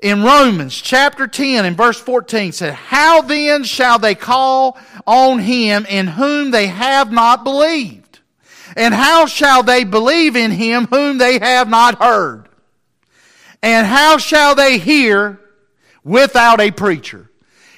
in 0.00 0.22
Romans 0.22 0.80
chapter 0.80 1.26
10 1.26 1.64
and 1.64 1.76
verse 1.76 2.00
14 2.00 2.52
said, 2.52 2.74
How 2.74 3.22
then 3.22 3.64
shall 3.64 3.98
they 3.98 4.14
call 4.14 4.78
on 5.06 5.40
him 5.40 5.86
in 5.88 6.06
whom 6.06 6.50
they 6.50 6.68
have 6.68 7.12
not 7.12 7.44
believed? 7.44 7.99
And 8.76 8.94
how 8.94 9.26
shall 9.26 9.62
they 9.62 9.84
believe 9.84 10.36
in 10.36 10.50
him 10.50 10.86
whom 10.86 11.18
they 11.18 11.38
have 11.38 11.68
not 11.68 12.02
heard? 12.02 12.48
And 13.62 13.86
how 13.86 14.18
shall 14.18 14.54
they 14.54 14.78
hear 14.78 15.40
without 16.02 16.60
a 16.60 16.70
preacher? 16.70 17.29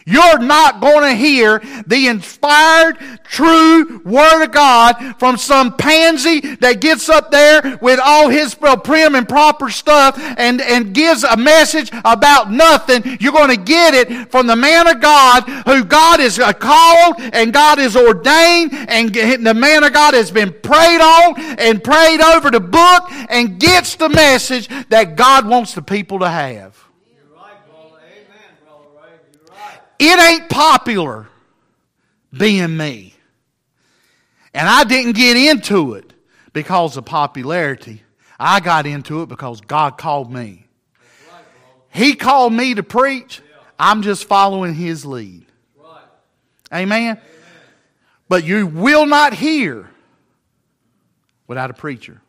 You're 0.04 0.38
not 0.38 0.80
going 0.80 1.08
to 1.08 1.14
hear 1.14 1.60
the 1.86 2.08
inspired, 2.08 2.98
true 3.24 3.98
Word 4.04 4.44
of 4.44 4.52
God 4.52 5.18
from 5.18 5.36
some 5.36 5.76
pansy 5.76 6.40
that 6.56 6.80
gets 6.80 7.08
up 7.08 7.30
there 7.30 7.78
with 7.80 8.00
all 8.02 8.28
his 8.28 8.54
prim 8.54 9.14
and 9.14 9.28
proper 9.28 9.70
stuff 9.70 10.18
and, 10.18 10.60
and 10.60 10.94
gives 10.94 11.24
a 11.24 11.36
message 11.36 11.90
about 12.04 12.50
nothing. 12.50 13.18
You're 13.20 13.32
going 13.32 13.56
to 13.56 13.62
get 13.62 13.94
it 13.94 14.30
from 14.30 14.46
the 14.46 14.56
man 14.56 14.88
of 14.88 15.00
God 15.00 15.44
who 15.66 15.84
God 15.84 16.20
is 16.20 16.38
uh, 16.38 16.52
called 16.52 17.16
and 17.18 17.52
God 17.52 17.78
is 17.78 17.96
ordained 17.96 18.72
and 18.88 19.12
the 19.12 19.54
man 19.54 19.84
of 19.84 19.92
God 19.92 20.14
has 20.14 20.30
been 20.30 20.52
prayed 20.52 21.00
on 21.00 21.40
and 21.58 21.82
prayed 21.82 22.20
over 22.20 22.50
the 22.50 22.60
book 22.60 23.04
and 23.28 23.58
gets 23.58 23.96
the 23.96 24.08
message 24.08 24.68
that 24.88 25.16
God 25.16 25.46
wants 25.46 25.74
the 25.74 25.82
people 25.82 26.20
to 26.20 26.28
have. 26.28 26.91
It 30.04 30.18
ain't 30.18 30.48
popular 30.48 31.28
being 32.36 32.76
me. 32.76 33.14
And 34.52 34.68
I 34.68 34.82
didn't 34.82 35.12
get 35.12 35.36
into 35.36 35.94
it 35.94 36.12
because 36.52 36.96
of 36.96 37.04
popularity. 37.04 38.02
I 38.36 38.58
got 38.58 38.84
into 38.84 39.22
it 39.22 39.28
because 39.28 39.60
God 39.60 39.96
called 39.98 40.32
me. 40.32 40.66
He 41.90 42.16
called 42.16 42.52
me 42.52 42.74
to 42.74 42.82
preach. 42.82 43.42
I'm 43.78 44.02
just 44.02 44.24
following 44.24 44.74
His 44.74 45.06
lead. 45.06 45.46
Amen? 46.72 47.20
But 48.28 48.42
you 48.42 48.66
will 48.66 49.06
not 49.06 49.34
hear 49.34 49.88
without 51.46 51.70
a 51.70 51.74
preacher. 51.74 52.20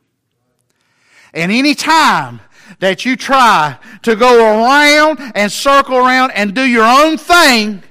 And 1.34 1.51
any 1.51 1.74
time 1.74 2.39
that 2.80 3.05
you 3.05 3.15
try 3.15 3.78
to 4.03 4.15
go 4.15 4.63
around 4.63 5.19
and 5.36 5.51
circle 5.51 5.97
around 5.97 6.32
and 6.32 6.53
do 6.53 6.63
your 6.63 6.86
own 6.86 7.17
thing, 7.17 7.84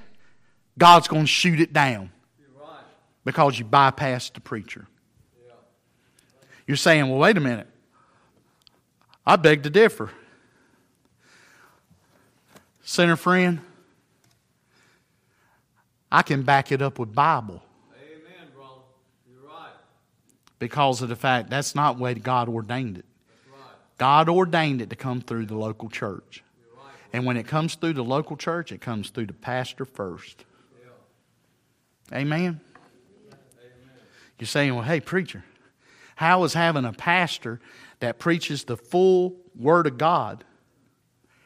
God's 0.78 1.08
going 1.08 1.24
to 1.24 1.28
shoot 1.28 1.60
it 1.60 1.72
down 1.72 2.10
because 3.24 3.58
you 3.58 3.64
bypassed 3.64 4.34
the 4.34 4.40
preacher. 4.40 4.86
You're 6.66 6.76
saying, 6.76 7.08
well, 7.08 7.18
wait 7.18 7.36
a 7.36 7.40
minute. 7.40 7.68
I 9.26 9.36
beg 9.36 9.62
to 9.64 9.70
differ. 9.70 10.10
Sinner 12.82 13.16
friend, 13.16 13.60
I 16.10 16.22
can 16.22 16.42
back 16.42 16.72
it 16.72 16.82
up 16.82 16.98
with 16.98 17.14
Bible. 17.14 17.62
Amen, 17.94 18.48
brother. 18.54 18.80
You're 19.30 19.48
right. 19.48 19.70
Because 20.58 21.00
of 21.00 21.08
the 21.08 21.16
fact 21.16 21.48
that's 21.48 21.74
not 21.74 21.96
the 21.96 22.02
way 22.02 22.14
God 22.14 22.48
ordained 22.48 22.98
it. 22.98 23.04
God 24.02 24.28
ordained 24.28 24.82
it 24.82 24.90
to 24.90 24.96
come 24.96 25.20
through 25.20 25.46
the 25.46 25.54
local 25.54 25.88
church. 25.88 26.42
And 27.12 27.24
when 27.24 27.36
it 27.36 27.46
comes 27.46 27.76
through 27.76 27.92
the 27.92 28.02
local 28.02 28.36
church, 28.36 28.72
it 28.72 28.80
comes 28.80 29.10
through 29.10 29.26
the 29.26 29.32
pastor 29.32 29.84
first. 29.84 30.44
Amen? 32.12 32.60
You're 34.40 34.48
saying, 34.48 34.74
well, 34.74 34.82
hey, 34.82 34.98
preacher, 34.98 35.44
how 36.16 36.42
is 36.42 36.52
having 36.52 36.84
a 36.84 36.92
pastor 36.92 37.60
that 38.00 38.18
preaches 38.18 38.64
the 38.64 38.76
full 38.76 39.36
Word 39.56 39.86
of 39.86 39.98
God 39.98 40.42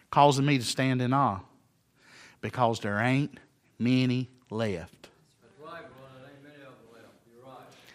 causing 0.08 0.46
me 0.46 0.56
to 0.56 0.64
stand 0.64 1.02
in 1.02 1.12
awe? 1.12 1.40
Because 2.40 2.80
there 2.80 2.98
ain't 2.98 3.38
many 3.78 4.30
left. 4.48 5.10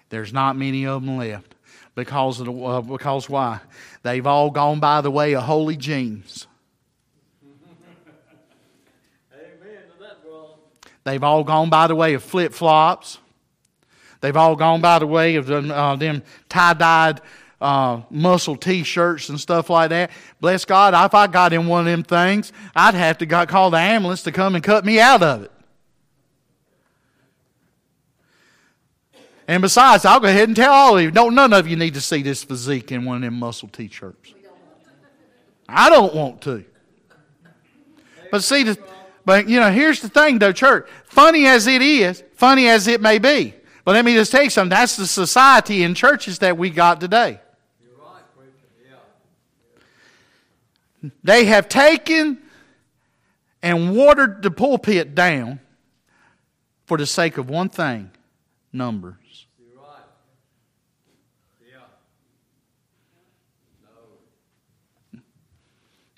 There's 0.09 0.31
not 0.31 0.55
many 0.55 0.85
of 0.85 1.03
them 1.03 1.17
left. 1.17 1.50
Because, 1.93 2.39
of 2.39 2.45
the, 2.45 2.53
uh, 2.53 2.81
because 2.81 3.29
why? 3.29 3.59
They've 4.03 4.25
all 4.25 4.49
gone 4.49 4.79
by 4.79 5.01
the 5.01 5.11
way 5.11 5.33
of 5.33 5.43
holey 5.43 5.77
jeans. 5.77 6.47
They've 11.03 11.23
all 11.23 11.43
gone 11.43 11.69
by 11.69 11.87
the 11.87 11.95
way 11.95 12.13
of 12.13 12.23
flip 12.23 12.53
flops. 12.53 13.17
They've 14.21 14.37
all 14.37 14.55
gone 14.55 14.81
by 14.81 14.99
the 14.99 15.07
way 15.07 15.35
of 15.35 15.47
them, 15.47 15.71
uh, 15.71 15.95
them 15.95 16.21
tie 16.47 16.73
dyed 16.73 17.21
uh, 17.59 18.01
muscle 18.09 18.55
t 18.55 18.83
shirts 18.83 19.29
and 19.29 19.39
stuff 19.39 19.69
like 19.69 19.89
that. 19.89 20.11
Bless 20.39 20.65
God, 20.65 20.93
if 20.93 21.13
I 21.13 21.27
got 21.27 21.53
in 21.53 21.67
one 21.67 21.81
of 21.81 21.91
them 21.91 22.03
things, 22.03 22.51
I'd 22.75 22.93
have 22.93 23.19
to 23.19 23.25
got, 23.25 23.47
call 23.47 23.69
the 23.69 23.77
ambulance 23.77 24.23
to 24.23 24.31
come 24.31 24.55
and 24.55 24.63
cut 24.63 24.85
me 24.85 24.99
out 24.99 25.23
of 25.23 25.43
it. 25.43 25.50
And 29.51 29.61
besides, 29.61 30.05
I'll 30.05 30.21
go 30.21 30.29
ahead 30.29 30.47
and 30.47 30.55
tell 30.55 30.71
all 30.71 30.97
of 30.97 31.03
you, 31.03 31.11
don't 31.11 31.35
none 31.35 31.51
of 31.51 31.67
you 31.67 31.75
need 31.75 31.95
to 31.95 31.99
see 31.99 32.21
this 32.21 32.41
physique 32.41 32.89
in 32.93 33.03
one 33.03 33.17
of 33.17 33.21
them 33.23 33.33
muscle 33.33 33.67
t-shirts. 33.67 34.33
I 35.67 35.89
don't 35.89 36.15
want 36.15 36.39
to. 36.43 36.63
But 38.31 38.45
see, 38.45 38.63
the, 38.63 38.77
but 39.25 39.49
you 39.49 39.59
know, 39.59 39.69
here's 39.69 39.99
the 39.99 40.07
thing 40.07 40.39
though, 40.39 40.53
church. 40.53 40.87
Funny 41.03 41.47
as 41.47 41.67
it 41.67 41.81
is, 41.81 42.23
funny 42.33 42.69
as 42.69 42.87
it 42.87 43.01
may 43.01 43.19
be, 43.19 43.53
but 43.83 43.91
let 43.91 44.05
me 44.05 44.13
just 44.13 44.31
tell 44.31 44.41
you 44.41 44.49
something. 44.49 44.69
That's 44.69 44.95
the 44.95 45.05
society 45.05 45.83
in 45.83 45.95
churches 45.95 46.39
that 46.39 46.57
we 46.57 46.69
got 46.69 47.01
today. 47.01 47.41
They 51.25 51.43
have 51.43 51.67
taken 51.67 52.37
and 53.61 53.97
watered 53.97 54.43
the 54.43 54.51
pulpit 54.51 55.13
down 55.13 55.59
for 56.85 56.97
the 56.97 57.05
sake 57.05 57.37
of 57.37 57.49
one 57.49 57.67
thing 57.67 58.11
number. 58.73 59.17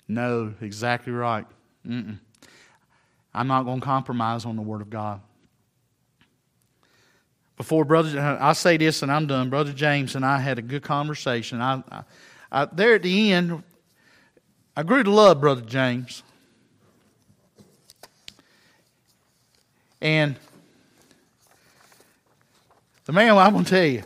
No, 0.06 0.52
exactly 0.60 1.12
right. 1.12 1.46
Mm-mm. 1.86 2.18
I'm 3.32 3.48
not 3.48 3.64
going 3.64 3.80
to 3.80 3.84
compromise 3.84 4.44
on 4.44 4.54
the 4.56 4.62
Word 4.62 4.80
of 4.80 4.90
God. 4.90 5.20
Before 7.56 7.84
Brother, 7.84 8.38
I 8.40 8.52
say 8.52 8.76
this 8.76 9.02
and 9.02 9.10
I'm 9.10 9.26
done. 9.26 9.48
Brother 9.48 9.72
James 9.72 10.14
and 10.14 10.24
I 10.24 10.38
had 10.38 10.58
a 10.58 10.62
good 10.62 10.82
conversation. 10.82 11.60
I, 11.60 11.82
I, 11.90 12.02
I, 12.52 12.64
there 12.66 12.94
at 12.94 13.02
the 13.02 13.32
end, 13.32 13.62
I 14.76 14.82
grew 14.82 15.02
to 15.02 15.10
love 15.10 15.40
Brother 15.40 15.62
James. 15.62 16.22
And 20.00 20.36
the 23.04 23.12
man, 23.12 23.36
I'm 23.36 23.52
going 23.52 23.64
to 23.64 23.70
tell 23.70 23.84
you, 23.84 24.02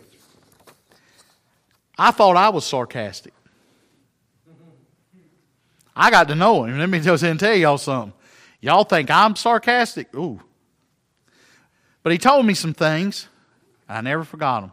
I 1.98 2.10
thought 2.10 2.36
I 2.36 2.48
was 2.48 2.64
sarcastic. 2.64 3.32
I 5.94 6.10
got 6.10 6.28
to 6.28 6.36
know 6.36 6.64
him. 6.64 6.78
Let 6.78 6.88
me 6.88 7.00
just 7.00 7.24
tell 7.40 7.56
y'all 7.56 7.78
something. 7.78 8.12
Y'all 8.60 8.84
think 8.84 9.10
I'm 9.10 9.34
sarcastic? 9.34 10.14
Ooh. 10.14 10.40
But 12.02 12.12
he 12.12 12.18
told 12.18 12.46
me 12.46 12.54
some 12.54 12.72
things. 12.72 13.28
I 13.88 14.00
never 14.00 14.22
forgot 14.22 14.60
them. 14.60 14.72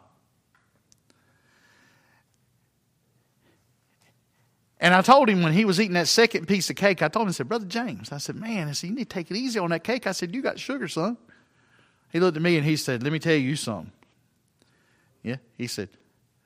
And 4.80 4.93
I 4.93 5.01
told 5.01 5.30
him 5.30 5.41
when 5.41 5.53
he 5.53 5.65
was 5.65 5.80
eating 5.80 5.95
that 5.95 6.07
second 6.07 6.47
piece 6.47 6.69
of 6.69 6.76
cake, 6.76 7.01
I 7.01 7.07
told 7.07 7.23
him, 7.23 7.30
I 7.30 7.32
said, 7.32 7.49
Brother 7.49 7.65
James, 7.65 8.11
I 8.11 8.17
said, 8.17 8.36
man, 8.36 8.67
I 8.67 8.73
said, 8.73 8.89
you 8.89 8.95
need 8.95 9.09
to 9.09 9.13
take 9.13 9.32
it 9.32 9.38
easy 9.38 9.57
on 9.57 9.71
that 9.71 9.84
cake. 9.84 10.05
I 10.05 10.11
said, 10.11 10.36
you 10.36 10.43
got 10.43 10.59
sugar, 10.59 10.88
son. 10.88 11.17
He 12.11 12.19
looked 12.19 12.38
at 12.38 12.43
me 12.43 12.57
and 12.57 12.65
he 12.65 12.76
said, 12.76 13.01
let 13.01 13.11
me 13.11 13.17
tell 13.17 13.36
you 13.36 13.55
something. 13.55 13.91
Yeah, 15.26 15.38
he 15.57 15.65
said, 15.65 15.89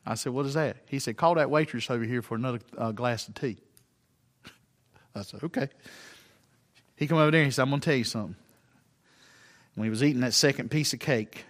I 0.05 0.15
said, 0.15 0.31
what 0.31 0.45
is 0.45 0.53
that? 0.53 0.77
He 0.87 0.99
said, 0.99 1.17
call 1.17 1.35
that 1.35 1.51
waitress 1.51 1.89
over 1.89 2.05
here 2.05 2.21
for 2.21 2.35
another 2.35 2.59
uh, 2.77 2.93
glass 2.93 3.27
of 3.27 3.33
tea. 3.33 3.57
I 5.15 5.23
said, 5.23 5.43
okay. 5.43 5.67
He 6.95 7.05
come 7.05 7.17
over 7.17 7.29
there 7.29 7.41
and 7.41 7.47
he 7.47 7.51
said, 7.51 7.63
I'm 7.63 7.71
going 7.71 7.81
to 7.81 7.85
tell 7.85 7.97
you 7.97 8.05
something. 8.05 8.37
When 9.75 9.83
he 9.83 9.89
was 9.89 10.01
eating 10.01 10.21
that 10.21 10.33
second 10.33 10.71
piece 10.71 10.93
of 10.93 10.99
cake, 10.99 11.43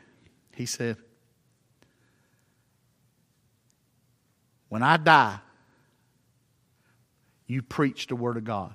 he 0.55 0.65
said, 0.65 0.97
When 4.69 4.81
I 4.81 4.97
die, 4.97 5.39
you 7.45 7.61
preach 7.61 8.07
the 8.07 8.15
Word 8.15 8.37
of 8.37 8.43
God. 8.43 8.73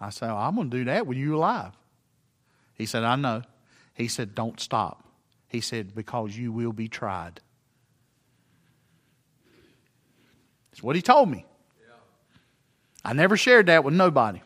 I 0.00 0.10
said, 0.10 0.30
oh, 0.30 0.36
I'm 0.36 0.54
going 0.54 0.70
to 0.70 0.76
do 0.76 0.84
that 0.84 1.06
when 1.06 1.18
you're 1.18 1.34
alive. 1.34 1.72
He 2.74 2.86
said, 2.86 3.02
I 3.02 3.16
know. 3.16 3.42
He 3.94 4.06
said, 4.06 4.36
Don't 4.36 4.60
stop. 4.60 5.04
He 5.48 5.60
said, 5.60 5.96
Because 5.96 6.36
you 6.36 6.52
will 6.52 6.72
be 6.72 6.86
tried. 6.86 7.40
What 10.82 10.96
he 10.96 11.02
told 11.02 11.28
me. 11.30 11.44
I 13.04 13.12
never 13.12 13.36
shared 13.36 13.66
that 13.66 13.84
with 13.84 13.94
nobody. 13.94 14.42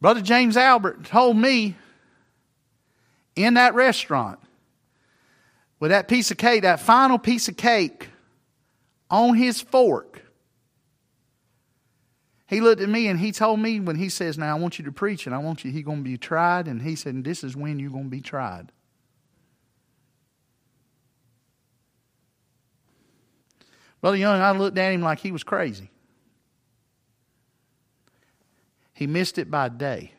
Brother 0.00 0.20
James 0.20 0.56
Albert 0.56 1.04
told 1.04 1.36
me 1.36 1.76
in 3.36 3.54
that 3.54 3.74
restaurant 3.74 4.38
with 5.80 5.90
that 5.90 6.08
piece 6.08 6.30
of 6.30 6.36
cake, 6.36 6.62
that 6.62 6.80
final 6.80 7.18
piece 7.18 7.48
of 7.48 7.56
cake 7.56 8.08
on 9.10 9.34
his 9.34 9.60
fork, 9.60 10.22
He 12.46 12.60
looked 12.60 12.82
at 12.82 12.88
me 12.88 13.08
and 13.08 13.18
he 13.18 13.32
told 13.32 13.60
me 13.60 13.80
when 13.80 13.96
he 13.96 14.08
says, 14.08 14.36
Now 14.36 14.54
I 14.54 14.58
want 14.58 14.78
you 14.78 14.84
to 14.84 14.92
preach 14.92 15.26
and 15.26 15.34
I 15.34 15.38
want 15.38 15.64
you, 15.64 15.70
he's 15.70 15.84
going 15.84 16.04
to 16.04 16.04
be 16.04 16.18
tried. 16.18 16.68
And 16.68 16.82
he 16.82 16.94
said, 16.94 17.24
This 17.24 17.42
is 17.42 17.56
when 17.56 17.78
you're 17.78 17.90
going 17.90 18.04
to 18.04 18.10
be 18.10 18.20
tried. 18.20 18.70
Brother 24.04 24.18
Young, 24.18 24.38
I 24.38 24.50
looked 24.50 24.76
at 24.76 24.92
him 24.92 25.00
like 25.00 25.18
he 25.20 25.32
was 25.32 25.42
crazy. 25.42 25.88
He 28.92 29.06
missed 29.06 29.38
it 29.38 29.50
by 29.50 29.64
a 29.64 29.70
day. 29.70 30.12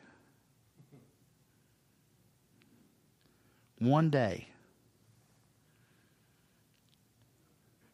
One 3.78 4.10
day. 4.10 4.48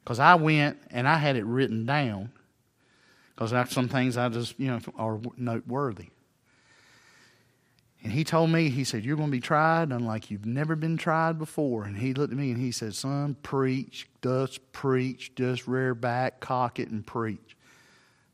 Because 0.01 0.19
I 0.19 0.35
went 0.35 0.77
and 0.91 1.09
I 1.09 1.17
had 1.17 1.35
it 1.35 1.43
written 1.43 1.85
down 1.85 2.31
because 3.35 3.69
some 3.69 3.89
things 3.89 4.15
I 4.15 4.29
just, 4.29 4.57
you 4.57 4.67
know, 4.67 4.79
are 4.95 5.19
noteworthy. 5.35 6.07
And 8.04 8.12
he 8.12 8.24
told 8.24 8.49
me, 8.49 8.70
he 8.70 8.84
said, 8.84 9.06
You're 9.06 9.16
going 9.16 9.30
to 9.30 9.32
be 9.32 9.41
tried 9.41 9.91
unlike 9.91 10.32
you've 10.32 10.45
never 10.45 10.76
been 10.76 10.97
tried 10.97 11.38
before. 11.38 11.84
And 11.84 11.97
he 11.97 12.14
looked 12.14 12.34
at 12.34 12.39
me 12.39 12.52
and 12.52 12.60
he 12.60 12.72
said, 12.72 12.95
Son, 12.95 13.36
preach, 13.43 14.10
just 14.24 14.72
preach, 14.72 15.36
just 15.36 15.68
rear 15.68 15.93
back, 15.93 16.39
cock 16.39 16.80
it, 16.80 16.89
and 16.89 17.06
preach. 17.06 17.56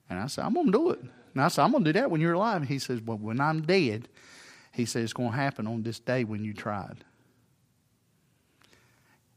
And 0.10 0.20
I 0.20 0.28
said, 0.28 0.46
I'm 0.46 0.54
going 0.54 0.68
to 0.68 0.72
do 0.72 0.90
it. 0.92 1.00
And 1.34 1.42
I 1.42 1.50
said, 1.50 1.64
I'm 1.64 1.72
going 1.72 1.84
to 1.84 1.92
do 1.92 2.00
that 2.00 2.10
when 2.10 2.22
you're 2.22 2.34
alive. 2.34 2.62
And 2.62 2.70
he 2.70 2.80
says, 2.80 3.02
Well, 3.02 3.18
when 3.18 3.42
I'm 3.42 3.62
dead, 3.62 4.08
he 4.72 4.86
said, 4.86 5.04
It's 5.04 5.14
going 5.14 5.32
to 5.32 5.36
happen 5.36 5.68
on 5.68 5.84
this 5.84 6.00
day 6.00 6.24
when 6.24 6.46
you 6.46 6.54
tried. 6.54 7.04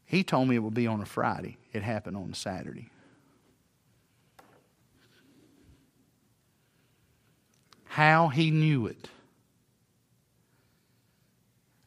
He 0.05 0.23
told 0.23 0.47
me 0.47 0.55
it 0.55 0.59
would 0.59 0.73
be 0.73 0.87
on 0.87 1.01
a 1.01 1.05
Friday. 1.05 1.57
It 1.73 1.83
happened 1.83 2.17
on 2.17 2.31
a 2.31 2.35
Saturday. 2.35 2.89
How 7.85 8.29
he 8.29 8.51
knew 8.51 8.87
it. 8.87 9.09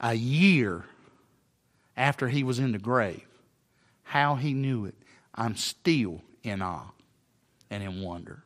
A 0.05 0.13
year 0.13 0.85
after 1.97 2.29
he 2.29 2.45
was 2.45 2.59
in 2.59 2.73
the 2.73 2.79
grave. 2.79 3.27
How 4.03 4.35
he 4.35 4.53
knew 4.53 4.85
it. 4.85 4.95
I'm 5.35 5.57
still 5.57 6.21
in 6.43 6.61
awe 6.61 6.91
and 7.71 7.83
in 7.83 8.03
wonder. 8.03 8.45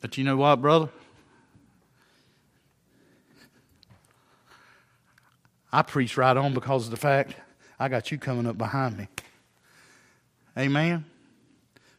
But 0.00 0.16
you 0.16 0.22
know 0.22 0.36
what, 0.36 0.62
brother? 0.62 0.88
I 5.72 5.82
preach 5.82 6.16
right 6.16 6.36
on 6.36 6.54
because 6.54 6.84
of 6.84 6.92
the 6.92 6.96
fact 6.96 7.34
I 7.80 7.88
got 7.88 8.12
you 8.12 8.18
coming 8.18 8.46
up 8.46 8.56
behind 8.56 8.96
me. 8.96 9.08
Amen? 10.56 11.04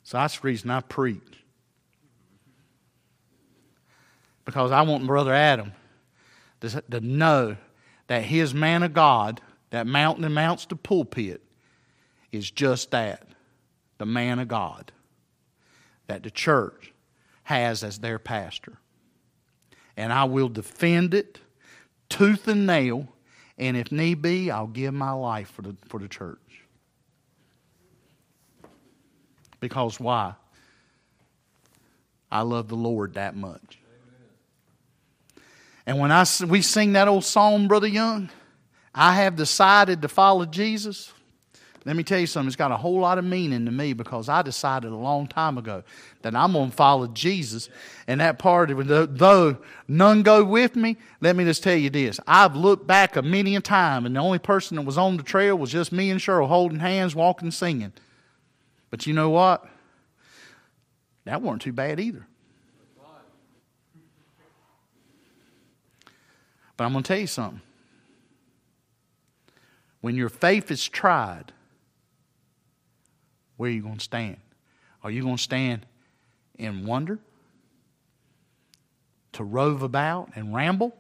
So 0.04 0.18
that's 0.20 0.40
the 0.40 0.48
reason 0.48 0.70
I 0.70 0.80
preach. 0.80 1.22
Because 4.46 4.72
I 4.72 4.84
want 4.84 5.06
Brother 5.06 5.34
Adam 5.34 5.74
to, 6.74 6.82
to 6.90 7.00
know 7.02 7.58
that 8.08 8.24
his 8.24 8.54
man 8.54 8.84
of 8.84 8.94
God, 8.94 9.42
that 9.72 9.88
mountain 9.88 10.32
mounts 10.34 10.66
the 10.66 10.76
pulpit, 10.76 11.42
is 12.32 12.50
just 12.50 12.92
that 12.92 13.28
the 13.98 14.06
man 14.06 14.40
of 14.40 14.48
God 14.48 14.92
that 16.08 16.24
the 16.24 16.32
church 16.32 16.94
has 17.44 17.84
as 17.84 18.00
their 18.00 18.20
pastor. 18.20 18.78
And 19.98 20.12
I 20.12 20.26
will 20.26 20.50
defend 20.50 21.14
it 21.14 21.40
tooth 22.10 22.48
and 22.48 22.68
nail 22.68 23.08
and 23.58 23.78
if 23.78 23.92
need 23.92 24.22
be, 24.22 24.52
I'll 24.52 24.68
give 24.68 24.94
my 24.94 25.12
life 25.12 25.50
for 25.50 25.62
the, 25.62 25.76
for 25.88 26.00
the 26.00 26.08
church. 26.08 26.40
Because 29.60 30.00
why? 30.00 30.34
I 32.32 32.42
love 32.42 32.68
the 32.68 32.76
Lord 32.76 33.14
that 33.14 33.36
much. 33.36 33.80
And 35.88 36.00
when 36.00 36.12
I, 36.12 36.26
we 36.48 36.62
sing 36.62 36.94
that 36.94 37.08
old 37.08 37.24
song, 37.24 37.68
Brother 37.68 37.88
Young, 37.88 38.30
I 38.94 39.14
have 39.16 39.36
decided 39.36 40.02
to 40.02 40.08
follow 40.08 40.46
Jesus. 40.46 41.14
Let 41.86 41.96
me 41.96 42.02
tell 42.02 42.18
you 42.18 42.26
something, 42.26 42.48
it's 42.48 42.56
got 42.56 42.72
a 42.72 42.78
whole 42.78 43.00
lot 43.00 43.20
of 43.20 43.26
meaning 43.26 43.66
to 43.66 43.72
me 43.72 43.94
because 43.94 44.28
I 44.28 44.42
decided 44.42 44.92
a 44.92 44.96
long 44.96 45.28
time 45.28 45.60
ago 45.60 45.84
that 46.24 46.36
I'm 46.36 46.54
going 46.54 46.72
to 46.72 46.76
follow 46.76 47.06
Jesus. 47.06 47.70
And 48.08 48.22
that 48.22 48.40
part, 48.40 48.72
though 48.74 49.58
none 49.88 50.24
go 50.24 50.44
with 50.44 50.76
me, 50.76 50.98
let 51.22 51.36
me 51.36 51.44
just 51.44 51.62
tell 51.62 51.76
you 51.76 51.92
this. 51.92 52.20
I've 52.26 52.56
looked 52.56 52.88
back 52.88 53.16
a 53.16 53.22
many 53.22 53.56
a 53.56 53.62
time, 53.62 54.08
and 54.08 54.16
the 54.16 54.20
only 54.20 54.40
person 54.40 54.78
that 54.78 54.82
was 54.82 54.98
on 54.98 55.18
the 55.18 55.24
trail 55.24 55.56
was 55.56 55.72
just 55.72 55.92
me 55.92 56.10
and 56.10 56.20
Cheryl 56.20 56.48
holding 56.48 56.80
hands, 56.80 57.14
walking, 57.14 57.52
singing. 57.52 57.94
But 58.90 59.06
you 59.06 59.14
know 59.14 59.30
what? 59.30 59.64
That 61.26 61.44
weren't 61.44 61.62
too 61.62 61.74
bad 61.74 62.00
either. 62.00 62.26
But 66.78 66.86
I'm 66.86 66.92
going 66.92 67.04
to 67.04 67.08
tell 67.08 67.20
you 67.20 67.28
something. 67.28 67.62
When 70.02 70.16
your 70.16 70.30
faith 70.30 70.70
is 70.70 70.88
tried, 70.88 71.52
where 73.58 73.70
are 73.70 73.74
you 73.74 73.82
going 73.82 73.98
to 73.98 74.04
stand? 74.04 74.38
Are 75.04 75.12
you 75.12 75.24
going 75.24 75.38
to 75.38 75.42
stand 75.42 75.86
in 76.58 76.86
wonder? 76.86 77.20
To 79.34 79.44
rove 79.44 79.82
about 79.84 80.32
and 80.36 80.54
ramble? 80.54 80.96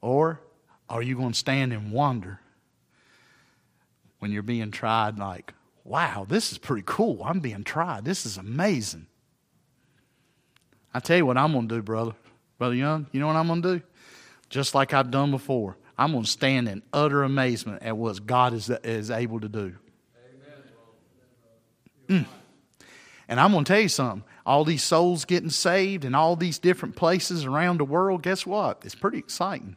Or 0.00 0.40
are 0.88 1.02
you 1.02 1.16
going 1.16 1.32
to 1.32 1.38
stand 1.38 1.72
in 1.72 1.90
wonder 1.90 2.40
when 4.18 4.32
you're 4.32 4.42
being 4.42 4.70
tried 4.70 5.18
like, 5.18 5.54
wow, 5.84 6.26
this 6.28 6.52
is 6.52 6.58
pretty 6.58 6.82
cool. 6.86 7.22
I'm 7.24 7.40
being 7.40 7.64
tried. 7.64 8.04
This 8.04 8.26
is 8.26 8.36
amazing. 8.36 9.06
I 10.92 11.00
tell 11.00 11.16
you 11.16 11.26
what 11.26 11.36
I'm 11.36 11.52
going 11.52 11.68
to 11.68 11.76
do, 11.76 11.82
brother. 11.82 12.12
Brother 12.58 12.74
Young, 12.74 13.06
you 13.12 13.20
know 13.20 13.26
what 13.26 13.36
I'm 13.36 13.46
going 13.46 13.62
to 13.62 13.78
do? 13.78 13.84
Just 14.50 14.74
like 14.74 14.92
I've 14.92 15.10
done 15.10 15.30
before. 15.30 15.76
I'm 15.96 16.12
going 16.12 16.24
to 16.24 16.30
stand 16.30 16.68
in 16.68 16.82
utter 16.92 17.22
amazement 17.22 17.82
at 17.82 17.96
what 17.96 18.26
God 18.26 18.52
is, 18.52 18.68
is 18.68 19.10
able 19.10 19.40
to 19.40 19.48
do. 19.48 19.76
Mm. 22.08 22.26
And 23.28 23.38
I'm 23.38 23.52
going 23.52 23.64
to 23.64 23.72
tell 23.72 23.80
you 23.80 23.88
something. 23.88 24.24
All 24.44 24.64
these 24.64 24.82
souls 24.82 25.24
getting 25.24 25.50
saved 25.50 26.04
in 26.04 26.14
all 26.14 26.34
these 26.34 26.58
different 26.58 26.96
places 26.96 27.44
around 27.44 27.78
the 27.78 27.84
world, 27.84 28.22
guess 28.22 28.44
what? 28.44 28.82
It's 28.84 28.96
pretty 28.96 29.18
exciting. 29.18 29.76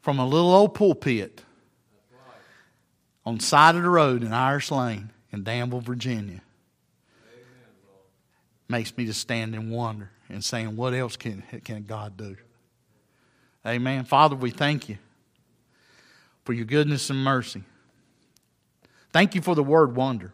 From 0.00 0.18
a 0.18 0.26
little 0.26 0.52
old 0.52 0.74
pulpit 0.74 1.42
on 3.26 3.38
side 3.40 3.76
of 3.76 3.82
the 3.82 3.90
road 3.90 4.22
in 4.22 4.32
Irish 4.32 4.70
Lane 4.70 5.10
in 5.30 5.44
Danville, 5.44 5.80
Virginia. 5.80 6.40
Makes 8.68 8.96
me 8.96 9.06
to 9.06 9.14
stand 9.14 9.54
in 9.54 9.70
wonder 9.70 10.10
and 10.28 10.42
saying, 10.42 10.76
What 10.76 10.94
else 10.94 11.16
can, 11.16 11.42
can 11.64 11.82
God 11.82 12.16
do? 12.16 12.36
Amen. 13.66 14.04
Father, 14.04 14.34
we 14.34 14.50
thank 14.50 14.88
you 14.88 14.98
for 16.44 16.52
your 16.52 16.64
goodness 16.64 17.10
and 17.10 17.22
mercy. 17.22 17.62
Thank 19.12 19.34
you 19.34 19.42
for 19.42 19.54
the 19.54 19.62
word 19.62 19.94
wonder. 19.94 20.32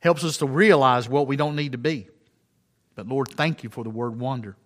Helps 0.00 0.24
us 0.24 0.38
to 0.38 0.46
realize 0.46 1.08
what 1.08 1.26
we 1.26 1.36
don't 1.36 1.56
need 1.56 1.72
to 1.72 1.78
be. 1.78 2.08
But 2.94 3.06
Lord, 3.06 3.28
thank 3.28 3.62
you 3.62 3.70
for 3.70 3.84
the 3.84 3.90
word 3.90 4.18
wonder 4.18 4.56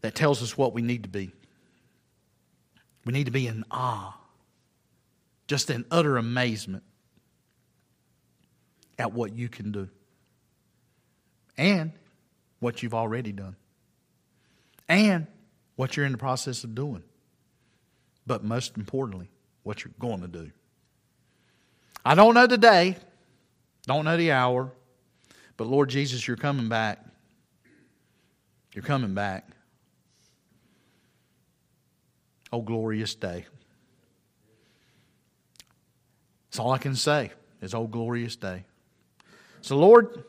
that 0.00 0.14
tells 0.14 0.42
us 0.42 0.56
what 0.56 0.72
we 0.72 0.82
need 0.82 1.02
to 1.02 1.08
be. 1.08 1.32
We 3.04 3.12
need 3.12 3.24
to 3.24 3.30
be 3.30 3.46
in 3.46 3.64
awe, 3.70 4.16
just 5.46 5.70
in 5.70 5.84
utter 5.90 6.16
amazement 6.16 6.82
at 9.00 9.12
what 9.12 9.34
you 9.34 9.48
can 9.48 9.72
do 9.72 9.88
and 11.56 11.92
what 12.60 12.82
you've 12.82 12.94
already 12.94 13.32
done 13.32 13.56
and 14.88 15.26
what 15.76 15.96
you're 15.96 16.06
in 16.06 16.12
the 16.12 16.18
process 16.18 16.62
of 16.62 16.74
doing 16.74 17.02
but 18.30 18.44
most 18.44 18.76
importantly, 18.76 19.28
what 19.64 19.84
you're 19.84 19.92
going 19.98 20.20
to 20.20 20.28
do. 20.28 20.52
I 22.04 22.14
don't 22.14 22.32
know 22.32 22.46
the 22.46 22.58
day, 22.58 22.96
don't 23.86 24.04
know 24.04 24.16
the 24.16 24.30
hour, 24.30 24.70
but 25.56 25.66
Lord 25.66 25.90
Jesus, 25.90 26.28
you're 26.28 26.36
coming 26.36 26.68
back. 26.68 27.04
You're 28.72 28.84
coming 28.84 29.14
back. 29.14 29.48
Oh, 32.52 32.62
glorious 32.62 33.16
day. 33.16 33.46
That's 36.50 36.60
all 36.60 36.70
I 36.70 36.78
can 36.78 36.94
say 36.94 37.32
is, 37.60 37.74
oh, 37.74 37.88
glorious 37.88 38.36
day. 38.36 38.64
So, 39.62 39.76
Lord, 39.76 40.24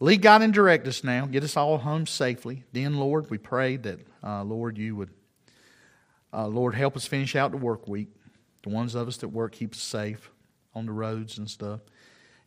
lead, 0.00 0.22
God, 0.22 0.42
and 0.42 0.52
direct 0.52 0.86
us 0.86 1.02
now. 1.02 1.26
Get 1.26 1.44
us 1.44 1.56
all 1.56 1.78
home 1.78 2.06
safely. 2.06 2.64
Then, 2.72 2.96
Lord, 2.96 3.30
we 3.30 3.38
pray 3.38 3.76
that, 3.76 4.00
uh, 4.22 4.44
Lord, 4.44 4.78
you 4.78 4.96
would 4.96 5.10
uh, 6.32 6.46
Lord, 6.46 6.74
help 6.74 6.96
us 6.96 7.06
finish 7.06 7.36
out 7.36 7.50
the 7.50 7.58
work 7.58 7.86
week. 7.86 8.08
The 8.62 8.70
ones 8.70 8.94
of 8.94 9.06
us 9.06 9.18
that 9.18 9.28
work, 9.28 9.52
keep 9.52 9.74
us 9.74 9.80
safe 9.80 10.30
on 10.74 10.86
the 10.86 10.92
roads 10.92 11.38
and 11.38 11.50
stuff. 11.50 11.80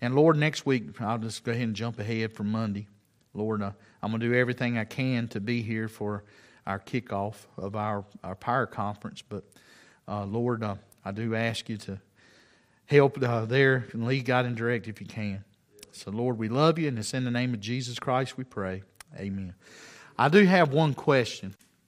And 0.02 0.16
Lord, 0.16 0.38
next 0.38 0.66
week, 0.66 1.00
I'll 1.00 1.18
just 1.18 1.44
go 1.44 1.52
ahead 1.52 1.64
and 1.64 1.76
jump 1.76 2.00
ahead 2.00 2.34
for 2.34 2.44
Monday. 2.44 2.88
Lord, 3.34 3.62
uh, 3.62 3.72
I'm 4.02 4.12
going 4.12 4.22
to 4.22 4.28
do 4.28 4.34
everything 4.34 4.78
I 4.78 4.86
can 4.86 5.28
to 5.30 5.40
be 5.40 5.62
here 5.62 5.88
for 5.88 6.24
our 6.66 6.80
kickoff 6.80 7.36
of 7.58 7.76
our, 7.76 8.06
our 8.24 8.36
power 8.36 8.66
conference. 8.66 9.22
But 9.22 9.44
uh, 10.08 10.26
Lord, 10.26 10.64
uh, 10.64 10.76
I 11.04 11.12
do 11.12 11.36
ask 11.36 11.70
you 11.70 11.78
to 11.78 12.00
help 12.86 13.22
uh, 13.22 13.46
there 13.46 13.86
and 13.94 14.06
lead 14.06 14.26
God 14.26 14.46
and 14.46 14.56
direct 14.56 14.88
if 14.88 15.00
you 15.00 15.08
can. 15.08 15.44
So, 15.96 16.12
Lord, 16.12 16.38
we 16.38 16.50
love 16.50 16.78
you, 16.78 16.90
and 16.90 17.00
it's 17.00 17.14
in 17.14 17.24
the 17.24 17.32
name 17.32 17.54
of 17.54 17.62
Jesus 17.62 18.00
Christ 18.00 18.38
we 18.38 18.44
pray. 18.44 18.84
Amen. 19.18 19.56
I 20.18 20.28
do 20.28 20.44
have 20.46 20.74
one 20.74 20.94
question. 20.94 21.56